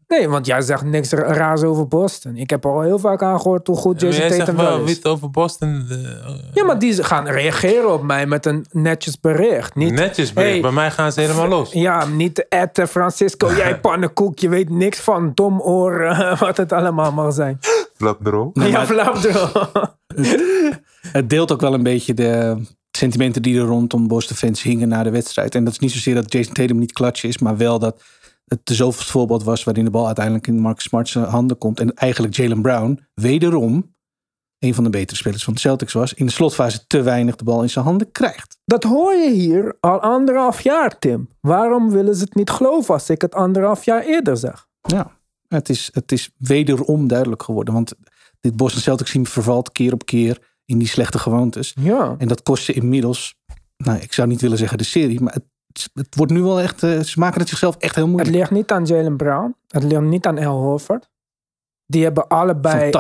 Nee, 0.09 0.29
want 0.29 0.47
jij 0.47 0.61
zegt 0.61 0.85
niks 0.85 1.11
ra- 1.11 1.33
raars 1.33 1.63
over 1.63 1.89
Boston. 1.89 2.37
Ik 2.37 2.51
heb 2.51 2.67
al 2.67 2.81
heel 2.81 2.99
vaak 2.99 3.23
aangehoord 3.23 3.67
hoe 3.67 3.77
goed 3.77 4.01
Jason 4.01 4.19
jij 4.21 4.29
zegt 4.29 4.39
Tatum 4.47 4.57
wel 4.57 4.81
is. 4.81 4.95
wit 4.95 5.07
over 5.07 5.31
Boston. 5.31 5.87
eh, 5.91 5.97
Ja, 6.53 6.65
maar 6.65 6.79
die 6.79 7.05
gaan 7.05 7.27
reageren 7.29 7.93
op 7.93 8.03
mij 8.03 8.27
met 8.27 8.47
een 8.47 8.67
netjes 8.71 9.21
bericht. 9.21 9.75
Niet, 9.75 9.93
Netjes 9.93 10.33
bericht. 10.33 10.53
Hey. 10.53 10.61
Bij 10.61 10.71
mij 10.71 10.91
gaan 10.91 11.13
ze 11.13 11.21
helemaal 11.21 11.49
los. 11.49 11.73
Ja, 11.73 12.05
niet 12.07 12.37
de 12.37 12.47
etten 12.49 12.89
Francisco, 12.89 13.53
jij 13.63 13.81
pannenkoek, 13.81 14.39
je 14.39 14.49
weet 14.49 14.71
niks 14.71 14.99
van 15.01 15.31
domoor, 15.35 16.01
eh, 16.01 16.41
wat 16.41 16.57
het 16.57 16.73
allemaal 16.73 17.13
mag 17.13 17.33
zijn. 17.33 17.59
Flap 17.95 18.27
erop. 18.27 18.57
ja, 18.61 18.87
flauwdrol. 18.93 19.63
Het 21.13 21.31
deelt 21.31 21.53
ook 21.53 21.61
wel 21.61 21.75
een 21.75 21.83
beetje 21.83 22.15
de 22.15 22.57
sentimenten 22.91 23.43
die 23.43 23.59
er 23.61 23.67
rondom 23.67 24.09
Boston 24.09 24.37
fans 24.37 24.63
hingen 24.63 24.89
na 24.89 25.03
de 25.03 25.11
wedstrijd. 25.11 25.55
En 25.55 25.65
dat 25.65 25.73
is 25.73 25.79
niet 25.79 25.93
zozeer 25.93 26.15
dat 26.15 26.33
Jason 26.33 26.53
Tatum 26.55 26.79
niet 26.79 26.93
clutch 26.93 27.25
is, 27.25 27.39
maar 27.39 27.57
wel 27.57 27.79
dat 27.79 28.03
het 28.49 28.61
de 28.66 28.74
zoveelste 28.74 29.11
voorbeeld 29.11 29.42
was 29.42 29.64
waarin 29.64 29.84
de 29.84 29.90
bal 29.90 30.07
uiteindelijk 30.07 30.46
in 30.46 30.61
Marcus 30.61 30.84
Smart's 30.84 31.14
handen 31.14 31.59
komt. 31.59 31.80
En 31.80 31.94
eigenlijk 31.94 32.34
Jalen 32.34 32.62
Brown 32.62 33.01
wederom 33.14 33.96
een 34.59 34.74
van 34.74 34.84
de 34.84 34.90
betere 34.90 35.16
spelers 35.16 35.44
van 35.44 35.55
de 35.55 35.61
Celtics 35.61 35.92
was. 35.92 36.14
In 36.14 36.26
de 36.26 36.32
slotfase 36.32 36.86
te 36.86 37.03
weinig 37.03 37.36
de 37.36 37.44
bal 37.44 37.62
in 37.62 37.70
zijn 37.70 37.84
handen 37.84 38.12
krijgt. 38.12 38.59
Dat 38.64 38.82
hoor 38.82 39.14
je 39.14 39.30
hier 39.30 39.76
al 39.80 40.01
anderhalf 40.01 40.61
jaar, 40.61 40.99
Tim. 40.99 41.28
Waarom 41.40 41.90
willen 41.90 42.14
ze 42.14 42.24
het 42.24 42.34
niet 42.34 42.51
geloven 42.51 42.94
als 42.94 43.11
ik 43.11 43.20
het 43.20 43.34
anderhalf 43.34 43.84
jaar 43.84 44.03
eerder 44.03 44.36
zeg? 44.36 44.66
Ja, 44.80 45.11
het 45.49 45.68
is, 45.68 45.88
het 45.92 46.12
is 46.12 46.30
wederom 46.36 47.09
duidelijk 47.09 47.42
geworden. 47.42 47.74
Want 47.74 47.94
dit 48.40 48.57
Boston 48.57 48.82
Celtics 48.82 49.12
team 49.12 49.26
vervalt 49.26 49.72
keer 49.72 49.92
op 49.92 50.07
keer 50.07 50.57
in 50.64 50.78
die 50.78 50.88
slechte 50.88 51.18
gewoontes. 51.18 51.74
Ja. 51.80 52.14
En 52.18 52.28
dat 52.28 52.42
kost 52.42 52.64
ze 52.64 52.72
inmiddels, 52.72 53.34
nou 53.76 53.99
ik 53.99 54.12
zou 54.12 54.28
niet 54.28 54.40
willen 54.40 54.59
zeggen 54.59 54.78
de 54.78 54.84
serie, 54.84 55.20
maar 55.20 55.32
het, 55.32 55.44
het 55.95 56.14
wordt 56.16 56.33
nu 56.33 56.43
wel 56.43 56.61
echt, 56.61 56.83
eh, 56.83 57.01
ze 57.01 57.19
maken 57.19 57.41
het 57.41 57.49
zichzelf 57.49 57.77
echt 57.77 57.95
heel 57.95 58.05
Het 58.05 58.12
moeilijk. 58.12 58.37
ligt 58.37 58.51
niet 58.51 58.71
aan 58.73 58.85
Jalen 58.85 59.16
Brown. 59.16 59.55
Het 59.69 59.83
ligt 59.83 60.03
niet 60.03 60.27
aan 60.27 60.39
Al 60.39 60.61
Horford. 60.61 61.09
Die 61.87 62.03
hebben 62.05 62.29
allebei 62.29 62.91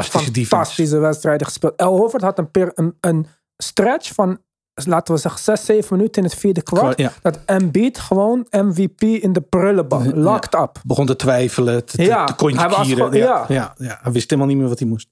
Fantastische 0.44 0.98
wedstrijden 0.98 1.46
gespeeld. 1.46 1.76
Al 1.76 1.96
Horford 1.96 2.22
had 2.22 2.38
een, 2.38 2.50
per- 2.50 2.72
een, 2.74 2.96
een 3.00 3.26
stretch 3.56 4.12
van, 4.14 4.38
laten 4.74 5.14
we 5.14 5.20
zeggen, 5.20 5.40
6, 5.40 5.64
7 5.64 5.96
minuten 5.96 6.22
in 6.22 6.28
het 6.28 6.38
vierde 6.38 6.62
kwart. 6.62 6.98
Ja. 6.98 7.12
Dat 7.22 7.38
Embiid 7.44 7.98
gewoon 7.98 8.46
MVP 8.50 9.02
in 9.02 9.32
de 9.32 9.40
prullenbak. 9.40 10.04
Ja. 10.04 10.10
Locked 10.14 10.54
up. 10.54 10.80
Begon 10.86 11.06
te 11.06 11.16
twijfelen, 11.16 11.84
te, 11.84 11.96
te, 11.96 12.02
Ja, 12.02 12.24
te 12.24 12.34
kieren. 12.34 12.94
gewoon- 12.94 13.12
ja. 13.14 13.44
ja, 13.48 13.74
ja, 13.78 13.98
hij 14.02 14.12
wist 14.12 14.30
helemaal 14.30 14.50
niet 14.50 14.60
meer 14.60 14.68
wat 14.68 14.78
hij 14.78 14.88
moest. 14.88 15.08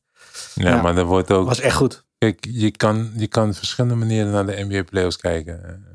Ja, 0.54 0.68
Ja. 0.74 0.82
maar 0.82 0.94
dat 0.94 1.06
wordt 1.06 1.30
ook. 1.32 1.46
Was 1.46 1.60
echt 1.60 1.76
goed. 1.76 2.04
Kijk, 2.18 2.46
je 2.50 2.70
kan, 2.70 3.10
je 3.16 3.26
kan 3.26 3.48
op 3.48 3.54
verschillende 3.54 3.94
manieren 3.96 4.32
naar 4.32 4.46
de 4.46 4.64
NBA 4.68 4.82
playoffs 4.82 5.16
kijken. 5.16 5.85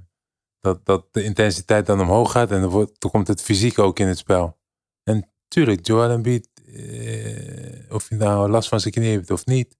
Dat, 0.61 0.85
dat 0.85 1.07
de 1.11 1.23
intensiteit 1.23 1.85
dan 1.85 2.01
omhoog 2.01 2.31
gaat 2.31 2.51
en 2.51 2.61
dan, 2.61 2.69
wordt, 2.69 3.01
dan 3.01 3.11
komt 3.11 3.27
het 3.27 3.41
fysiek 3.41 3.79
ook 3.79 3.99
in 3.99 4.07
het 4.07 4.17
spel. 4.17 4.59
En 5.03 5.31
tuurlijk, 5.47 5.87
Joel 5.87 6.09
Embiid, 6.09 6.49
eh, 6.65 7.93
of 7.93 8.09
hij 8.09 8.17
nou 8.17 8.49
last 8.49 8.69
van 8.69 8.79
zijn 8.79 8.93
knie 8.93 9.09
heeft 9.09 9.31
of 9.31 9.45
niet. 9.45 9.79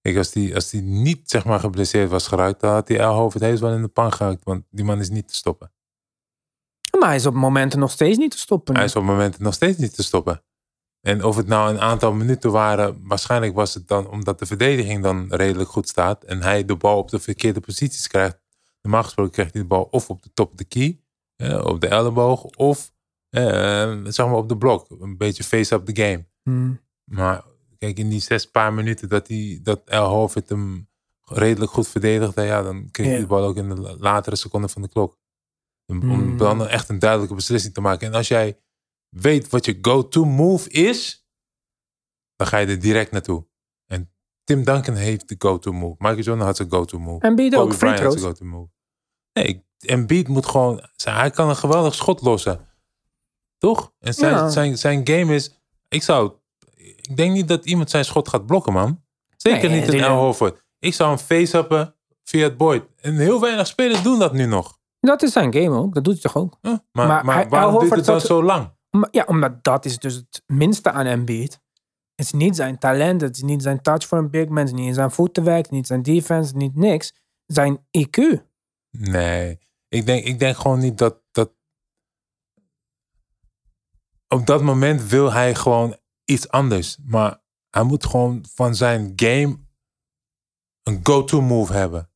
Kijk, 0.00 0.16
als 0.16 0.30
die, 0.30 0.54
als 0.54 0.70
die 0.70 0.82
niet 0.82 1.30
zeg 1.30 1.44
maar 1.44 1.60
geblesseerd 1.60 2.10
was 2.10 2.26
geraakt, 2.26 2.60
dan 2.60 2.72
had 2.72 2.88
hij 2.88 2.98
El 2.98 3.30
het 3.32 3.42
heus 3.42 3.60
wel 3.60 3.72
in 3.72 3.82
de 3.82 3.88
pan 3.88 4.12
gehakt. 4.12 4.44
Want 4.44 4.64
die 4.70 4.84
man 4.84 5.00
is 5.00 5.08
niet 5.08 5.28
te 5.28 5.34
stoppen. 5.34 5.72
Maar 6.98 7.08
hij 7.08 7.16
is 7.16 7.26
op 7.26 7.34
momenten 7.34 7.78
nog 7.78 7.90
steeds 7.90 8.18
niet 8.18 8.30
te 8.30 8.38
stoppen. 8.38 8.74
Hij 8.74 8.84
is 8.84 8.96
op 8.96 9.02
momenten 9.02 9.42
nog 9.42 9.54
steeds 9.54 9.78
niet 9.78 9.94
te 9.94 10.02
stoppen. 10.02 10.44
En 11.00 11.24
of 11.24 11.36
het 11.36 11.46
nou 11.46 11.70
een 11.70 11.80
aantal 11.80 12.12
minuten 12.12 12.50
waren, 12.50 13.00
waarschijnlijk 13.02 13.54
was 13.54 13.74
het 13.74 13.88
dan 13.88 14.08
omdat 14.08 14.38
de 14.38 14.46
verdediging 14.46 15.02
dan 15.02 15.34
redelijk 15.34 15.70
goed 15.70 15.88
staat 15.88 16.24
en 16.24 16.42
hij 16.42 16.64
de 16.64 16.76
bal 16.76 16.98
op 16.98 17.10
de 17.10 17.18
verkeerde 17.18 17.60
posities 17.60 18.06
krijgt. 18.06 18.43
Normaal 18.84 19.02
gesproken 19.02 19.32
krijgt 19.32 19.52
hij 19.52 19.62
de 19.62 19.68
bal 19.68 19.82
of 19.90 20.10
op 20.10 20.22
de 20.22 20.30
top 20.34 20.50
of 20.50 20.56
de 20.56 20.64
key, 20.64 21.00
eh, 21.36 21.64
op 21.64 21.80
de 21.80 21.88
elleboog, 21.88 22.42
of 22.44 22.92
eh, 23.28 24.00
zeg 24.04 24.26
maar 24.26 24.34
op 24.36 24.48
de 24.48 24.56
blok. 24.56 24.90
Een 24.90 25.16
beetje 25.16 25.44
face 25.44 25.74
up 25.74 25.84
the 25.86 26.02
game. 26.02 26.26
Hmm. 26.42 26.80
Maar 27.04 27.44
kijk, 27.78 27.98
in 27.98 28.08
die 28.08 28.20
zes 28.20 28.50
paar 28.50 28.72
minuten 28.72 29.08
dat, 29.08 29.28
hij, 29.28 29.60
dat 29.62 29.82
El 29.84 30.08
Horford 30.08 30.48
hem 30.48 30.88
redelijk 31.24 31.70
goed 31.72 31.88
verdedigde, 31.88 32.42
ja, 32.42 32.62
dan 32.62 32.90
kreeg 32.90 33.06
hij 33.06 33.14
Ja. 33.14 33.20
de 33.20 33.26
bal 33.26 33.44
ook 33.44 33.56
in 33.56 33.68
de 33.68 33.80
la- 33.80 33.96
latere 33.98 34.36
seconden 34.36 34.70
van 34.70 34.82
de 34.82 34.88
klok. 34.88 35.18
Om, 35.86 36.02
om 36.02 36.10
Hmm. 36.10 36.36
dan 36.36 36.66
echt 36.68 36.88
een 36.88 36.98
duidelijke 36.98 37.34
beslissing 37.34 37.74
te 37.74 37.80
maken. 37.80 38.06
En 38.08 38.14
als 38.14 38.28
jij 38.28 38.58
weet 39.08 39.48
wat 39.48 39.64
je 39.64 39.78
go-to 39.82 40.24
move 40.24 40.70
is, 40.70 41.26
dan 42.36 42.46
ga 42.46 42.58
je 42.58 42.66
er 42.66 42.80
direct 42.80 43.10
naartoe. 43.10 43.46
En 44.44 44.54
Tim 44.54 44.64
Duncan 44.64 44.94
heeft 44.94 45.28
de 45.28 45.34
go-to 45.38 45.72
move. 45.72 45.94
Michael 45.98 46.20
Jordan 46.22 46.46
had 46.46 46.56
zijn 46.56 46.70
go-to 46.70 46.98
move. 46.98 47.20
Embiid 47.26 47.54
ook, 47.54 47.60
Kobe 47.62 47.74
free 47.74 47.92
Bryant 47.94 48.14
had 48.14 48.20
throws. 48.22 48.36
zijn 48.38 48.46
go-to 48.50 48.58
move. 48.58 48.70
Nee, 49.32 49.64
Embiid 49.78 50.28
moet 50.28 50.46
gewoon... 50.46 50.82
Hij 51.04 51.30
kan 51.30 51.48
een 51.48 51.56
geweldig 51.56 51.94
schot 51.94 52.20
lossen. 52.22 52.60
Toch? 53.58 53.92
En 53.98 54.14
zijn, 54.14 54.32
Ja. 54.34 54.48
zijn, 54.48 54.78
zijn 54.78 55.00
game 55.08 55.34
is... 55.34 55.60
Ik 55.88 56.02
zou... 56.02 56.32
Ik 56.76 57.16
denk 57.16 57.32
niet 57.32 57.48
dat 57.48 57.64
iemand 57.64 57.90
zijn 57.90 58.04
schot 58.04 58.28
gaat 58.28 58.46
blokken, 58.46 58.72
man. 58.72 59.02
Zeker 59.36 59.68
Nee, 59.70 59.80
niet 59.80 59.92
in 59.92 60.00
El 60.00 60.16
Horford. 60.16 60.64
Ik 60.78 60.94
zou 60.94 61.08
hem 61.08 61.18
face-uppen 61.18 61.94
via 62.22 62.42
het 62.44 62.56
Boyd. 62.56 62.84
En 63.00 63.16
heel 63.16 63.40
weinig 63.40 63.66
spelers 63.66 64.02
doen 64.02 64.18
dat 64.18 64.32
nu 64.32 64.46
nog. 64.46 64.78
Dat 65.00 65.22
is 65.22 65.32
zijn 65.32 65.54
game 65.54 65.76
ook. 65.78 65.94
Dat 65.94 66.04
doet 66.04 66.12
hij 66.12 66.22
toch 66.22 66.36
ook? 66.36 66.58
Maar, 66.62 66.80
Maar 66.92 67.24
maar, 67.24 67.34
hij- 67.34 67.48
waarom 67.48 67.78
duurt 67.78 67.94
het 67.96 68.04
dan 68.04 68.20
zo 68.20 68.42
lang? 68.42 68.72
Maar 68.90 69.08
ja, 69.10 69.24
omdat 69.26 69.64
dat 69.64 69.84
is 69.84 69.98
dus 69.98 70.14
het 70.14 70.42
minste 70.46 70.90
aan 70.90 71.06
Embiid. 71.06 71.60
Het 72.14 72.26
is 72.26 72.32
niet 72.32 72.56
zijn 72.56 72.78
talent, 72.78 73.20
het 73.20 73.36
is 73.36 73.42
niet 73.42 73.62
zijn 73.62 73.82
touch 73.82 74.06
voor 74.06 74.18
een 74.18 74.30
big 74.30 74.48
man, 74.48 74.56
het 74.56 74.66
is 74.66 74.72
niet 74.72 74.94
zijn 74.94 75.10
voetenwerk, 75.10 75.70
niet 75.70 75.86
zijn 75.86 76.02
defense, 76.02 76.56
niet 76.56 76.74
niks. 76.76 77.14
Zijn 77.46 77.86
IQ. 77.98 78.42
Nee, 78.90 79.58
ik 79.88 80.06
denk, 80.06 80.24
ik 80.24 80.38
denk 80.38 80.56
gewoon 80.56 80.78
niet 80.78 80.98
dat, 80.98 81.22
dat 81.30 81.52
op 84.28 84.46
dat 84.46 84.62
moment 84.62 85.02
wil 85.08 85.32
hij 85.32 85.54
gewoon 85.54 85.96
iets 86.24 86.48
anders. 86.48 86.98
Maar 87.04 87.42
hij 87.70 87.82
moet 87.82 88.06
gewoon 88.06 88.44
van 88.54 88.74
zijn 88.74 89.12
game 89.16 89.58
een 90.82 91.00
go-to 91.02 91.40
move 91.40 91.72
hebben. 91.72 92.10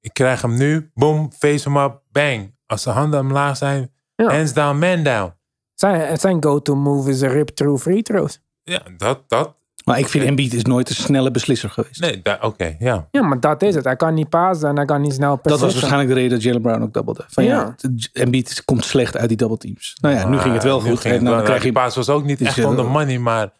Ik 0.00 0.12
krijg 0.14 0.42
hem 0.42 0.56
nu, 0.56 0.90
boom, 0.94 1.32
face 1.32 1.68
hem 1.68 1.76
up, 1.78 2.02
bang. 2.10 2.56
Als 2.66 2.82
de 2.84 2.90
handen 2.90 3.20
omlaag 3.20 3.56
zijn, 3.56 3.92
Ja. 4.16 4.30
hands 4.34 4.52
down, 4.52 4.78
man 4.78 5.02
down. 5.02 5.34
Zijn, 5.74 6.18
zijn 6.18 6.42
go-to 6.42 6.74
move 6.74 7.10
is 7.10 7.20
een 7.20 7.28
rip-through 7.28 7.82
free 7.82 8.02
throws. 8.02 8.40
Ja, 8.64 8.80
dat, 8.96 9.20
dat. 9.28 9.54
Maar 9.84 9.98
ik 9.98 10.08
vind 10.08 10.24
Embiid 10.24 10.52
is 10.54 10.62
nooit 10.62 10.88
een 10.88 10.94
snelle 10.94 11.30
beslisser 11.30 11.70
geweest. 11.70 12.00
Nee, 12.00 12.22
oké, 12.42 12.76
ja. 12.78 13.08
Ja, 13.10 13.22
maar 13.22 13.40
dat 13.40 13.62
is 13.62 13.74
het. 13.74 13.84
Hij 13.84 13.96
kan 13.96 14.14
niet 14.14 14.28
pasen 14.28 14.68
en 14.68 14.76
hij 14.76 14.84
kan 14.84 15.00
niet 15.00 15.12
snel 15.14 15.38
Dat 15.42 15.60
was 15.60 15.72
waarschijnlijk 15.72 16.08
de 16.08 16.14
reden 16.14 16.30
dat 16.30 16.42
Jalen 16.42 16.62
Brown 16.62 16.82
ook 16.82 16.92
doublede. 16.92 17.24
Van 17.28 17.44
ja, 17.44 17.60
Ja. 17.60 17.74
het- 17.80 18.10
Embiid 18.12 18.64
komt 18.64 18.84
slecht 18.84 19.16
uit 19.16 19.28
die 19.28 19.36
double 19.36 19.56
teams. 19.58 19.96
Nou 20.00 20.14
ja, 20.14 20.28
nu 20.28 20.38
ging 20.38 20.54
het 20.54 20.62
wel 20.62 20.80
goed. 20.80 20.88
ging 21.00 21.04
En 21.04 21.10
het 21.12 21.24
dan 21.24 21.34
wel. 21.34 21.42
krijg 21.42 21.58
je... 21.58 21.64
Die 21.64 21.72
paas 21.72 21.94
was 21.96 22.08
ook 22.08 22.24
niet 22.24 22.40
echt 22.40 22.64
on 22.64 22.70
the 22.70 22.82
dat- 22.82 22.88
money, 22.90 23.18
maar... 23.18 23.52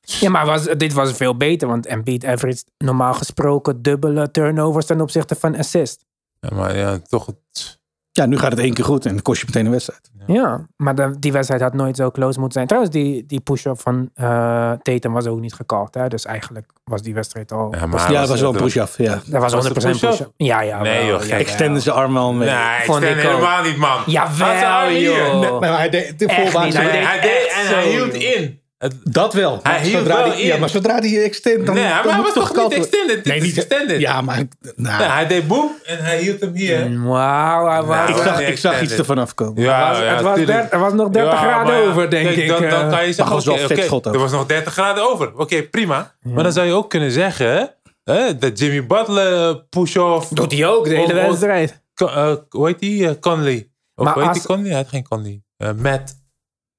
Ja, 0.00 0.30
maar 0.30 0.46
was, 0.46 0.64
dit 0.64 0.92
was 0.92 1.12
veel 1.12 1.36
beter, 1.36 1.68
want 1.68 1.86
Embiid 1.86 2.24
average 2.24 2.62
normaal 2.78 3.14
gesproken 3.14 3.82
dubbele 3.82 4.30
turnovers 4.30 4.86
ten 4.86 5.00
opzichte 5.00 5.34
van 5.34 5.56
assist. 5.56 6.06
Ja, 6.40 6.54
maar 6.56 6.76
ja, 6.76 6.98
toch... 6.98 7.26
het- 7.26 7.79
Ja, 8.12 8.26
nu 8.26 8.38
gaat 8.38 8.50
het 8.50 8.60
één 8.60 8.74
keer 8.74 8.84
goed 8.84 9.06
en 9.06 9.12
dan 9.12 9.22
kost 9.22 9.40
je 9.40 9.46
meteen 9.46 9.64
een 9.64 9.70
wedstrijd. 9.70 10.10
Ja, 10.26 10.66
maar 10.76 10.94
de- 10.94 11.16
die 11.18 11.32
wedstrijd 11.32 11.62
had 11.62 11.74
nooit 11.74 11.96
zo 11.96 12.10
close 12.10 12.38
moeten 12.38 12.52
zijn. 12.52 12.66
Trouwens, 12.66 12.94
die, 12.94 13.26
die 13.26 13.40
push-up 13.40 13.80
van 13.80 14.10
eh 14.14 14.72
Tatum 14.82 15.12
was 15.12 15.26
ook 15.26 15.40
niet 15.40 15.54
gecalled. 15.54 15.94
Hè? 15.94 16.08
Dus 16.08 16.24
eigenlijk 16.24 16.70
was 16.84 17.02
die 17.02 17.14
wedstrijd 17.14 17.52
al... 17.52 17.74
Ja, 17.78 17.86
maar 17.86 18.12
ja, 18.12 18.20
dat 18.20 18.28
was 18.28 18.40
wel 18.40 18.54
een 18.54 18.60
push-off. 18.62 18.98
Ja. 18.98 19.20
dat 19.26 19.42
was 19.42 19.52
was 19.52 19.64
het 19.64 19.72
100% 19.72 19.76
push-up? 19.90 20.10
push-up. 20.10 20.32
Ja, 20.36 20.60
ja. 20.60 20.82
Nee, 20.82 21.06
joh, 21.06 21.12
ja, 21.16 21.18
gek. 21.20 21.30
ja. 21.30 21.36
Extende 21.36 21.80
zijn 21.80 21.96
arm 21.96 22.12
wel 22.12 22.32
mee. 22.32 22.48
Nee, 22.48 22.78
ik 22.78 22.84
Vond 22.84 22.98
stem 23.02 23.18
ik 23.18 23.24
ook. 23.24 23.30
helemaal 23.30 23.62
niet, 23.62 23.76
man. 23.76 23.98
Jawel, 24.06 24.64
al 24.64 24.90
joh. 24.92 25.40
Nee, 25.40 25.50
maar 25.70 25.76
hij 25.78 25.90
deed 25.90 26.18
de 26.18 26.26
nee, 26.26 26.36
Hij 26.36 27.02
hij 27.04 27.20
deed 27.20 27.52
en 27.60 27.74
hij 27.74 27.88
hield 27.90 28.14
in. 28.14 28.60
Het- 28.80 28.94
Dat 29.02 29.34
wel. 29.34 29.60
Hij 29.62 29.72
Maar 29.72 29.80
hield 29.80 29.96
zodra 29.96 30.16
wel 30.22 30.32
die, 30.32 30.40
in. 30.40 30.46
Ja, 30.46 30.56
maar 30.58 30.68
zodra 30.68 31.00
die 31.00 31.20
extend, 31.20 31.66
dan, 31.66 31.74
Nee, 31.74 31.84
dan 31.84 31.92
maar 31.92 32.04
hij 32.04 32.16
moet 32.16 32.34
was 32.34 32.52
toch 32.52 32.56
niet 32.68 32.72
extended? 32.72 33.24
Dit 33.24 33.42
is 33.42 33.56
extended. 33.56 34.00
Ja, 34.00 34.20
maar... 34.20 34.42
Nou, 34.76 35.02
Ja, 35.02 35.12
hij 35.12 35.26
deed 35.26 35.46
boem 35.46 35.70
en 35.84 35.98
hij 35.98 36.18
hield 36.18 36.40
hem 36.40 36.54
hier. 36.54 37.02
Wauw, 37.02 37.68
hij 37.68 37.82
was... 37.82 37.96
Nou, 37.96 38.10
ik, 38.10 38.16
zag, 38.16 38.38
nee, 38.38 38.46
ik 38.46 38.58
zag 38.58 38.82
iets 38.82 38.92
ervan 38.92 39.18
afkomen. 39.18 39.62
Ja, 39.62 39.88
was- 39.88 39.98
ja, 39.98 40.04
het, 40.04 40.20
was 40.22 40.38
er 40.70 40.78
was 40.78 40.92
nog 40.92 41.08
30 41.10 41.32
Ja, 41.32 41.38
graden 41.38 41.66
maar 41.72 41.82
over, 41.90 42.10
denk 42.10 42.26
kijk, 42.26 42.36
ik. 42.38 42.48
Dan, 42.48 42.60
dan 42.68 42.90
kan 42.90 43.06
je 43.06 43.12
zeggen, 43.12 43.34
was 43.34 43.44
wel 43.44 43.54
oké, 43.54 44.08
er 44.10 44.18
was 44.18 44.32
nog 44.32 44.46
30 44.46 44.72
graden 44.72 45.10
over. 45.12 45.36
Oké, 45.38 45.62
prima. 45.62 46.14
Maar 46.22 46.42
dan 46.42 46.52
zou 46.52 46.66
je 46.66 46.72
ook 46.72 46.90
kunnen 46.90 47.10
zeggen 47.10 47.74
hè, 48.04 48.38
dat 48.38 48.58
Jimmy 48.58 48.86
Butler 48.86 49.56
push-off... 49.68 50.28
Doet 50.28 50.52
hij 50.52 50.66
ook 50.66 50.84
de 50.84 50.94
hele 50.94 51.14
wedstrijd. 51.14 51.82
Eh, 51.94 52.32
hoe 52.48 52.66
heet 52.66 52.78
die? 52.78 53.08
Eh, 53.08 53.14
Conley. 53.20 53.70
Of 53.94 54.12
hoe 54.12 54.22
heet 54.22 54.32
die 54.32 54.42
Conley? 54.42 54.68
Hij 54.68 54.76
had 54.76 54.88
geen 54.88 55.08
Conley. 55.08 55.42
Eh, 55.56 55.70
Matt. 55.72 56.18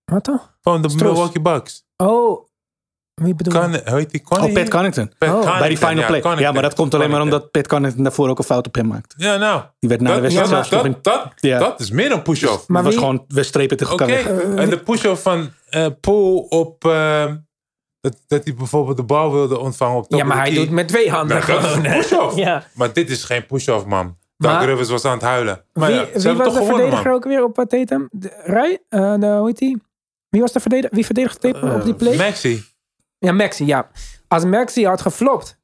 Wat 0.05 0.25
dan? 0.25 0.41
Van 0.61 0.81
de. 0.81 0.89
Milwaukee 0.95 1.41
Bucks. 1.41 1.85
Oh, 2.01 2.47
wie 3.13 3.35
bedoel 3.35 3.53
hoe 3.63 3.81
heet 3.83 4.11
die? 4.11 4.21
Oh, 4.29 4.53
Pat 4.53 4.69
Connington. 4.69 5.11
Pat 5.17 5.29
Oh. 5.29 5.33
Connaughton, 5.35 5.59
Bij 5.59 5.67
die 5.67 5.77
final 5.77 5.97
ja, 5.97 6.19
play. 6.19 6.39
Ja, 6.39 6.51
maar 6.51 6.61
dat 6.61 6.73
komt 6.75 6.93
alleen 6.93 7.09
maar 7.09 7.21
omdat 7.21 7.51
Pat 7.51 7.67
Connington 7.67 8.03
daarvoor 8.03 8.29
ook 8.29 8.37
een 8.37 8.43
fout 8.43 8.67
op 8.67 8.75
hem 8.75 8.87
maakte. 8.87 9.15
Ja, 9.17 9.37
nou. 9.37 9.61
Die 9.79 9.89
werd 9.89 10.01
na 10.01 10.07
de 10.07 10.13
Dat, 10.13 10.21
wedstrijd 10.21 10.49
zelfs 10.49 10.69
nog 10.69 10.85
in... 10.85 10.91
dat, 10.91 11.03
dat, 11.23 11.31
Ja. 11.35 11.59
dat 11.59 11.79
is 11.79 11.91
meer 11.91 12.11
een 12.11 12.21
push-off. 12.21 12.67
Maar 12.67 12.83
was 12.83 12.91
wie- 12.93 13.01
gewoon, 13.01 13.25
we 13.27 13.43
strepen 13.43 13.77
het 13.77 13.91
Oké, 13.91 14.05
tegen 14.05 14.57
en 14.57 14.69
de 14.69 14.79
push-off 14.79 15.21
van 15.21 15.49
eh 15.69 15.85
Paul 16.01 16.37
op... 16.39 16.85
eh, 16.85 17.25
dat, 18.01 18.17
dat 18.27 18.43
hij 18.43 18.53
bijvoorbeeld 18.53 18.97
de 18.97 19.03
bal 19.03 19.31
wilde 19.33 19.59
ontvangen 19.59 19.97
op 19.97 20.07
top 20.09 20.19
Ja, 20.19 20.25
maar 20.25 20.37
hij 20.37 20.49
key. 20.51 20.55
doet 20.55 20.69
met 20.69 20.87
twee 20.87 21.09
handen 21.11 21.37
Nou, 21.37 21.51
dat 21.51 21.63
is 21.63 21.71
gewoon. 21.71 21.81
push-off. 21.99 22.35
Ja. 22.35 22.63
Maar 22.73 22.93
dit 22.93 23.09
is 23.09 23.23
geen 23.23 23.45
push-off, 23.45 23.85
man. 23.85 24.17
Doug 24.37 24.65
Rivers 24.65 24.89
was 24.89 25.05
aan 25.05 25.13
het 25.13 25.21
huilen. 25.21 25.63
Maar 25.73 25.87
Wie, 25.87 25.97
ja, 25.97 26.05
ze 26.19 26.27
wie 26.29 26.37
was 26.37 26.45
toch 26.45 26.53
de 26.53 26.59
gewonnen, 26.59 26.67
verdediger 26.75 27.05
man. 27.05 27.13
ook 27.15 27.23
weer 27.23 27.43
op 27.43 27.59
uh, 27.59 27.65
Tatum? 27.65 28.09
Eh, 28.11 29.13
de, 29.19 29.27
hoe 29.37 29.47
heet 29.47 29.57
die? 29.57 29.81
Wie 30.31 30.41
was 30.41 30.51
de 30.51 30.59
verdediger? 30.59 30.95
Wie 30.95 31.05
verdedigde 31.05 31.39
Tatum 31.51 31.71
op 31.71 31.83
die 31.83 31.93
play? 31.95 32.15
Maxi. 32.17 32.63
ja, 33.19 33.31
Maxi, 33.31 33.65
ja. 33.65 33.89
Als 34.27 34.45
Maxi 34.45 34.85
had 34.85 35.01
geflopt, 35.01 35.59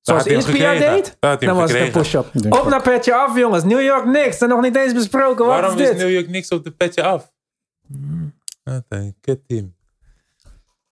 zoals 0.00 0.22
had 0.22 0.30
hij 0.32 0.40
hem 0.40 0.48
Ispia 0.48 0.70
gekregen. 0.72 0.94
deed, 0.94 1.16
Daar 1.20 1.30
had 1.30 1.38
hij 1.40 1.48
dan 1.48 1.58
was 1.58 1.70
het 1.72 1.80
een 1.80 1.86
gekregen. 1.86 2.30
push-up. 2.32 2.52
Op 2.62 2.68
naar 2.68 2.82
petje 2.82 3.14
af, 3.14 3.36
jongens. 3.36 3.64
New 3.64 3.80
York 3.82 4.04
niks. 4.04 4.38
En 4.38 4.48
nog 4.48 4.60
niet 4.62 4.76
eens 4.76 4.92
besproken. 4.92 5.46
Wat 5.46 5.60
Waarom 5.60 5.74
is 5.74 5.80
is 5.80 5.88
dit? 5.88 5.96
New 5.98 6.10
York 6.10 6.28
niks 6.28 6.48
op 6.48 6.64
de 6.64 6.70
petje 6.70 7.02
af? 7.02 7.32
Wat 8.64 8.84
een 8.88 9.16
kutteam. 9.20 9.76